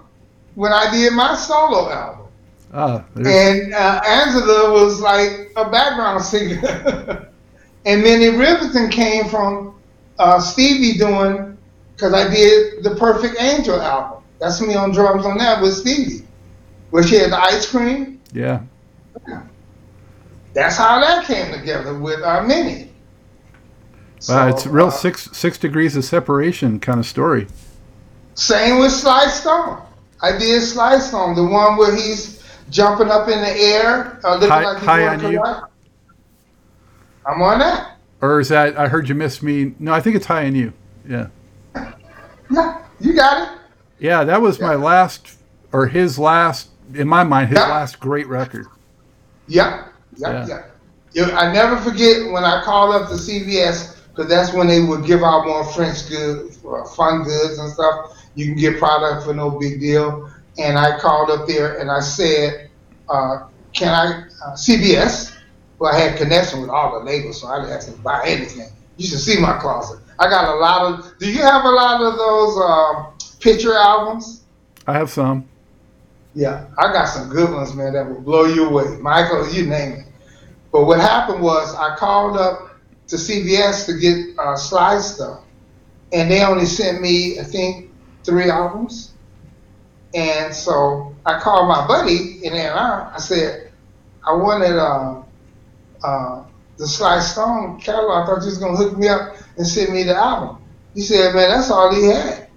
when 0.54 0.72
I 0.72 0.90
did 0.90 1.12
my 1.12 1.34
solo 1.34 1.90
album. 1.90 2.26
ah, 2.72 3.04
And 3.14 3.74
uh, 3.74 4.00
Angela 4.06 4.72
was 4.72 5.00
like 5.00 5.52
a 5.56 5.70
background 5.70 6.22
singer. 6.22 7.30
and 7.86 8.02
Minnie 8.02 8.36
Riperton 8.36 8.90
came 8.90 9.28
from 9.28 9.74
uh, 10.18 10.40
Stevie 10.40 10.98
doing, 10.98 11.57
because 11.98 12.14
I 12.14 12.30
did 12.32 12.84
the 12.84 12.94
Perfect 12.94 13.40
Angel 13.40 13.80
album. 13.80 14.22
That's 14.38 14.60
me 14.60 14.74
on 14.76 14.92
drums 14.92 15.26
on 15.26 15.36
that 15.38 15.60
with 15.60 15.74
Stevie, 15.74 16.24
where 16.90 17.02
she 17.02 17.16
had 17.16 17.32
the 17.32 17.38
ice 17.40 17.68
cream. 17.68 18.20
yeah, 18.32 18.60
That's 20.54 20.76
how 20.76 21.00
that 21.00 21.24
came 21.26 21.52
together 21.52 21.98
with 21.98 22.20
uh, 22.22 22.44
Minnie. 22.44 22.92
wow, 24.28 24.46
it's 24.48 24.64
a 24.64 24.70
real 24.70 24.86
uh, 24.86 24.90
six 24.90 25.28
six 25.32 25.58
degrees 25.58 25.96
of 25.96 26.04
separation 26.04 26.78
kind 26.78 27.00
of 27.00 27.06
story. 27.06 27.48
Same 28.36 28.78
with 28.78 28.92
Sly 28.92 29.26
Stone. 29.26 29.82
I 30.22 30.38
did 30.38 30.62
Sly 30.62 30.98
Stone, 31.00 31.34
the 31.34 31.44
one 31.44 31.76
where 31.76 31.94
he's 31.96 32.40
jumping 32.70 33.08
up 33.10 33.28
in 33.28 33.40
the 33.40 33.50
air, 33.50 34.20
uh, 34.24 34.34
looking 34.34 34.48
High- 34.50 34.62
like 34.64 34.76
he's 34.78 34.86
High 34.86 34.98
going 35.16 35.24
on 35.24 35.32
You? 35.32 35.40
karate. 35.40 35.68
I'm 37.26 37.42
on 37.42 37.58
that. 37.58 37.96
Or 38.20 38.38
is 38.38 38.48
that 38.50 38.78
I 38.78 38.86
heard 38.88 39.08
you 39.08 39.16
miss 39.16 39.42
me? 39.42 39.74
No, 39.80 39.92
I 39.92 40.00
think 40.00 40.14
it's 40.14 40.26
High 40.26 40.46
on 40.46 40.54
You. 40.54 40.72
Yeah, 41.08 41.28
Yeah, 42.50 42.78
you 43.00 43.12
got 43.14 43.42
it. 43.52 43.58
yeah, 43.98 44.24
that 44.24 44.40
was 44.40 44.60
my 44.60 44.74
last 44.74 45.36
or 45.72 45.86
his 45.86 46.18
last 46.18 46.68
in 46.94 47.06
my 47.06 47.22
mind 47.24 47.48
his 47.50 47.58
Yeah. 47.58 47.68
last 47.68 48.00
great 48.00 48.26
record. 48.28 48.66
Yep, 49.48 49.88
Yeah. 50.16 50.46
yep, 50.46 50.74
yep. 51.12 51.30
I 51.34 51.52
never 51.52 51.76
forget 51.78 52.30
when 52.32 52.44
I 52.44 52.62
called 52.64 52.94
up 52.94 53.08
the 53.08 53.16
CBS 53.16 53.96
because 54.10 54.28
that's 54.30 54.52
when 54.52 54.66
they 54.66 54.82
would 54.82 55.04
give 55.04 55.22
out 55.22 55.46
more 55.46 55.64
French 55.72 56.08
goods, 56.08 56.58
fun 56.96 57.22
goods 57.24 57.58
and 57.58 57.70
stuff. 57.72 58.16
You 58.34 58.46
can 58.46 58.56
get 58.56 58.78
product 58.78 59.24
for 59.26 59.34
no 59.34 59.50
big 59.50 59.80
deal. 59.80 60.30
And 60.58 60.78
I 60.78 60.98
called 60.98 61.30
up 61.30 61.46
there 61.46 61.78
and 61.78 61.90
I 61.90 62.00
said, 62.00 62.68
uh, 63.08 63.44
"Can 63.74 63.88
I 63.94 64.24
uh, 64.44 64.54
CBS?" 64.56 65.32
Well, 65.78 65.94
I 65.94 65.98
had 65.98 66.18
connection 66.18 66.60
with 66.60 66.70
all 66.70 66.98
the 66.98 67.04
labels, 67.04 67.40
so 67.40 67.46
I 67.46 67.60
didn't 67.60 67.70
have 67.72 67.84
to 67.84 67.92
buy 68.02 68.22
anything. 68.26 68.68
You 68.96 69.06
should 69.06 69.20
see 69.20 69.40
my 69.40 69.56
closet. 69.58 70.00
I 70.18 70.28
got 70.28 70.54
a 70.54 70.56
lot 70.56 70.92
of. 70.92 71.18
Do 71.18 71.30
you 71.30 71.42
have 71.42 71.64
a 71.64 71.70
lot 71.70 72.00
of 72.00 72.16
those 72.16 72.58
um, 72.58 73.12
picture 73.40 73.74
albums? 73.74 74.42
I 74.86 74.92
have 74.92 75.10
some. 75.10 75.48
Yeah, 76.34 76.66
I 76.78 76.92
got 76.92 77.06
some 77.06 77.28
good 77.28 77.50
ones, 77.50 77.74
man, 77.74 77.94
that 77.94 78.08
will 78.08 78.20
blow 78.20 78.44
you 78.44 78.68
away. 78.68 78.96
Michael, 79.00 79.48
you 79.52 79.66
name 79.66 79.92
it. 79.92 80.06
But 80.70 80.84
what 80.84 81.00
happened 81.00 81.42
was 81.42 81.74
I 81.74 81.96
called 81.96 82.36
up 82.36 82.76
to 83.08 83.16
CBS 83.16 83.86
to 83.86 83.98
get 83.98 84.38
uh, 84.38 84.56
slide 84.56 85.00
stuff, 85.00 85.40
and 86.12 86.30
they 86.30 86.42
only 86.42 86.66
sent 86.66 87.00
me, 87.00 87.40
I 87.40 87.44
think, 87.44 87.90
three 88.24 88.50
albums. 88.50 89.12
And 90.14 90.54
so 90.54 91.14
I 91.26 91.38
called 91.40 91.68
my 91.68 91.86
buddy 91.86 92.44
in 92.44 92.52
Ann 92.54 92.76
I 92.76 93.18
said, 93.18 93.72
I 94.26 94.32
wanted 94.32 94.78
uh, 94.78 95.22
uh, 96.02 96.44
the 96.78 96.86
Sly 96.86 97.20
Stone 97.20 97.80
catalog. 97.80 98.22
I 98.22 98.26
thought 98.26 98.42
you 98.42 98.46
was 98.46 98.58
to 98.58 98.68
hook 98.68 98.96
me 98.96 99.08
up 99.08 99.36
and 99.56 99.66
send 99.66 99.92
me 99.92 100.04
the 100.04 100.14
album. 100.14 100.62
He 100.94 101.02
said, 101.02 101.34
man, 101.34 101.50
that's 101.50 101.70
all 101.70 101.94
he 101.94 102.06
had. 102.06 102.48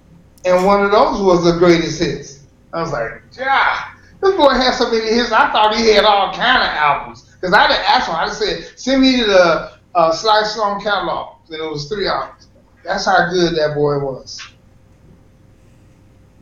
And 0.46 0.66
one 0.66 0.84
of 0.84 0.92
those 0.92 1.22
was 1.22 1.44
the 1.44 1.58
greatest 1.60 2.00
hits. 2.00 2.44
I 2.74 2.82
was 2.82 2.92
like, 2.92 3.22
yeah, 3.38 3.94
this 4.22 4.36
boy 4.36 4.54
had 4.54 4.74
so 4.74 4.90
many 4.90 5.06
hits. 5.14 5.32
I 5.32 5.52
thought 5.52 5.76
he 5.76 5.94
had 5.94 6.06
all 6.06 6.34
kind 6.34 6.64
of 6.64 6.70
albums. 6.70 7.24
Because 7.24 7.54
I 7.54 7.68
didn't 7.68 7.90
ask 7.90 8.08
him. 8.08 8.16
I 8.16 8.26
just 8.28 8.40
said, 8.40 8.80
send 8.80 9.02
me 9.02 9.18
the 9.22 9.72
uh, 9.96 10.12
Sly 10.12 10.44
Stone 10.44 10.82
catalog. 10.82 11.38
And 11.48 11.56
it 11.56 11.70
was 11.70 11.90
three 11.90 12.08
albums. 12.08 12.48
That's 12.84 13.06
how 13.06 13.30
good 13.30 13.56
that 13.56 13.76
boy 13.76 14.00
was. 14.00 14.40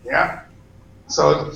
Yeah. 0.05 0.43
So, 1.07 1.53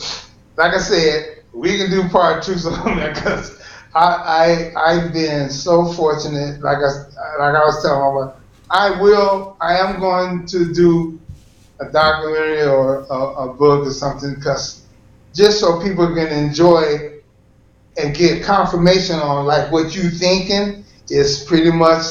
like 0.57 0.73
I 0.73 0.79
said, 0.79 1.43
we 1.53 1.77
can 1.77 1.89
do 1.89 2.07
part 2.09 2.43
two 2.43 2.53
on 2.69 2.97
that 2.97 3.15
because 3.15 3.61
I, 3.95 4.71
I 4.75 4.91
I've 4.91 5.13
been 5.13 5.49
so 5.49 5.91
fortunate. 5.93 6.61
Like 6.61 6.77
I 6.77 7.39
like 7.39 7.55
I 7.55 7.65
was 7.65 7.83
telling 7.83 8.15
my 8.15 8.33
I 8.69 9.01
will. 9.01 9.55
I 9.61 9.77
am 9.77 9.99
going 9.99 10.45
to 10.47 10.73
do 10.73 11.19
a 11.79 11.91
documentary 11.91 12.63
or 12.63 13.05
a, 13.09 13.49
a 13.49 13.53
book 13.53 13.85
or 13.85 13.91
something 13.91 14.35
because 14.35 14.85
just 15.33 15.59
so 15.59 15.81
people 15.81 16.07
can 16.13 16.27
enjoy 16.27 17.19
and 17.97 18.15
get 18.15 18.43
confirmation 18.43 19.17
on 19.19 19.45
like 19.45 19.71
what 19.71 19.95
you 19.95 20.09
thinking 20.09 20.83
is 21.09 21.43
pretty 21.43 21.71
much 21.71 22.03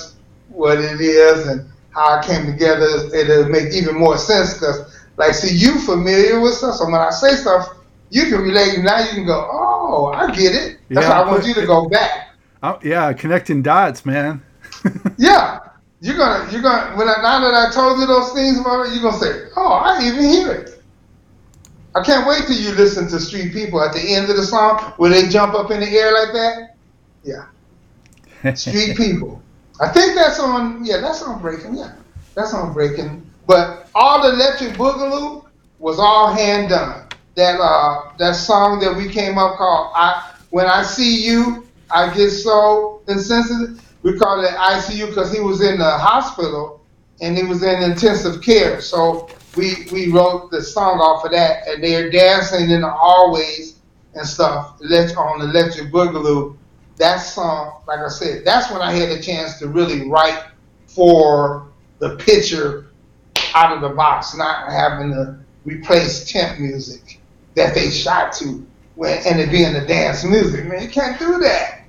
what 0.49 0.79
it 0.79 1.01
is 1.01 1.49
and 1.49 1.68
how 1.90 2.21
it 2.21 2.25
came 2.25 2.47
together. 2.47 2.87
It'll 3.14 3.49
make 3.49 3.73
even 3.75 3.97
more 3.97 4.18
sense 4.18 4.55
because 4.55 5.03
like 5.16 5.35
see 5.35 5.55
you 5.57 5.79
familiar 5.81 6.40
with 6.40 6.55
stuff. 6.55 6.77
So 6.77 6.85
when 6.87 6.95
I 6.95 7.11
say 7.11 7.35
stuff, 7.35 7.68
you 8.11 8.25
can 8.27 8.42
relate. 8.42 8.79
Now 8.79 9.01
you 9.01 9.11
can 9.11 9.27
go, 9.27 9.49
oh, 9.51 9.62
Oh, 9.92 10.07
I 10.07 10.35
get 10.35 10.55
it. 10.55 10.78
That's 10.88 11.07
Yeah, 11.07 11.20
why 11.20 11.26
I 11.26 11.31
want 11.31 11.46
you 11.46 11.52
to 11.55 11.66
go 11.66 11.87
back. 11.87 12.31
Oh, 12.62 12.78
yeah, 12.83 13.12
connecting 13.12 13.62
dots, 13.62 14.07
man. 14.07 14.42
Yeah. 15.18 15.59
You're 16.00 16.16
gonna, 16.16 16.50
you're 16.50 16.62
gonna. 16.62 16.96
When 16.96 17.09
I, 17.09 17.22
now 17.22 17.38
that 17.40 17.55
I 17.55 17.70
told 17.70 18.00
you 18.00 18.07
those 18.07 18.33
things 18.33 18.59
it, 18.59 18.64
you're 18.92 19.02
gonna 19.02 19.18
say, 19.18 19.46
"Oh, 19.57 19.68
I 19.68 20.02
even 20.05 20.24
hear 20.24 20.50
it." 20.50 20.83
I 21.94 22.02
can't 22.02 22.26
wait 22.26 22.48
till 22.48 22.57
you 22.57 22.72
listen 22.72 23.07
to 23.07 23.20
Street 23.20 23.52
People 23.52 23.81
at 23.81 23.92
the 23.92 24.00
end 24.00 24.28
of 24.28 24.37
the 24.37 24.42
song 24.42 24.78
where 24.96 25.11
they 25.11 25.28
jump 25.28 25.55
up 25.55 25.70
in 25.70 25.78
the 25.78 25.87
air 25.87 26.12
like 26.12 26.33
that. 26.33 26.74
Yeah, 28.42 28.55
Street 28.55 28.96
People. 28.96 29.40
I 29.81 29.90
think 29.90 30.16
that's 30.16 30.40
on. 30.40 30.85
Yeah, 30.85 30.96
that's 31.00 31.22
on 31.22 31.40
Breakin'. 31.40 31.76
Yeah, 31.76 31.92
that's 32.35 32.52
on 32.52 32.72
Breakin'. 32.72 33.24
But 33.46 33.88
all 33.94 34.22
the 34.22 34.35
Electric 34.35 34.72
Boogaloo 34.72 35.46
was 35.78 36.00
all 36.00 36.35
hand 36.35 36.70
done. 36.70 37.07
That 37.35 37.59
uh, 37.61 38.12
that 38.18 38.33
song 38.33 38.81
that 38.81 38.95
we 38.95 39.09
came 39.09 39.38
up 39.38 39.57
called 39.57 39.92
"I 39.95 40.35
When 40.51 40.66
I 40.66 40.83
See 40.83 41.25
You, 41.25 41.66
I 41.90 42.14
Get 42.14 42.31
So 42.31 43.03
Insensitive." 43.09 43.81
We 44.03 44.18
call 44.18 44.45
it 44.45 44.51
ICU 44.51 45.09
because 45.09 45.33
he 45.33 45.40
was 45.40 45.61
in 45.62 45.79
the 45.79 45.90
hospital 45.90 46.81
and 47.21 47.37
he 47.37 47.45
was 47.45 47.62
in 47.62 47.83
intensive 47.83 48.42
care. 48.42 48.81
So 48.81 49.29
we 49.57 49.87
we 49.92 50.11
wrote 50.11 50.51
the 50.51 50.62
song 50.62 50.99
off 50.99 51.25
of 51.25 51.31
that, 51.31 51.68
and 51.68 51.83
they're 51.83 52.11
dancing 52.11 52.71
in 52.71 52.83
the 52.83 52.90
hallways 52.90 53.77
and 54.14 54.27
stuff 54.27 54.79
on 54.83 55.40
Electric 55.40 55.90
Boogaloo. 55.90 56.57
That 56.99 57.16
song, 57.16 57.81
like 57.87 58.01
I 58.01 58.09
said, 58.09 58.45
that's 58.45 58.70
when 58.70 58.83
I 58.83 58.93
had 58.93 59.09
a 59.09 59.22
chance 59.22 59.59
to 59.61 59.68
really 59.68 60.09
write 60.09 60.45
for 60.87 61.68
the 61.99 62.16
picture 62.16 62.91
out 63.55 63.74
of 63.74 63.80
the 63.80 63.95
box, 63.95 64.37
not 64.37 64.70
having 64.70 65.11
to 65.12 65.39
replace 65.64 66.30
temp 66.30 66.61
music 66.61 67.22
that 67.55 67.74
they 67.74 67.90
shot 67.90 68.32
to, 68.34 68.66
when, 68.94 69.18
and 69.26 69.40
it 69.40 69.50
being 69.50 69.72
the 69.72 69.80
dance 69.80 70.24
music. 70.24 70.66
Man, 70.66 70.82
you 70.82 70.88
can't 70.88 71.18
do 71.18 71.38
that. 71.38 71.84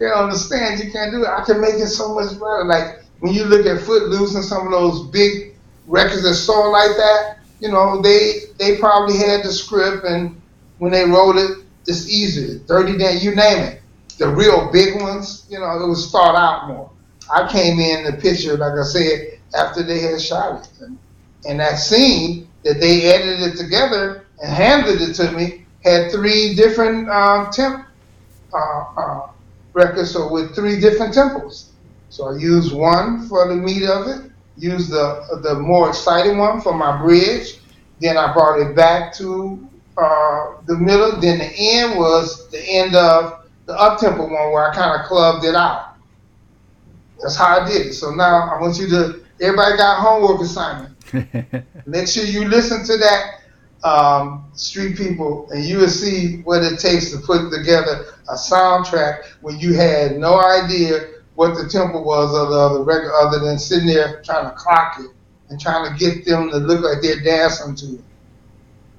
You 0.00 0.08
don't 0.08 0.24
understand. 0.24 0.82
You 0.82 0.92
can't 0.92 1.12
do 1.12 1.24
it. 1.24 1.28
I 1.28 1.44
can 1.44 1.60
make 1.60 1.74
it 1.74 1.88
so 1.88 2.14
much 2.14 2.32
better. 2.34 2.64
Like 2.64 3.02
when 3.20 3.34
you 3.34 3.44
look 3.44 3.66
at 3.66 3.82
Footloose 3.82 4.34
and 4.34 4.44
some 4.44 4.66
of 4.66 4.72
those 4.72 5.06
big 5.08 5.56
records 5.86 6.22
that 6.22 6.34
sold 6.34 6.72
like 6.72 6.96
that, 6.96 7.38
you 7.60 7.68
know, 7.68 8.00
they 8.00 8.40
they 8.58 8.76
probably 8.76 9.16
had 9.16 9.42
the 9.42 9.52
script 9.52 10.04
and 10.04 10.40
when 10.78 10.92
they 10.92 11.04
wrote 11.04 11.36
it, 11.36 11.64
it's 11.86 12.08
easy. 12.08 12.58
Thirty 12.60 12.96
Day, 12.96 13.18
you 13.18 13.34
name 13.34 13.64
it. 13.64 13.82
The 14.18 14.28
real 14.28 14.70
big 14.72 15.00
ones, 15.00 15.46
you 15.50 15.58
know, 15.58 15.82
it 15.82 15.88
was 15.88 16.10
thought 16.10 16.36
out 16.36 16.68
more. 16.68 16.90
I 17.32 17.50
came 17.50 17.78
in 17.78 18.04
the 18.04 18.12
picture, 18.12 18.56
like 18.56 18.78
I 18.78 18.82
said, 18.84 19.40
after 19.54 19.82
they 19.82 20.00
had 20.00 20.20
shot 20.20 20.62
it. 20.62 20.70
And, 20.80 20.98
and 21.48 21.60
that 21.60 21.76
scene 21.76 22.48
that 22.64 22.80
they 22.80 23.12
edited 23.12 23.56
together 23.56 24.26
and 24.42 24.52
handed 24.52 25.00
it 25.00 25.14
to 25.14 25.32
me 25.32 25.66
had 25.84 26.10
three 26.10 26.54
different 26.54 27.08
um, 27.08 27.50
temp 27.50 27.86
uh, 28.52 28.84
uh, 28.96 29.30
records, 29.72 30.10
so 30.10 30.30
with 30.30 30.54
three 30.54 30.80
different 30.80 31.14
tempos. 31.14 31.70
So 32.10 32.28
I 32.28 32.38
used 32.38 32.72
one 32.72 33.28
for 33.28 33.48
the 33.48 33.54
meat 33.54 33.88
of 33.88 34.06
it, 34.08 34.30
used 34.56 34.90
the 34.90 35.40
the 35.42 35.54
more 35.54 35.88
exciting 35.88 36.38
one 36.38 36.60
for 36.60 36.74
my 36.74 37.00
bridge. 37.00 37.58
Then 38.00 38.16
I 38.16 38.32
brought 38.32 38.60
it 38.60 38.74
back 38.74 39.12
to 39.14 39.68
uh, 39.96 40.54
the 40.66 40.76
middle. 40.76 41.20
Then 41.20 41.38
the 41.38 41.52
end 41.56 41.98
was 41.98 42.48
the 42.50 42.60
end 42.60 42.94
of 42.94 43.46
the 43.66 43.74
up 43.78 44.00
tempo 44.00 44.22
one 44.22 44.52
where 44.52 44.70
I 44.70 44.74
kind 44.74 45.00
of 45.00 45.06
clubbed 45.06 45.44
it 45.44 45.54
out. 45.54 45.96
That's 47.20 47.36
how 47.36 47.60
I 47.60 47.68
did 47.68 47.88
it. 47.88 47.92
So 47.94 48.10
now 48.10 48.48
I 48.48 48.60
want 48.60 48.78
you 48.78 48.88
to. 48.88 49.20
Everybody 49.40 49.76
got 49.76 50.00
homework 50.00 50.40
assignment. 50.40 50.94
Make 51.86 52.08
sure 52.08 52.24
you 52.24 52.48
listen 52.48 52.84
to 52.84 52.96
that 52.96 53.37
um, 53.84 54.44
Street 54.54 54.96
People, 54.96 55.48
and 55.50 55.64
you 55.64 55.78
will 55.78 55.88
see 55.88 56.38
what 56.42 56.62
it 56.62 56.78
takes 56.78 57.10
to 57.12 57.18
put 57.18 57.50
together 57.50 58.06
a 58.28 58.34
soundtrack 58.34 59.26
when 59.40 59.58
you 59.58 59.74
had 59.74 60.18
no 60.18 60.40
idea 60.40 61.08
what 61.34 61.54
the 61.54 61.68
tempo 61.68 62.02
was 62.02 62.34
of 62.34 62.48
the 62.48 62.56
other 62.56 62.82
record, 62.82 63.12
other 63.14 63.38
than 63.38 63.58
sitting 63.58 63.86
there 63.86 64.20
trying 64.22 64.44
to 64.44 64.50
clock 64.56 64.96
it 64.98 65.10
and 65.50 65.60
trying 65.60 65.90
to 65.90 65.98
get 65.98 66.24
them 66.24 66.50
to 66.50 66.56
look 66.56 66.82
like 66.82 67.00
they're 67.00 67.20
dancing 67.20 67.74
to 67.76 67.94
it. 67.94 68.04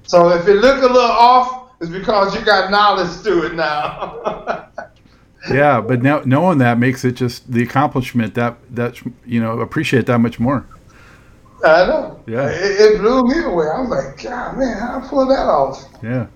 So 0.04 0.30
if 0.30 0.48
it 0.48 0.56
look 0.56 0.82
a 0.82 0.88
little 0.88 1.02
off, 1.02 1.72
it's 1.82 1.90
because 1.90 2.34
you 2.36 2.44
got 2.44 2.72
knowledge 2.72 3.22
to 3.24 3.46
it 3.46 3.56
now. 3.56 4.70
yeah, 5.52 5.82
but 5.82 6.02
now 6.02 6.22
knowing 6.26 6.58
that 6.60 6.78
makes 6.80 7.04
it 7.06 7.14
just 7.14 7.52
the 7.52 7.62
accomplishment 7.62 8.34
that 8.36 8.58
that 8.74 9.02
you 9.26 9.40
know 9.40 9.60
appreciate 9.60 10.06
that 10.08 10.20
much 10.20 10.40
more. 10.40 10.66
I 11.64 11.86
know. 11.88 12.24
Yeah. 12.26 12.50
It, 12.50 12.94
it, 12.94 13.02
blew 13.02 13.28
me 13.28 13.44
away. 13.44 13.68
I 13.68 13.82
was 13.82 13.90
like, 13.90 14.24
God, 14.24 14.58
man, 14.58 14.78
how 14.78 15.00
I 15.00 15.08
pull 15.08 15.28
that 15.28 15.46
off? 15.46 15.84
Yeah. 16.02 16.28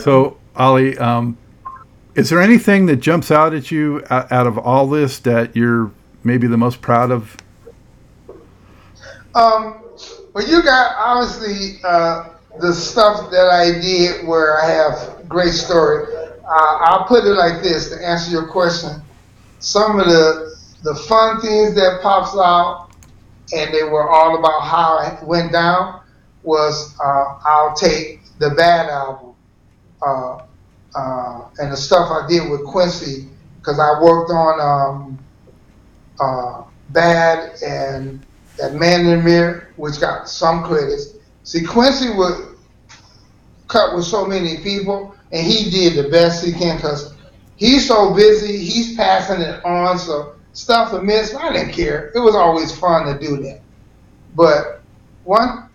So, 0.00 0.38
Ollie, 0.56 0.96
um, 0.98 1.36
is 2.14 2.30
there 2.30 2.40
anything 2.40 2.86
that 2.86 2.96
jumps 2.96 3.30
out 3.30 3.52
at 3.52 3.70
you 3.70 4.02
out 4.10 4.46
of 4.46 4.58
all 4.58 4.88
this 4.88 5.18
that 5.20 5.54
you're 5.54 5.92
maybe 6.24 6.46
the 6.46 6.56
most 6.56 6.80
proud 6.80 7.10
of? 7.10 7.36
Um, 9.34 9.82
well, 10.32 10.48
you 10.48 10.62
got 10.62 10.96
obviously 10.96 11.78
uh, 11.84 12.30
the 12.60 12.72
stuff 12.72 13.30
that 13.30 13.48
I 13.50 13.80
did 13.80 14.26
where 14.26 14.62
I 14.62 14.66
have 14.66 15.28
great 15.28 15.52
story. 15.52 16.06
Uh, 16.16 16.78
I'll 16.80 17.04
put 17.04 17.24
it 17.24 17.34
like 17.34 17.62
this 17.62 17.90
to 17.90 18.04
answer 18.04 18.30
your 18.30 18.46
question. 18.48 19.02
Some 19.58 20.00
of 20.00 20.06
the 20.06 20.56
the 20.82 20.94
fun 20.94 21.40
things 21.40 21.74
that 21.74 22.00
pops 22.02 22.36
out 22.36 22.85
and 23.52 23.72
they 23.72 23.84
were 23.84 24.08
all 24.08 24.38
about 24.38 24.60
how 24.62 24.98
it 24.98 25.24
went 25.26 25.52
down, 25.52 26.00
was 26.42 26.96
uh, 27.02 27.38
I'll 27.44 27.74
take 27.74 28.20
the 28.38 28.50
bad 28.50 28.88
album 28.88 29.34
uh, 30.02 30.42
uh, 30.94 31.48
and 31.58 31.72
the 31.72 31.76
stuff 31.76 32.10
I 32.10 32.26
did 32.28 32.50
with 32.50 32.64
Quincy, 32.64 33.28
because 33.58 33.78
I 33.78 34.00
worked 34.02 34.30
on 34.30 34.60
um, 34.60 35.18
uh, 36.20 36.62
Bad 36.90 37.60
and 37.62 38.24
that 38.58 38.74
Man 38.74 39.00
in 39.00 39.18
the 39.18 39.22
Mirror, 39.22 39.72
which 39.76 40.00
got 40.00 40.28
some 40.28 40.64
credits. 40.64 41.14
See, 41.42 41.64
Quincy 41.64 42.10
would 42.14 42.56
cut 43.68 43.94
with 43.94 44.04
so 44.04 44.24
many 44.24 44.58
people, 44.58 45.14
and 45.32 45.46
he 45.46 45.70
did 45.70 46.02
the 46.02 46.08
best 46.08 46.44
he 46.44 46.52
can 46.52 46.76
because 46.76 47.14
he's 47.56 47.86
so 47.86 48.14
busy, 48.14 48.56
he's 48.56 48.96
passing 48.96 49.40
it 49.40 49.64
on. 49.64 49.98
So 49.98 50.35
stuff 50.56 50.90
to 50.90 51.02
miss. 51.02 51.34
I 51.34 51.52
didn't 51.52 51.72
care. 51.72 52.10
It 52.14 52.18
was 52.18 52.34
always 52.34 52.76
fun 52.76 53.06
to 53.06 53.18
do 53.20 53.36
that. 53.42 53.60
But 54.34 54.80
one 55.24 55.68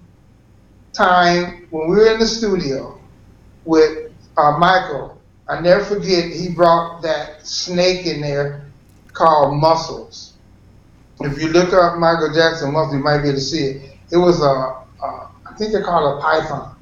time 0.94 1.68
when 1.70 1.90
we 1.90 1.98
were 1.98 2.12
in 2.12 2.20
the 2.20 2.26
studio 2.26 3.00
with 3.64 4.12
uh, 4.38 4.58
Michael, 4.58 5.22
I 5.48 5.62
never 5.62 5.84
forget, 5.84 6.32
he 6.32 6.50
brought 6.50 7.02
that 7.04 7.46
snake 7.46 8.08
in 8.08 8.22
there 8.22 8.66
called 9.14 9.60
Muscles. 9.60 10.34
If 11.20 11.40
you 11.40 11.50
look 11.50 11.74
up 11.74 12.00
Michael 12.00 12.34
Jackson 12.34 12.74
Muscles, 12.74 12.96
you 12.96 13.04
might 13.04 13.22
be 13.22 13.30
able 13.30 13.38
to 13.38 13.42
see 13.42 13.66
it. 13.66 13.98
It 14.12 14.18
was 14.18 14.42
a, 14.42 14.46
a 14.46 15.30
I 15.46 15.54
think 15.58 15.74
they 15.74 15.82
call 15.82 16.16
it 16.16 16.18
a 16.18 16.22
python. 16.22 16.76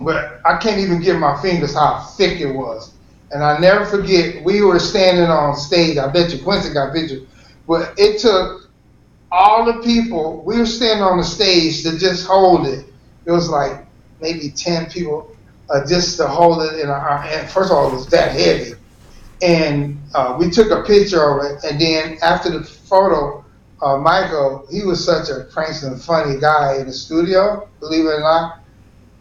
But 0.00 0.40
I 0.44 0.58
can't 0.58 0.78
even 0.78 1.00
give 1.00 1.18
my 1.18 1.40
fingers 1.42 1.74
how 1.74 2.00
thick 2.16 2.40
it 2.40 2.52
was. 2.52 2.92
And 3.30 3.44
I 3.44 3.58
never 3.58 3.84
forget, 3.84 4.42
we 4.42 4.62
were 4.62 4.78
standing 4.78 5.26
on 5.26 5.54
stage. 5.56 5.98
I 5.98 6.08
bet 6.08 6.32
you 6.32 6.42
Quincy 6.42 6.72
got 6.72 6.94
pictures. 6.94 7.26
But 7.66 7.92
it 7.98 8.20
took 8.20 8.68
all 9.30 9.64
the 9.64 9.82
people, 9.82 10.42
we 10.44 10.58
were 10.58 10.66
standing 10.66 11.02
on 11.02 11.18
the 11.18 11.24
stage 11.24 11.82
to 11.82 11.98
just 11.98 12.26
hold 12.26 12.66
it. 12.66 12.86
It 13.26 13.30
was 13.30 13.50
like 13.50 13.86
maybe 14.20 14.50
10 14.50 14.90
people 14.90 15.36
uh, 15.68 15.86
just 15.86 16.16
to 16.16 16.26
hold 16.26 16.62
it 16.62 16.80
in 16.80 16.88
our 16.88 17.18
hand. 17.18 17.50
First 17.50 17.70
of 17.70 17.76
all, 17.76 17.90
it 17.90 17.94
was 17.94 18.06
that 18.08 18.32
heavy. 18.32 18.72
And 19.42 20.00
uh, 20.14 20.36
we 20.38 20.50
took 20.50 20.70
a 20.70 20.82
picture 20.82 21.22
of 21.22 21.44
it. 21.44 21.64
And 21.64 21.80
then 21.80 22.18
after 22.22 22.50
the 22.50 22.64
photo, 22.64 23.44
uh, 23.82 23.98
Michael, 23.98 24.66
he 24.70 24.82
was 24.82 25.04
such 25.04 25.28
a 25.28 25.44
prankster 25.52 26.00
funny 26.00 26.40
guy 26.40 26.78
in 26.78 26.86
the 26.86 26.92
studio, 26.92 27.68
believe 27.80 28.06
it 28.06 28.08
or 28.08 28.20
not. 28.20 28.60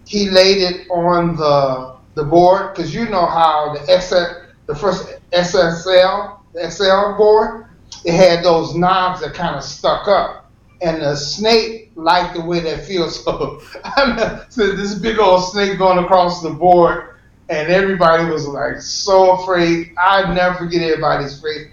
He 0.06 0.30
laid 0.30 0.60
it 0.60 0.90
on 0.90 1.36
the 1.36 1.97
the 2.18 2.24
board 2.24 2.74
because 2.74 2.94
you 2.94 3.08
know 3.08 3.26
how 3.26 3.74
the 3.74 4.02
XL, 4.02 4.50
the 4.66 4.76
first 4.76 5.20
SSL, 5.32 6.40
the 6.54 6.70
XL 6.70 7.16
board, 7.16 7.68
it 8.04 8.14
had 8.14 8.44
those 8.44 8.76
knobs 8.76 9.22
that 9.22 9.34
kind 9.34 9.56
of 9.56 9.64
stuck 9.64 10.08
up, 10.08 10.52
and 10.82 11.02
the 11.02 11.16
snake 11.16 11.92
liked 11.96 12.34
the 12.36 12.42
way 12.42 12.60
that 12.60 12.86
feels. 12.86 13.24
So, 13.24 13.62
so 14.50 14.76
this 14.76 14.96
big 14.96 15.20
old 15.20 15.44
snake 15.52 15.78
going 15.78 16.04
across 16.04 16.42
the 16.42 16.50
board, 16.50 17.16
and 17.50 17.70
everybody 17.70 18.26
was 18.26 18.48
like 18.48 18.82
so 18.82 19.40
afraid. 19.42 19.94
I'd 19.98 20.34
never 20.34 20.56
forget 20.56 20.82
everybody's 20.82 21.42
face. 21.42 21.70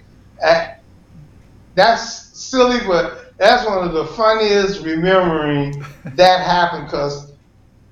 That's 1.73 2.37
silly, 2.37 2.79
but 2.87 3.35
that's 3.37 3.65
one 3.65 3.85
of 3.85 3.93
the 3.93 4.05
funniest 4.13 4.81
remembering 4.81 5.83
that 6.15 6.45
happened 6.45 6.85
because 6.85 7.31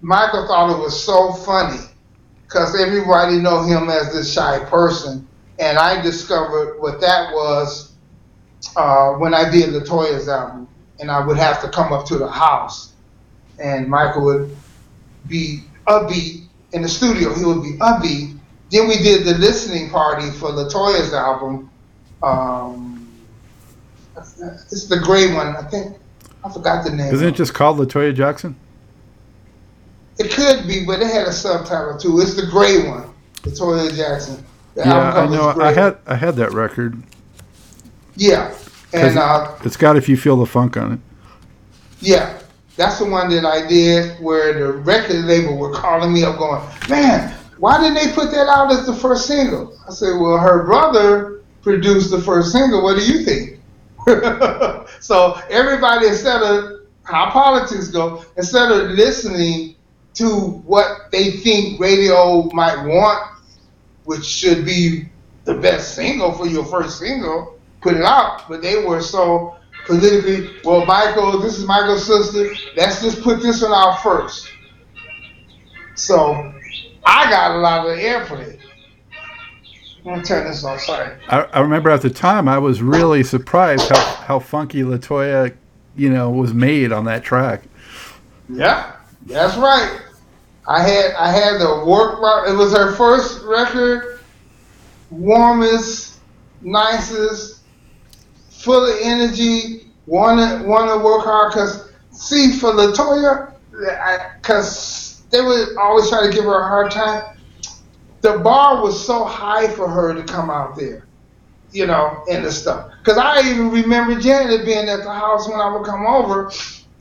Michael 0.02 0.48
thought 0.48 0.70
it 0.70 0.82
was 0.82 1.04
so 1.04 1.34
funny 1.34 1.80
because 2.54 2.80
everybody 2.80 3.40
know 3.40 3.64
him 3.64 3.90
as 3.90 4.14
this 4.14 4.32
shy 4.32 4.64
person. 4.66 5.28
And 5.58 5.78
I 5.78 6.02
discovered 6.02 6.80
what 6.80 7.02
that 7.02 7.34
was 7.34 7.94
uh, 8.76 9.14
when 9.14 9.34
I 9.34 9.50
did 9.50 9.70
Latoya's 9.70 10.30
album, 10.30 10.68
and 11.00 11.10
I 11.10 11.26
would 11.26 11.38
have 11.38 11.62
to 11.62 11.70
come 11.70 11.92
up 11.92 12.06
to 12.08 12.18
the 12.18 12.30
house, 12.30 12.94
and 13.60 13.88
Michael 13.88 14.24
would 14.26 14.56
be 15.28 15.64
upbeat 15.88 16.46
in 16.74 16.84
the 16.84 16.90
studio. 16.90 17.34
He 17.34 17.44
would 17.44 17.64
be 17.64 17.74
upbeat. 17.80 18.38
Then 18.72 18.88
we 18.88 18.98
did 18.98 19.26
the 19.26 19.38
listening 19.38 19.90
party 19.90 20.30
for 20.32 20.50
Latoya's 20.50 21.14
album. 21.14 21.70
Um, 22.22 23.12
it's 24.16 24.88
the 24.88 25.00
gray 25.00 25.34
one, 25.34 25.56
I 25.56 25.64
think. 25.64 25.98
I 26.44 26.52
forgot 26.52 26.84
the 26.84 26.92
name. 26.92 27.14
Isn't 27.14 27.28
it 27.28 27.36
just 27.36 27.54
called 27.54 27.78
Latoya 27.78 28.14
Jackson? 28.14 28.56
It 30.20 30.32
could 30.32 30.68
be, 30.68 30.86
but 30.86 31.02
it 31.02 31.08
had 31.08 31.28
a 31.28 31.32
subtitle 31.32 31.98
too. 31.98 32.20
It's 32.20 32.36
the 32.36 32.46
gray 32.46 32.88
one, 32.88 33.14
Latoya 33.42 33.96
Jackson. 33.96 34.46
The 34.76 34.82
yeah, 34.82 35.14
I 35.14 35.28
know. 35.28 35.50
I 35.50 35.74
had 35.74 35.98
I 36.06 36.16
had 36.16 36.36
that 36.36 36.52
record. 36.54 37.02
Yeah, 38.16 38.56
and 38.94 39.18
uh, 39.18 39.56
it's 39.64 39.78
got 39.78 39.98
"If 39.98 40.08
You 40.08 40.18
Feel 40.18 40.38
the 40.38 40.46
Funk" 40.46 40.78
on 40.78 40.94
it. 40.94 41.00
Yeah, 42.00 42.40
that's 42.76 43.00
the 43.00 43.06
one 43.06 43.30
that 43.30 43.46
I 43.46 43.68
did 43.68 44.20
where 44.22 44.54
the 44.54 44.74
record 44.74 45.26
label 45.26 45.58
were 45.58 45.74
calling 45.74 46.14
me 46.14 46.24
up, 46.24 46.38
going, 46.38 46.62
"Man, 46.90 47.36
why 47.58 47.80
didn't 47.80 47.96
they 47.96 48.14
put 48.14 48.32
that 48.32 48.48
out 48.48 48.72
as 48.72 48.86
the 48.86 48.94
first 48.94 49.26
single?" 49.26 49.76
I 49.88 49.92
said, 49.92 50.20
"Well, 50.20 50.38
her 50.38 50.64
brother 50.64 51.42
produced 51.64 52.12
the 52.12 52.22
first 52.22 52.52
single. 52.52 52.84
What 52.84 52.98
do 52.98 53.06
you 53.06 53.24
think?" 53.26 53.60
so 55.00 55.40
everybody, 55.50 56.08
instead 56.08 56.44
of 56.44 56.82
how 57.04 57.32
politics 57.32 57.88
go, 57.88 58.24
instead 58.38 58.72
of 58.72 58.92
listening 58.92 59.76
to 60.16 60.28
what 60.66 61.12
they 61.12 61.32
think 61.32 61.80
radio 61.80 62.50
might 62.54 62.86
want, 62.86 63.32
which 64.06 64.26
should 64.26 64.66
be 64.66 65.10
the 65.46 65.56
best 65.56 65.96
single 65.96 66.32
for 66.32 66.48
your 66.48 66.66
first 66.66 67.00
single, 67.00 67.60
put 67.82 67.96
it 67.96 68.04
out. 68.04 68.48
But 68.48 68.62
they 68.62 68.84
were 68.84 69.02
so 69.02 69.58
politically, 69.86 70.50
well, 70.64 70.86
Michael, 70.86 71.40
this 71.40 71.58
is 71.58 71.66
Michael's 71.66 72.06
sister. 72.06 72.54
Let's 72.76 73.02
just 73.02 73.22
put 73.22 73.42
this 73.42 73.62
one 73.62 73.72
out 73.72 74.02
first. 74.02 74.50
So 75.96 76.54
I 77.06 77.30
got 77.30 77.52
a 77.52 77.60
lot 77.60 77.88
of 77.88 77.98
airplay. 77.98 78.60
I'm 80.06 80.16
gonna 80.16 80.24
turn 80.24 80.48
this 80.48 80.64
off. 80.66 80.82
Sorry. 80.82 81.16
I, 81.30 81.42
I 81.44 81.60
remember 81.62 81.90
at 81.90 82.02
the 82.02 82.10
time 82.10 82.48
I 82.48 82.58
was 82.58 82.82
really 82.82 83.24
surprised 83.24 83.90
how, 83.90 84.06
how 84.16 84.40
funky 84.40 84.82
Latoya, 84.82 85.56
you 85.96 86.10
know, 86.10 86.30
was 86.30 86.54
made 86.54 86.92
on 86.92 87.06
that 87.06 87.24
track. 87.24 87.64
Yeah, 88.50 88.98
that's 89.26 89.56
right. 89.56 90.02
I 90.68 90.82
had 90.82 91.14
I 91.16 91.30
had 91.30 91.60
the 91.60 91.84
work. 91.86 92.20
It 92.48 92.54
was 92.54 92.74
her 92.74 92.96
first 92.96 93.44
record, 93.44 94.20
warmest, 95.10 96.20
nicest, 96.62 97.62
full 98.50 98.86
of 98.86 98.98
energy. 99.02 99.88
Wanted 100.06 100.66
wanted 100.66 100.94
to 100.94 101.00
work 101.00 101.24
hard 101.24 101.54
because 101.54 101.92
see 102.12 102.52
for 102.54 102.72
Latoya, 102.72 103.54
because 104.42 105.24
they 105.32 105.42
would 105.42 105.78
always 105.78 106.10
try 106.10 106.26
to 106.26 106.32
give 106.32 106.46
her 106.46 106.60
a 106.60 106.68
hard 106.68 106.92
time. 106.92 107.38
The 108.22 108.38
bar 108.38 108.82
was 108.82 109.06
so 109.06 109.26
high 109.26 109.68
for 109.68 109.90
her 109.90 110.14
to 110.14 110.24
come 110.24 110.50
out 110.50 110.78
there, 110.78 111.08
you 111.72 111.86
know, 111.86 112.24
and 112.30 112.46
the 112.46 112.52
stuff. 112.52 112.92
Because 113.00 113.18
I 113.18 113.42
even 113.50 113.70
remember 113.70 114.20
Janet 114.20 114.66
being 114.66 114.88
at 114.88 115.04
the 115.04 115.14
house 115.14 115.50
when 115.50 115.60
I 115.60 115.76
would 115.76 115.86
come 115.86 116.06
over, 116.06 116.52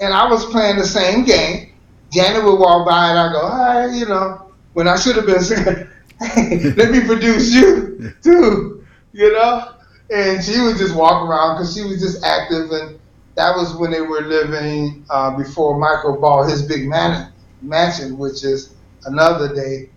and 0.01 0.13
I 0.13 0.29
was 0.29 0.45
playing 0.47 0.79
the 0.79 0.87
same 0.87 1.25
game. 1.25 1.72
Janet 2.13 2.45
would 2.45 2.59
walk 2.59 2.87
by, 2.87 3.11
and 3.11 3.19
I 3.19 3.33
go, 3.33 3.49
"Hi," 3.49 3.87
you 3.95 4.07
know, 4.07 4.53
when 4.75 4.87
I 4.89 4.97
should 4.97 5.17
have 5.17 5.27
been 5.27 5.43
saying, 5.43 5.89
"Hey, 6.21 6.71
let 6.77 6.91
me 6.91 7.07
produce 7.07 7.53
you 7.53 8.13
too," 8.23 8.85
you 9.13 9.33
know. 9.33 9.69
And 10.11 10.45
she 10.45 10.61
would 10.61 10.77
just 10.77 10.95
walk 10.95 11.27
around 11.27 11.57
because 11.57 11.75
she 11.75 11.83
was 11.83 12.01
just 12.01 12.23
active, 12.23 12.71
and 12.71 12.99
that 13.35 13.57
was 13.57 13.75
when 13.77 13.91
they 13.91 14.03
were 14.03 14.21
living 14.21 15.05
uh, 15.09 15.37
before 15.37 15.79
Michael 15.79 16.21
bought 16.21 16.51
his 16.51 16.63
big 16.63 16.87
man- 16.87 17.33
mansion, 17.63 18.19
which 18.19 18.45
is 18.45 18.75
another 19.07 19.55
day 19.55 19.89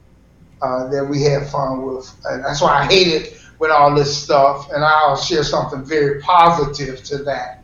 uh, 0.62 0.88
that 0.88 1.04
we 1.06 1.22
had 1.22 1.48
fun 1.48 1.86
with. 1.86 2.10
And 2.26 2.44
that's 2.44 2.62
why 2.62 2.80
I 2.80 2.86
hate 2.86 3.08
it 3.08 3.38
with 3.60 3.72
all 3.72 3.94
this 3.94 4.16
stuff. 4.16 4.72
And 4.72 4.84
I'll 4.84 5.18
share 5.18 5.44
something 5.44 5.84
very 5.84 6.22
positive 6.22 7.04
to 7.04 7.18
that. 7.24 7.64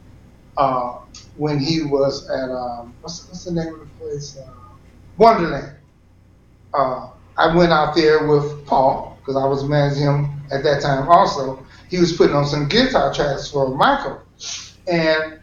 Uh, 0.57 0.99
when 1.37 1.59
he 1.59 1.83
was 1.83 2.29
at 2.29 2.49
um, 2.49 2.93
what's, 3.01 3.27
what's 3.27 3.45
the 3.45 3.51
name 3.51 3.73
of 3.73 3.79
the 3.79 3.85
place? 3.99 4.37
Uh, 4.37 4.49
Wonderland. 5.17 5.75
Uh, 6.73 7.09
I 7.37 7.55
went 7.55 7.71
out 7.71 7.95
there 7.95 8.27
with 8.27 8.65
Paul 8.65 9.17
because 9.19 9.35
I 9.35 9.45
was 9.45 9.63
managing 9.63 10.03
him 10.03 10.41
at 10.51 10.63
that 10.63 10.81
time. 10.81 11.07
Also, 11.07 11.65
he 11.89 11.99
was 11.99 12.13
putting 12.13 12.35
on 12.35 12.45
some 12.45 12.67
guitar 12.67 13.13
tracks 13.13 13.49
for 13.49 13.75
Michael, 13.75 14.21
and 14.87 15.39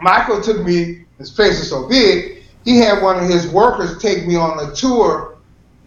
Michael 0.00 0.40
took 0.40 0.64
me. 0.64 1.04
This 1.18 1.30
place 1.30 1.58
is 1.60 1.70
so 1.70 1.88
big. 1.88 2.42
He 2.64 2.78
had 2.78 3.02
one 3.02 3.22
of 3.22 3.30
his 3.30 3.48
workers 3.48 4.02
take 4.02 4.26
me 4.26 4.36
on 4.36 4.58
a 4.68 4.74
tour 4.74 5.38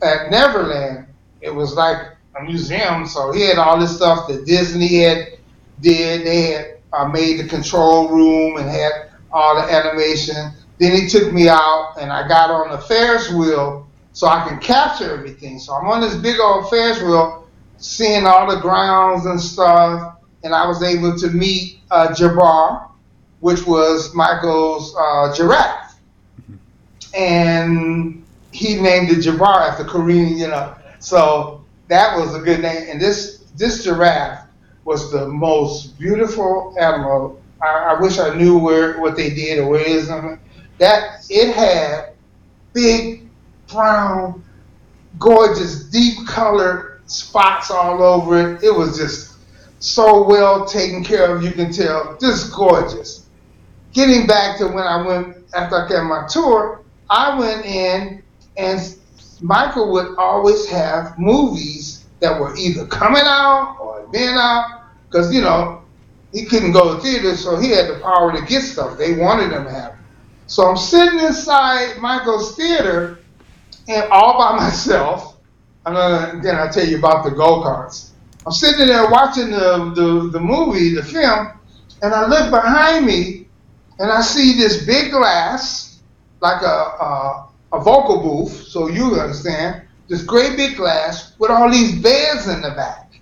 at 0.01 0.31
Neverland. 0.31 1.05
It 1.41 1.53
was 1.53 1.75
like 1.75 1.97
a 2.39 2.43
museum, 2.43 3.05
so 3.05 3.31
he 3.31 3.41
had 3.41 3.57
all 3.57 3.79
this 3.79 3.95
stuff 3.95 4.27
that 4.27 4.45
Disney 4.45 5.03
had 5.03 5.37
did. 5.81 6.25
They 6.25 6.41
had 6.51 6.77
uh, 6.93 7.07
made 7.07 7.39
the 7.39 7.47
control 7.47 8.09
room 8.09 8.57
and 8.57 8.69
had 8.69 9.08
all 9.31 9.55
the 9.55 9.71
animation. 9.71 10.51
Then 10.79 10.95
he 10.95 11.07
took 11.07 11.33
me 11.33 11.49
out, 11.49 11.95
and 11.99 12.11
I 12.11 12.27
got 12.27 12.49
on 12.49 12.71
the 12.71 12.77
Ferris 12.77 13.31
wheel 13.31 13.87
so 14.13 14.27
I 14.27 14.47
can 14.47 14.59
capture 14.59 15.13
everything. 15.13 15.59
So 15.59 15.73
I'm 15.73 15.87
on 15.87 16.01
this 16.01 16.15
big 16.15 16.39
old 16.39 16.69
Ferris 16.69 17.01
wheel, 17.01 17.47
seeing 17.77 18.25
all 18.25 18.53
the 18.53 18.61
grounds 18.61 19.25
and 19.25 19.39
stuff, 19.39 20.17
and 20.43 20.53
I 20.53 20.67
was 20.67 20.83
able 20.83 21.17
to 21.17 21.27
meet 21.29 21.79
uh, 21.91 22.09
Jabbar, 22.09 22.89
which 23.39 23.65
was 23.65 24.13
Michael's 24.15 24.95
uh, 24.97 25.33
giraffe, 25.35 25.99
and 27.13 28.25
he 28.51 28.75
named 28.75 29.09
it 29.09 29.19
Jabbar 29.19 29.69
after 29.69 29.83
Kareem, 29.83 30.37
you 30.37 30.47
know. 30.47 30.75
So 30.99 31.63
that 31.87 32.17
was 32.17 32.35
a 32.35 32.39
good 32.39 32.61
name. 32.61 32.87
And 32.89 32.99
this 33.01 33.39
this 33.55 33.83
giraffe 33.83 34.47
was 34.85 35.11
the 35.11 35.27
most 35.27 35.97
beautiful 35.99 36.75
animal. 36.79 37.38
I, 37.61 37.95
I 37.95 38.01
wish 38.01 38.19
I 38.19 38.35
knew 38.35 38.57
where 38.57 38.99
what 38.99 39.15
they 39.15 39.29
did 39.29 39.59
or 39.59 39.69
where 39.69 39.81
it 39.81 39.87
is. 39.87 40.07
That 40.07 41.25
it 41.29 41.53
had 41.53 42.13
big 42.73 43.27
brown, 43.67 44.43
gorgeous, 45.17 45.83
deep 45.85 46.25
colored 46.27 47.01
spots 47.05 47.71
all 47.71 48.01
over 48.01 48.55
it. 48.55 48.63
It 48.63 48.73
was 48.73 48.97
just 48.97 49.37
so 49.79 50.27
well 50.27 50.65
taken 50.65 51.03
care 51.03 51.35
of. 51.35 51.43
You 51.43 51.51
can 51.51 51.71
tell, 51.71 52.17
just 52.19 52.53
gorgeous. 52.53 53.25
Getting 53.93 54.27
back 54.27 54.57
to 54.59 54.67
when 54.67 54.83
I 54.83 55.05
went 55.05 55.37
after 55.53 55.75
I 55.75 55.89
got 55.89 56.03
my 56.03 56.27
tour, 56.27 56.83
I 57.09 57.37
went 57.37 57.65
in 57.65 58.23
and 58.57 58.95
Michael 59.41 59.91
would 59.91 60.15
always 60.17 60.69
have 60.69 61.17
movies 61.17 62.05
that 62.19 62.39
were 62.39 62.55
either 62.57 62.85
coming 62.87 63.23
out 63.25 63.77
or 63.79 64.05
been 64.11 64.35
out 64.35 64.83
because 65.09 65.33
you 65.33 65.41
know 65.41 65.78
he 66.31 66.45
couldn't 66.45 66.71
go 66.71 66.95
to 66.95 67.01
theaters, 67.01 67.43
so 67.43 67.59
he 67.59 67.69
had 67.69 67.89
the 67.89 67.99
power 67.99 68.31
to 68.31 68.45
get 68.45 68.61
stuff. 68.61 68.97
They 68.97 69.17
wanted 69.17 69.51
him 69.51 69.63
to 69.65 69.71
have. 69.71 69.93
It. 69.93 69.99
So 70.47 70.67
I'm 70.67 70.77
sitting 70.77 71.19
inside 71.19 71.97
Michael's 71.97 72.55
theater 72.55 73.19
and 73.87 74.03
all 74.11 74.37
by 74.37 74.57
myself. 74.65 75.37
And 75.85 76.43
then 76.43 76.55
I'll 76.55 76.69
tell 76.71 76.85
you 76.85 76.99
about 76.99 77.23
the 77.23 77.31
go 77.31 77.61
karts. 77.61 78.11
I'm 78.45 78.51
sitting 78.51 78.87
there 78.87 79.09
watching 79.09 79.49
the, 79.49 79.91
the, 79.95 80.29
the 80.31 80.39
movie, 80.39 80.93
the 80.93 81.03
film, 81.03 81.51
and 82.01 82.13
I 82.13 82.27
look 82.27 82.51
behind 82.51 83.05
me 83.05 83.47
and 83.97 84.11
I 84.11 84.21
see 84.21 84.53
this 84.53 84.85
big 84.85 85.11
glass, 85.11 86.01
like 86.41 86.61
a, 86.61 86.65
a 86.65 87.49
a 87.71 87.79
vocal 87.79 88.21
booth, 88.21 88.67
so 88.67 88.87
you 88.87 89.19
understand, 89.19 89.83
this 90.07 90.23
great 90.23 90.57
big 90.57 90.75
glass 90.75 91.33
with 91.37 91.51
all 91.51 91.69
these 91.69 92.01
beds 92.01 92.47
in 92.47 92.61
the 92.61 92.71
back. 92.71 93.19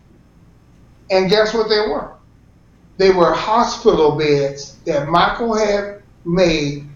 And 1.09 1.29
guess 1.29 1.53
what 1.53 1.69
they 1.69 1.79
were? 1.79 2.13
They 2.97 3.11
were 3.11 3.33
hospital 3.33 4.17
beds 4.17 4.77
that 4.85 5.07
Michael 5.07 5.55
had 5.55 6.01
made 6.25 6.87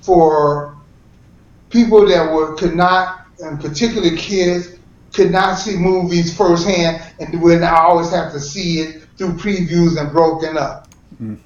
for 0.00 0.76
people 1.70 2.06
that 2.06 2.32
were 2.32 2.54
could 2.54 2.74
not, 2.74 3.26
and 3.40 3.60
particularly 3.60 4.16
kids, 4.16 4.78
could 5.12 5.30
not 5.30 5.54
see 5.54 5.76
movies 5.76 6.36
firsthand 6.36 7.02
and 7.20 7.40
would 7.40 7.62
always 7.62 8.10
have 8.10 8.32
to 8.32 8.40
see 8.40 8.80
it 8.80 9.06
through 9.16 9.32
previews 9.32 9.98
and 9.98 10.12
broken 10.12 10.58
up. 10.58 10.88
Mm. 11.22 11.38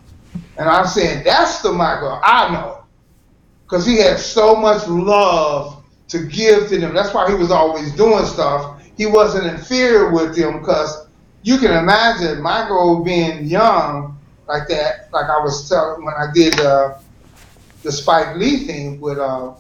And 0.57 0.69
I'm 0.69 0.87
saying 0.87 1.25
that's 1.25 1.63
the 1.63 1.73
Michael 1.73 2.21
I 2.23 2.53
know 2.53 2.85
because 3.65 3.87
he 3.87 3.99
had 3.99 4.19
so 4.19 4.57
much 4.57 4.87
love 4.89 5.85
to 6.09 6.27
give 6.27 6.69
to 6.69 6.79
them. 6.79 6.93
That's 6.93 7.15
why 7.15 7.29
he 7.31 7.35
was 7.37 7.51
always 7.51 7.95
doing 7.95 8.25
stuff. 8.27 8.83
He 8.97 9.07
wasn't 9.07 9.47
inferior 9.47 10.11
with 10.11 10.37
them 10.37 10.59
because 10.59 11.07
you 11.43 11.59
can 11.59 11.73
imagine 11.73 12.43
Michael 12.43 13.03
being 13.03 13.45
young 13.47 14.19
like 14.47 14.69
that. 14.69 15.09
Like 15.13 15.27
I 15.27 15.39
was 15.43 15.69
telling 15.69 16.05
when 16.05 16.15
I 16.15 16.27
did 16.35 16.59
uh, 16.61 16.99
the 17.83 17.93
Spike 17.93 18.37
Lee 18.37 18.67
thing 18.67 19.01
with 19.01 19.19
uh, 19.19 19.55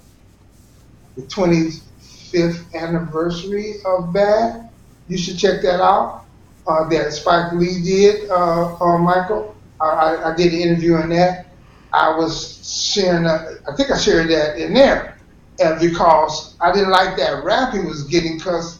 the 1.17 1.23
25th 1.23 2.75
anniversary 2.75 3.77
of 3.85 4.13
Bad. 4.13 4.69
You 5.09 5.17
should 5.17 5.39
check 5.39 5.63
that 5.63 5.81
out. 5.81 6.27
Uh, 6.67 6.89
that 6.89 7.13
Spike 7.13 7.53
Lee 7.53 7.83
did 7.83 8.31
uh, 8.31 8.75
on 8.77 9.03
Michael. 9.03 9.57
I, 9.81 10.33
I 10.33 10.37
did 10.37 10.53
an 10.53 10.61
interview 10.61 10.95
on 10.95 11.09
that. 11.09 11.47
I 11.93 12.17
was 12.17 12.93
sharing, 12.93 13.25
a, 13.25 13.57
I 13.69 13.75
think 13.75 13.91
I 13.91 13.99
shared 13.99 14.29
that 14.31 14.59
in 14.59 14.75
there, 14.75 15.19
and 15.59 15.81
because 15.81 16.55
I 16.61 16.71
didn't 16.71 16.91
like 16.91 17.17
that 17.17 17.43
rap 17.43 17.73
he 17.73 17.81
was 17.81 18.05
getting, 18.05 18.37
because 18.37 18.80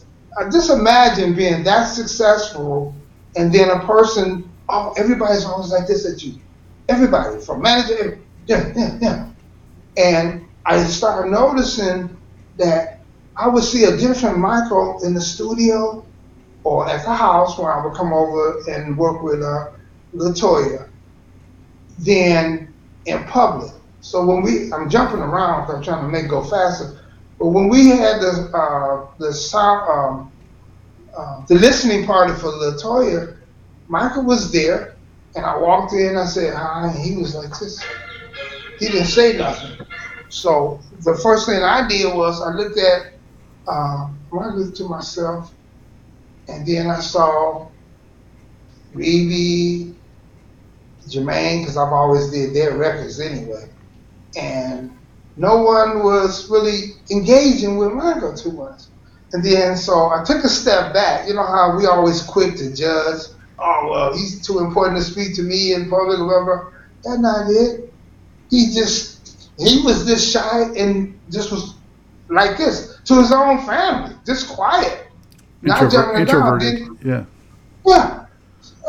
just 0.51 0.69
imagine 0.69 1.35
being 1.35 1.63
that 1.63 1.85
successful, 1.85 2.93
and 3.35 3.53
then 3.53 3.69
a 3.69 3.79
person, 3.85 4.49
oh, 4.69 4.93
everybody's 4.97 5.45
always 5.45 5.71
like 5.71 5.87
this 5.87 6.05
at 6.11 6.23
you, 6.23 6.39
everybody 6.89 7.39
from 7.41 7.61
manager, 7.61 8.19
yeah, 8.47 8.73
yeah, 8.75 8.97
yeah, 9.01 9.29
and 9.97 10.45
I 10.65 10.83
started 10.83 11.31
noticing 11.31 12.15
that 12.57 13.01
I 13.37 13.47
would 13.47 13.63
see 13.63 13.85
a 13.85 13.97
different 13.97 14.37
Michael 14.37 15.01
in 15.03 15.13
the 15.13 15.21
studio 15.21 16.05
or 16.63 16.87
at 16.87 17.03
the 17.03 17.13
house 17.13 17.57
where 17.57 17.73
I 17.73 17.85
would 17.85 17.95
come 17.95 18.13
over 18.13 18.61
and 18.69 18.97
work 18.97 19.23
with 19.23 19.41
uh, 19.41 19.71
Latoya. 20.13 20.87
Then 21.99 22.73
in 23.05 23.23
public. 23.25 23.71
So 24.01 24.25
when 24.25 24.41
we, 24.41 24.71
I'm 24.73 24.89
jumping 24.89 25.19
around 25.19 25.69
I'm 25.69 25.83
trying 25.83 26.03
to 26.03 26.09
make 26.09 26.29
go 26.29 26.43
faster. 26.43 27.00
But 27.41 27.47
when 27.47 27.69
we 27.69 27.89
had 27.89 28.21
the 28.21 28.51
uh, 28.53 29.07
the 29.17 29.57
um, 29.57 30.31
uh, 31.17 31.43
the 31.47 31.55
listening 31.55 32.05
party 32.05 32.33
for 32.33 32.49
Latoya, 32.49 33.35
Michael 33.87 34.25
was 34.25 34.51
there, 34.51 34.97
and 35.33 35.43
I 35.43 35.57
walked 35.57 35.93
in. 35.93 36.17
I 36.17 36.25
said 36.25 36.53
hi, 36.53 36.91
and 36.91 36.99
he 36.99 37.17
was 37.17 37.33
like 37.33 37.49
this. 37.59 37.83
He 38.77 38.89
didn't 38.89 39.07
say 39.07 39.39
nothing. 39.39 39.75
So 40.29 40.81
the 40.99 41.19
first 41.23 41.47
thing 41.47 41.63
I 41.63 41.87
did 41.87 42.15
was 42.15 42.39
I 42.43 42.53
looked 42.53 42.77
at 42.77 43.19
uh, 43.67 44.09
Michael 44.31 44.71
to 44.71 44.83
myself, 44.87 45.51
and 46.47 46.63
then 46.67 46.91
I 46.91 46.99
saw 46.99 47.69
Rebbie, 48.93 49.95
Jermaine, 51.09 51.61
because 51.61 51.75
I've 51.75 51.91
always 51.91 52.29
did 52.29 52.53
their 52.53 52.77
records 52.77 53.19
anyway. 53.19 53.67
And 54.37 54.91
no 55.37 55.63
one 55.63 56.03
was 56.03 56.49
really 56.49 56.95
engaging 57.09 57.77
with 57.77 57.91
Michael 57.93 58.35
too 58.35 58.51
much. 58.51 58.81
And 59.33 59.43
then 59.43 59.77
so 59.77 60.09
I 60.09 60.23
took 60.25 60.43
a 60.43 60.49
step 60.49 60.93
back. 60.93 61.27
You 61.27 61.33
know 61.33 61.45
how 61.45 61.77
we 61.77 61.85
always 61.85 62.21
quick 62.21 62.55
to 62.57 62.75
judge. 62.75 63.23
Oh 63.57 63.87
well, 63.89 64.13
he's 64.13 64.45
too 64.45 64.59
important 64.59 64.97
to 64.97 65.03
speak 65.03 65.35
to 65.35 65.41
me 65.41 65.73
in 65.73 65.89
public, 65.89 66.19
whatever. 66.19 66.73
That's 67.03 67.19
not 67.19 67.49
it. 67.49 67.93
He 68.49 68.73
just 68.73 69.49
he 69.57 69.81
was 69.83 70.05
this 70.05 70.31
shy 70.31 70.63
and 70.75 71.17
just 71.29 71.51
was 71.51 71.75
like 72.29 72.57
this 72.57 72.99
to 73.05 73.15
his 73.15 73.31
own 73.31 73.65
family, 73.65 74.15
just 74.25 74.49
quiet, 74.49 75.07
not 75.61 75.91
jumping 75.91 76.29
around. 76.29 76.99
Yeah. 77.03 77.25
Yeah. 77.85 78.25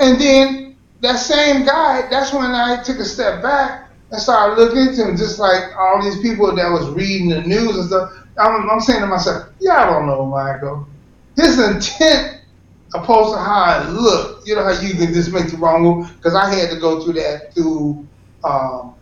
And 0.01 0.21
then 0.21 0.77
that 1.01 1.17
same 1.17 1.65
guy, 1.65 2.09
that's 2.11 2.33
when 2.33 2.51
I 2.51 2.83
took 2.83 2.99
a 2.99 3.05
step 3.05 3.43
back 3.43 3.82
and 4.13 4.21
started 4.21 4.61
looking 4.61 4.79
into 4.79 5.09
him, 5.09 5.17
just 5.17 5.39
like 5.39 5.75
all 5.77 6.03
these 6.03 6.21
people 6.21 6.55
that 6.55 6.71
was 6.71 6.89
reading 6.91 7.31
the 7.31 7.41
news 7.43 7.77
and 7.77 7.87
stuff. 7.87 8.13
I'm, 8.39 8.71
I'm 8.71 8.81
saying 8.81 9.01
to 9.01 9.07
myself, 9.07 9.49
y'all 9.59 9.91
don't 9.91 10.07
know 10.07 10.27
Michael. 10.27 10.87
His 11.37 11.59
intent 11.59 12.43
opposed 12.95 13.35
to 13.35 13.41
how 13.41 13.63
I 13.63 13.89
look. 13.89 14.47
You 14.47 14.55
know 14.55 14.65
how 14.65 14.81
you 14.81 14.95
can 14.95 15.15
just 15.15 15.33
make 15.33 15.51
the 15.51 15.57
wrong 15.57 15.83
move? 15.83 16.15
Because 16.17 16.35
I 16.35 16.55
had 16.55 16.71
to 16.71 16.79
go 16.79 17.03
through 17.03 17.15
that 17.15 17.55
through 17.55 18.07
um, 18.45 18.95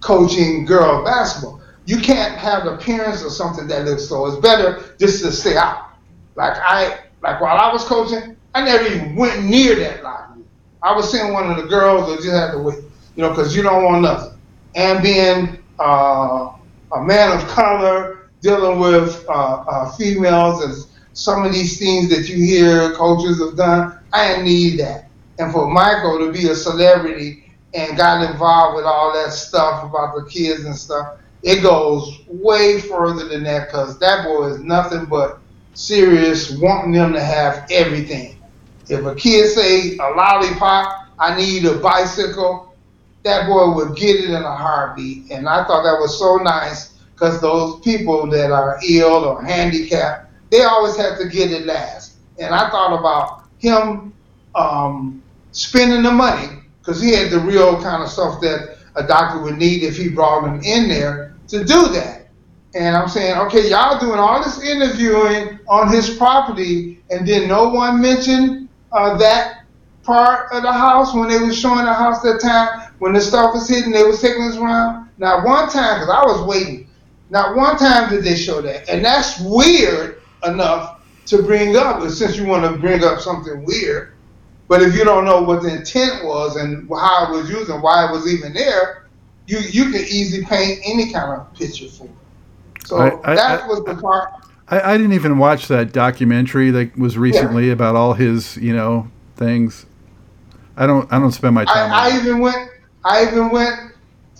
coaching 0.00 0.64
girl 0.64 1.04
basketball. 1.04 1.60
You 1.84 1.98
can't 1.98 2.36
have 2.36 2.66
appearance 2.66 3.22
of 3.22 3.30
something 3.30 3.68
that 3.68 3.84
looks 3.84 4.08
so. 4.08 4.26
It's 4.26 4.40
better 4.40 4.96
just 4.98 5.22
to 5.22 5.30
stay 5.30 5.56
out. 5.56 5.90
Like 6.34 6.56
I, 6.56 6.98
like 7.22 7.40
while 7.40 7.56
I 7.56 7.72
was 7.72 7.84
coaching, 7.84 8.36
I 8.52 8.64
never 8.64 8.84
even 8.88 9.14
went 9.14 9.44
near 9.44 9.76
that 9.76 10.02
line. 10.02 10.44
I 10.82 10.92
was 10.94 11.10
seeing 11.10 11.32
one 11.32 11.48
of 11.50 11.56
the 11.56 11.68
girls 11.68 12.08
that 12.08 12.16
just 12.16 12.34
had 12.34 12.50
to 12.50 12.58
wait, 12.58 12.78
you 13.14 13.22
know, 13.22 13.30
because 13.30 13.54
you 13.54 13.62
don't 13.62 13.84
want 13.84 14.02
nothing. 14.02 14.35
And 14.76 15.02
being 15.02 15.58
uh, 15.80 16.52
a 16.92 17.02
man 17.02 17.36
of 17.36 17.48
color, 17.48 18.30
dealing 18.40 18.78
with 18.78 19.24
uh, 19.28 19.32
uh, 19.32 19.92
females 19.96 20.62
and 20.62 20.92
some 21.14 21.44
of 21.44 21.52
these 21.52 21.78
things 21.78 22.08
that 22.10 22.28
you 22.28 22.36
hear 22.36 22.92
coaches 22.92 23.40
have 23.40 23.56
done, 23.56 23.98
I 24.12 24.42
need 24.42 24.78
that. 24.78 25.08
And 25.38 25.52
for 25.52 25.68
Michael 25.68 26.18
to 26.18 26.32
be 26.32 26.48
a 26.48 26.54
celebrity 26.54 27.52
and 27.74 27.96
got 27.96 28.30
involved 28.30 28.76
with 28.76 28.84
all 28.84 29.12
that 29.12 29.32
stuff 29.32 29.84
about 29.84 30.14
the 30.14 30.24
kids 30.30 30.64
and 30.64 30.76
stuff, 30.76 31.18
it 31.42 31.62
goes 31.62 32.20
way 32.28 32.80
further 32.80 33.28
than 33.28 33.44
that 33.44 33.68
because 33.68 33.98
that 33.98 34.24
boy 34.24 34.46
is 34.48 34.60
nothing 34.60 35.06
but 35.06 35.38
serious, 35.74 36.50
wanting 36.52 36.92
them 36.92 37.12
to 37.12 37.22
have 37.22 37.66
everything. 37.70 38.38
If 38.88 39.04
a 39.04 39.14
kid 39.14 39.50
say 39.50 39.96
a 39.96 40.10
lollipop, 40.10 41.08
I 41.18 41.36
need 41.36 41.64
a 41.64 41.78
bicycle, 41.78 42.65
that 43.26 43.48
boy 43.48 43.74
would 43.74 43.96
get 43.96 44.20
it 44.20 44.30
in 44.30 44.36
a 44.36 44.56
heartbeat. 44.56 45.32
And 45.32 45.48
I 45.48 45.64
thought 45.64 45.82
that 45.82 45.98
was 45.98 46.16
so 46.16 46.36
nice 46.36 46.94
because 47.12 47.40
those 47.40 47.80
people 47.80 48.30
that 48.30 48.52
are 48.52 48.78
ill 48.88 49.24
or 49.24 49.42
handicapped, 49.42 50.30
they 50.50 50.62
always 50.62 50.96
have 50.96 51.18
to 51.18 51.28
get 51.28 51.50
it 51.50 51.66
last. 51.66 52.14
And 52.38 52.54
I 52.54 52.70
thought 52.70 52.96
about 52.96 53.44
him 53.58 54.14
um, 54.54 55.22
spending 55.50 56.04
the 56.04 56.12
money 56.12 56.60
because 56.78 57.02
he 57.02 57.10
had 57.14 57.30
the 57.30 57.40
real 57.40 57.82
kind 57.82 58.00
of 58.00 58.08
stuff 58.08 58.40
that 58.42 58.78
a 58.94 59.04
doctor 59.04 59.40
would 59.42 59.58
need 59.58 59.82
if 59.82 59.96
he 59.96 60.08
brought 60.08 60.44
him 60.44 60.60
in 60.62 60.88
there 60.88 61.34
to 61.48 61.64
do 61.64 61.88
that. 61.88 62.28
And 62.76 62.96
I'm 62.96 63.08
saying, 63.08 63.38
okay, 63.38 63.68
y'all 63.68 63.98
doing 63.98 64.20
all 64.20 64.42
this 64.44 64.62
interviewing 64.62 65.58
on 65.68 65.90
his 65.92 66.10
property, 66.10 67.02
and 67.10 67.26
then 67.26 67.48
no 67.48 67.70
one 67.70 68.00
mentioned 68.00 68.68
uh, 68.92 69.16
that 69.18 69.64
part 70.04 70.52
of 70.52 70.62
the 70.62 70.72
house 70.72 71.12
when 71.12 71.28
they 71.28 71.38
was 71.38 71.58
showing 71.58 71.84
the 71.84 71.92
house 71.92 72.22
that 72.22 72.40
time 72.40 72.85
when 72.98 73.12
the 73.12 73.20
stuff 73.20 73.54
was 73.54 73.68
hidden, 73.68 73.92
they 73.92 74.02
was 74.02 74.20
taking 74.20 74.42
us 74.42 74.56
around. 74.56 75.08
Not 75.18 75.44
one 75.44 75.68
time, 75.70 76.00
because 76.00 76.10
I 76.10 76.24
was 76.24 76.46
waiting. 76.46 76.88
Not 77.30 77.56
one 77.56 77.76
time 77.76 78.10
did 78.10 78.24
they 78.24 78.36
show 78.36 78.60
that, 78.62 78.88
and 78.88 79.04
that's 79.04 79.40
weird 79.40 80.22
enough 80.44 81.00
to 81.26 81.42
bring 81.42 81.76
up. 81.76 82.08
Since 82.08 82.36
you 82.36 82.46
want 82.46 82.64
to 82.64 82.78
bring 82.80 83.02
up 83.02 83.20
something 83.20 83.64
weird, 83.64 84.12
but 84.68 84.82
if 84.82 84.94
you 84.94 85.04
don't 85.04 85.24
know 85.24 85.42
what 85.42 85.62
the 85.62 85.74
intent 85.74 86.24
was 86.24 86.56
and 86.56 86.88
how 86.88 87.32
it 87.32 87.36
was 87.36 87.50
used 87.50 87.70
and 87.70 87.82
why 87.82 88.06
it 88.06 88.12
was 88.12 88.32
even 88.32 88.52
there, 88.52 89.06
you 89.46 89.58
you 89.58 89.84
can 89.90 90.02
easily 90.02 90.44
paint 90.44 90.80
any 90.84 91.12
kind 91.12 91.40
of 91.40 91.52
picture 91.54 91.88
for 91.88 92.04
it. 92.04 92.10
So 92.86 92.96
I, 92.98 93.32
I, 93.32 93.34
that 93.34 93.68
was 93.68 93.84
the 93.84 93.96
part. 93.96 94.30
I, 94.68 94.94
I, 94.94 94.96
didn't 94.96 95.12
even 95.12 95.38
watch 95.38 95.68
that 95.68 95.92
documentary 95.92 96.70
that 96.70 96.96
was 96.96 97.16
recently 97.16 97.68
yeah. 97.68 97.72
about 97.72 97.94
all 97.94 98.14
his, 98.14 98.56
you 98.56 98.74
know, 98.74 99.10
things. 99.36 99.86
I 100.76 100.86
don't. 100.86 101.10
I 101.12 101.18
don't 101.18 101.32
spend 101.32 101.54
my 101.54 101.64
time. 101.64 101.90
I 101.92 102.16
even 102.18 102.38
went. 102.38 102.70
I 103.06 103.24
even 103.26 103.50
went. 103.50 103.92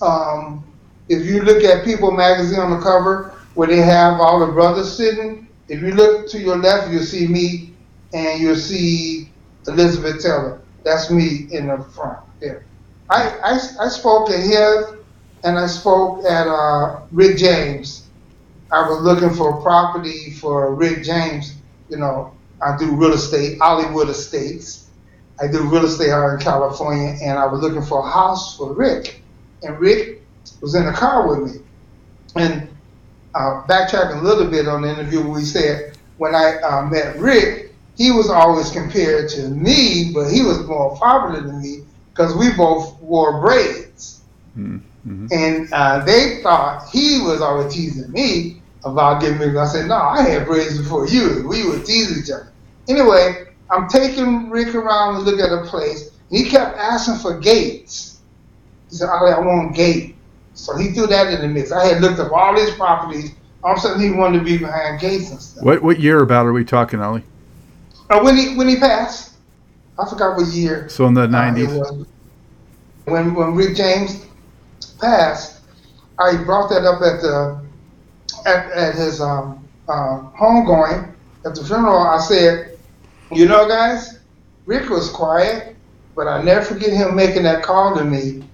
Um, 0.03 0.64
if 1.09 1.25
you 1.25 1.43
look 1.43 1.62
at 1.62 1.85
People 1.85 2.11
magazine 2.11 2.59
on 2.59 2.71
the 2.71 2.81
cover, 2.83 3.33
where 3.55 3.69
they 3.69 3.77
have 3.77 4.21
all 4.21 4.45
the 4.45 4.53
brothers 4.53 4.95
sitting, 4.95 5.47
if 5.69 5.81
you 5.81 5.93
look 5.93 6.29
to 6.31 6.39
your 6.39 6.59
left, 6.59 6.91
you'll 6.91 7.05
see 7.05 7.29
me, 7.29 7.75
and 8.12 8.41
you'll 8.41 8.57
see 8.57 9.31
Elizabeth 9.69 10.21
Taylor. 10.21 10.61
That's 10.85 11.11
me 11.11 11.47
in 11.53 11.69
the 11.69 11.79
front 11.95 12.19
there. 12.41 12.67
I, 13.09 13.29
I, 13.45 13.85
I 13.85 13.89
spoke 13.89 14.31
at 14.31 14.41
his, 14.41 14.99
and 15.45 15.59
I 15.59 15.67
spoke 15.69 16.25
at 16.25 16.49
uh, 16.49 17.03
Rick 17.12 17.39
James. 17.39 18.09
I 18.73 18.89
was 18.89 19.01
looking 19.03 19.31
for 19.31 19.62
property 19.62 20.33
for 20.33 20.75
Rick 20.75 21.05
James. 21.05 21.55
You 21.89 21.99
know, 21.99 22.35
I 22.61 22.77
do 22.77 22.97
real 22.97 23.12
estate, 23.12 23.59
Hollywood 23.61 24.09
Estates. 24.09 24.86
I 25.41 25.47
do 25.47 25.68
real 25.68 25.84
estate 25.84 26.11
out 26.11 26.34
in 26.34 26.41
California, 26.41 27.16
and 27.22 27.39
I 27.39 27.47
was 27.47 27.61
looking 27.61 27.82
for 27.82 28.07
a 28.07 28.11
house 28.11 28.57
for 28.57 28.72
Rick. 28.72 29.22
And 29.62 29.78
Rick 29.78 30.22
was 30.61 30.74
in 30.74 30.87
the 30.87 30.93
car 30.93 31.28
with 31.28 31.53
me. 31.53 31.61
And 32.37 32.68
uh, 33.34 33.62
backtracking 33.66 34.20
a 34.20 34.24
little 34.24 34.49
bit 34.51 34.66
on 34.66 34.82
the 34.82 34.91
interview, 34.91 35.28
we 35.28 35.43
said 35.43 35.97
when 36.16 36.34
I 36.34 36.59
uh, 36.61 36.87
met 36.87 37.18
Rick, 37.18 37.74
he 37.97 38.11
was 38.11 38.30
always 38.30 38.70
compared 38.70 39.28
to 39.30 39.49
me, 39.49 40.12
but 40.12 40.30
he 40.30 40.43
was 40.43 40.66
more 40.66 40.97
popular 40.97 41.41
than 41.41 41.61
me 41.61 41.80
because 42.11 42.34
we 42.37 42.53
both 42.57 42.99
wore 43.01 43.41
braids. 43.41 44.22
Mm-hmm. 44.57 45.26
And 45.30 45.72
uh, 45.72 46.05
they 46.05 46.41
thought 46.43 46.89
he 46.91 47.20
was 47.22 47.41
always 47.41 47.72
teasing 47.74 48.11
me 48.11 48.61
about 48.84 49.20
getting 49.20 49.39
me. 49.39 49.57
I 49.57 49.66
said, 49.66 49.87
no, 49.87 49.97
I 49.97 50.22
had 50.22 50.47
braids 50.47 50.78
before 50.78 51.07
you. 51.09 51.47
We 51.49 51.68
would 51.68 51.84
tease 51.84 52.22
each 52.22 52.30
other. 52.30 52.53
Anyway, 52.89 53.49
I'm 53.71 53.89
taking 53.89 54.51
Rick 54.51 54.75
around 54.75 55.14
to 55.14 55.21
look 55.31 55.41
at 55.41 55.53
a 55.53 55.69
place. 55.69 56.11
And 56.31 56.39
he 56.39 56.49
kept 56.49 56.77
asking 56.77 57.17
for 57.17 57.39
gates. 57.39 58.21
He 58.91 58.97
said, 58.97 59.09
Ollie, 59.09 59.33
I 59.33 59.41
want 59.41 59.75
gate. 59.75 60.14
So 60.55 60.77
he 60.77 60.93
threw 60.93 61.07
that 61.09 61.33
in 61.33 61.41
the 61.41 61.49
mix. 61.49 61.73
I 61.73 61.87
had 61.87 62.01
looked 62.01 62.19
up 62.19 62.33
all 62.33 62.55
his 62.55 62.71
properties. 62.73 63.33
All 63.62 63.73
of 63.73 63.79
a 63.79 63.81
sudden, 63.81 64.01
he 64.01 64.11
wanted 64.11 64.39
to 64.39 64.45
be 64.45 64.59
behind 64.59 65.01
gates 65.01 65.31
and 65.31 65.41
stuff. 65.41 65.64
What 65.64 65.83
what 65.83 65.99
year 65.99 66.23
about 66.23 66.47
are 66.47 66.53
we 66.53 66.64
talking, 66.64 67.01
Ollie? 67.01 67.25
Uh, 68.09 68.21
when 68.21 68.37
he 68.37 68.57
when 68.57 68.69
he 68.69 68.77
passed, 68.77 69.35
I 69.99 70.09
forgot 70.09 70.37
what 70.37 70.47
year. 70.47 70.89
So 70.89 71.07
in 71.07 71.14
the 71.14 71.27
nineties. 71.27 71.73
Uh, 71.73 72.05
when 73.07 73.35
when 73.35 73.55
Rick 73.55 73.77
James 73.77 74.25
passed, 75.01 75.61
I 76.19 76.37
brought 76.45 76.71
that 76.71 76.85
up 76.85 77.03
at 77.03 77.21
the 77.21 77.61
at, 78.47 78.71
at 78.73 78.95
his 78.95 79.21
um, 79.21 79.67
uh, 79.89 80.23
homegoing 80.39 81.12
at 81.45 81.55
the 81.55 81.64
funeral. 81.64 81.99
I 81.99 82.19
said, 82.21 82.76
you 83.33 83.47
know, 83.47 83.68
guys, 83.68 84.20
Rick 84.66 84.89
was 84.91 85.11
quiet, 85.11 85.77
but 86.14 86.27
I 86.27 86.43
never 86.43 86.64
forget 86.64 86.93
him 86.93 87.14
making 87.14 87.45
that 87.45 87.62
call 87.62 87.97
to 87.97 88.05
me 88.05 88.45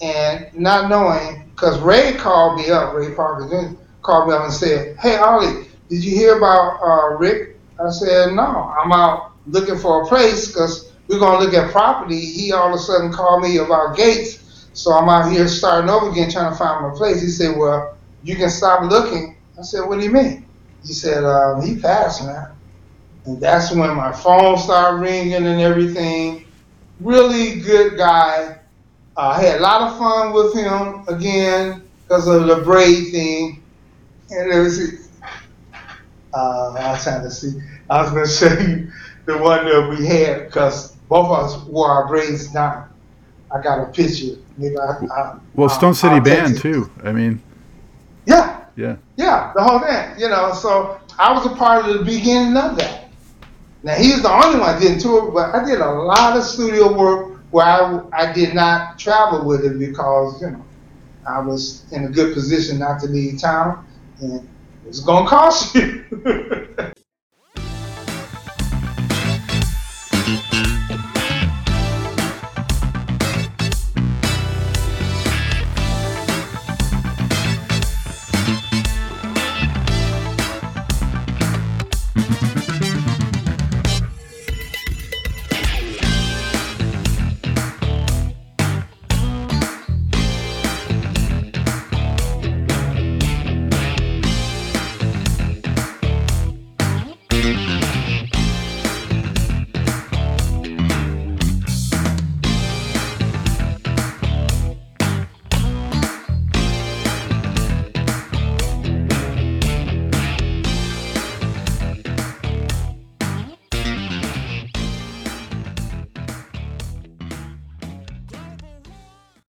and 0.00 0.48
not 0.54 0.88
knowing 0.88 1.50
because 1.50 1.78
Ray 1.80 2.14
called 2.14 2.58
me 2.58 2.70
up. 2.70 2.94
Ray 2.94 3.14
Parker 3.14 3.48
Jr. 3.48 3.76
called 4.02 4.28
me 4.28 4.34
up 4.34 4.44
and 4.44 4.52
said, 4.52 4.96
"Hey, 4.98 5.16
Ollie, 5.16 5.66
did 5.88 6.02
you 6.02 6.14
hear 6.14 6.38
about 6.38 6.80
uh, 6.82 7.16
Rick?" 7.16 7.50
I 7.80 7.90
said, 7.90 8.34
no, 8.34 8.42
I'm 8.42 8.92
out 8.92 9.32
looking 9.46 9.78
for 9.78 10.02
a 10.02 10.06
place 10.06 10.48
because 10.48 10.92
we're 11.08 11.18
going 11.18 11.38
to 11.38 11.44
look 11.44 11.54
at 11.54 11.72
property. 11.72 12.20
He 12.20 12.52
all 12.52 12.68
of 12.68 12.74
a 12.74 12.78
sudden 12.78 13.12
called 13.12 13.42
me 13.42 13.56
about 13.56 13.96
gates. 13.96 14.68
So 14.74 14.92
I'm 14.92 15.08
out 15.08 15.32
here 15.32 15.48
starting 15.48 15.90
over 15.90 16.10
again 16.10 16.30
trying 16.30 16.52
to 16.52 16.58
find 16.58 16.86
my 16.86 16.94
place. 16.96 17.22
He 17.22 17.28
said, 17.28 17.56
well, 17.56 17.96
you 18.22 18.36
can 18.36 18.50
stop 18.50 18.90
looking. 18.90 19.36
I 19.58 19.62
said, 19.62 19.88
what 19.88 19.98
do 19.98 20.04
you 20.04 20.12
mean? 20.12 20.46
He 20.82 20.92
said, 20.92 21.24
um, 21.24 21.62
he 21.62 21.76
passed, 21.76 22.24
man. 22.24 22.48
And 23.26 23.40
that's 23.40 23.70
when 23.72 23.94
my 23.96 24.12
phone 24.12 24.58
started 24.58 24.98
ringing 24.98 25.34
and 25.34 25.60
everything. 25.60 26.46
Really 27.00 27.60
good 27.60 27.96
guy. 27.96 28.58
Uh, 29.16 29.28
I 29.28 29.42
had 29.42 29.60
a 29.60 29.62
lot 29.62 29.82
of 29.82 29.98
fun 29.98 30.32
with 30.32 30.54
him 30.54 31.04
again 31.08 31.82
because 32.02 32.26
of 32.26 32.46
the 32.46 32.56
braid 32.64 33.10
thing. 33.12 33.62
And 34.30 34.52
it 34.52 34.58
was, 34.58 35.08
uh, 36.32 36.72
I 36.72 36.92
was 36.92 37.04
trying 37.04 37.22
to 37.22 37.30
see. 37.30 37.60
I 37.88 38.02
was 38.02 38.10
going 38.12 38.24
to 38.26 38.30
show 38.30 38.62
you 38.62 38.90
the 39.26 39.38
one 39.38 39.64
that 39.64 39.88
we 39.90 40.06
had 40.06 40.46
because 40.46 40.92
both 41.08 41.26
of 41.26 41.44
us 41.44 41.64
wore 41.66 41.90
our 41.90 42.06
braids 42.06 42.48
down. 42.48 42.88
I 43.52 43.60
got 43.60 43.80
a 43.80 43.92
picture. 43.92 44.36
I, 44.60 45.06
I, 45.12 45.38
well, 45.54 45.68
Stone 45.68 45.94
City 45.94 46.14
I'll 46.14 46.20
Band 46.20 46.58
too. 46.58 46.90
I 47.02 47.12
mean, 47.12 47.42
yeah, 48.26 48.64
yeah, 48.76 48.96
yeah, 49.16 49.52
the 49.54 49.62
whole 49.62 49.80
thing. 49.80 50.20
You 50.20 50.28
know, 50.28 50.52
so 50.52 51.00
I 51.18 51.32
was 51.32 51.46
a 51.46 51.56
part 51.56 51.86
of 51.86 51.98
the 51.98 52.04
beginning 52.04 52.56
of 52.56 52.76
that. 52.78 53.09
Now 53.82 53.94
he's 53.94 54.22
the 54.22 54.30
only 54.30 54.60
one 54.60 54.74
I 54.74 54.78
didn't 54.78 55.00
tour, 55.00 55.30
but 55.30 55.54
I 55.54 55.64
did 55.64 55.80
a 55.80 55.90
lot 55.90 56.36
of 56.36 56.44
studio 56.44 56.96
work 56.96 57.40
where 57.50 57.64
I, 57.64 58.02
I 58.12 58.32
did 58.32 58.54
not 58.54 58.98
travel 58.98 59.44
with 59.44 59.64
him 59.64 59.78
because 59.78 60.40
you 60.42 60.50
know 60.50 60.64
I 61.26 61.40
was 61.40 61.90
in 61.92 62.04
a 62.04 62.08
good 62.08 62.34
position 62.34 62.78
not 62.78 63.00
to 63.00 63.06
leave 63.06 63.40
town 63.40 63.86
and 64.20 64.48
it's 64.86 65.00
gonna 65.00 65.28
cost 65.28 65.74
you. 65.74 66.04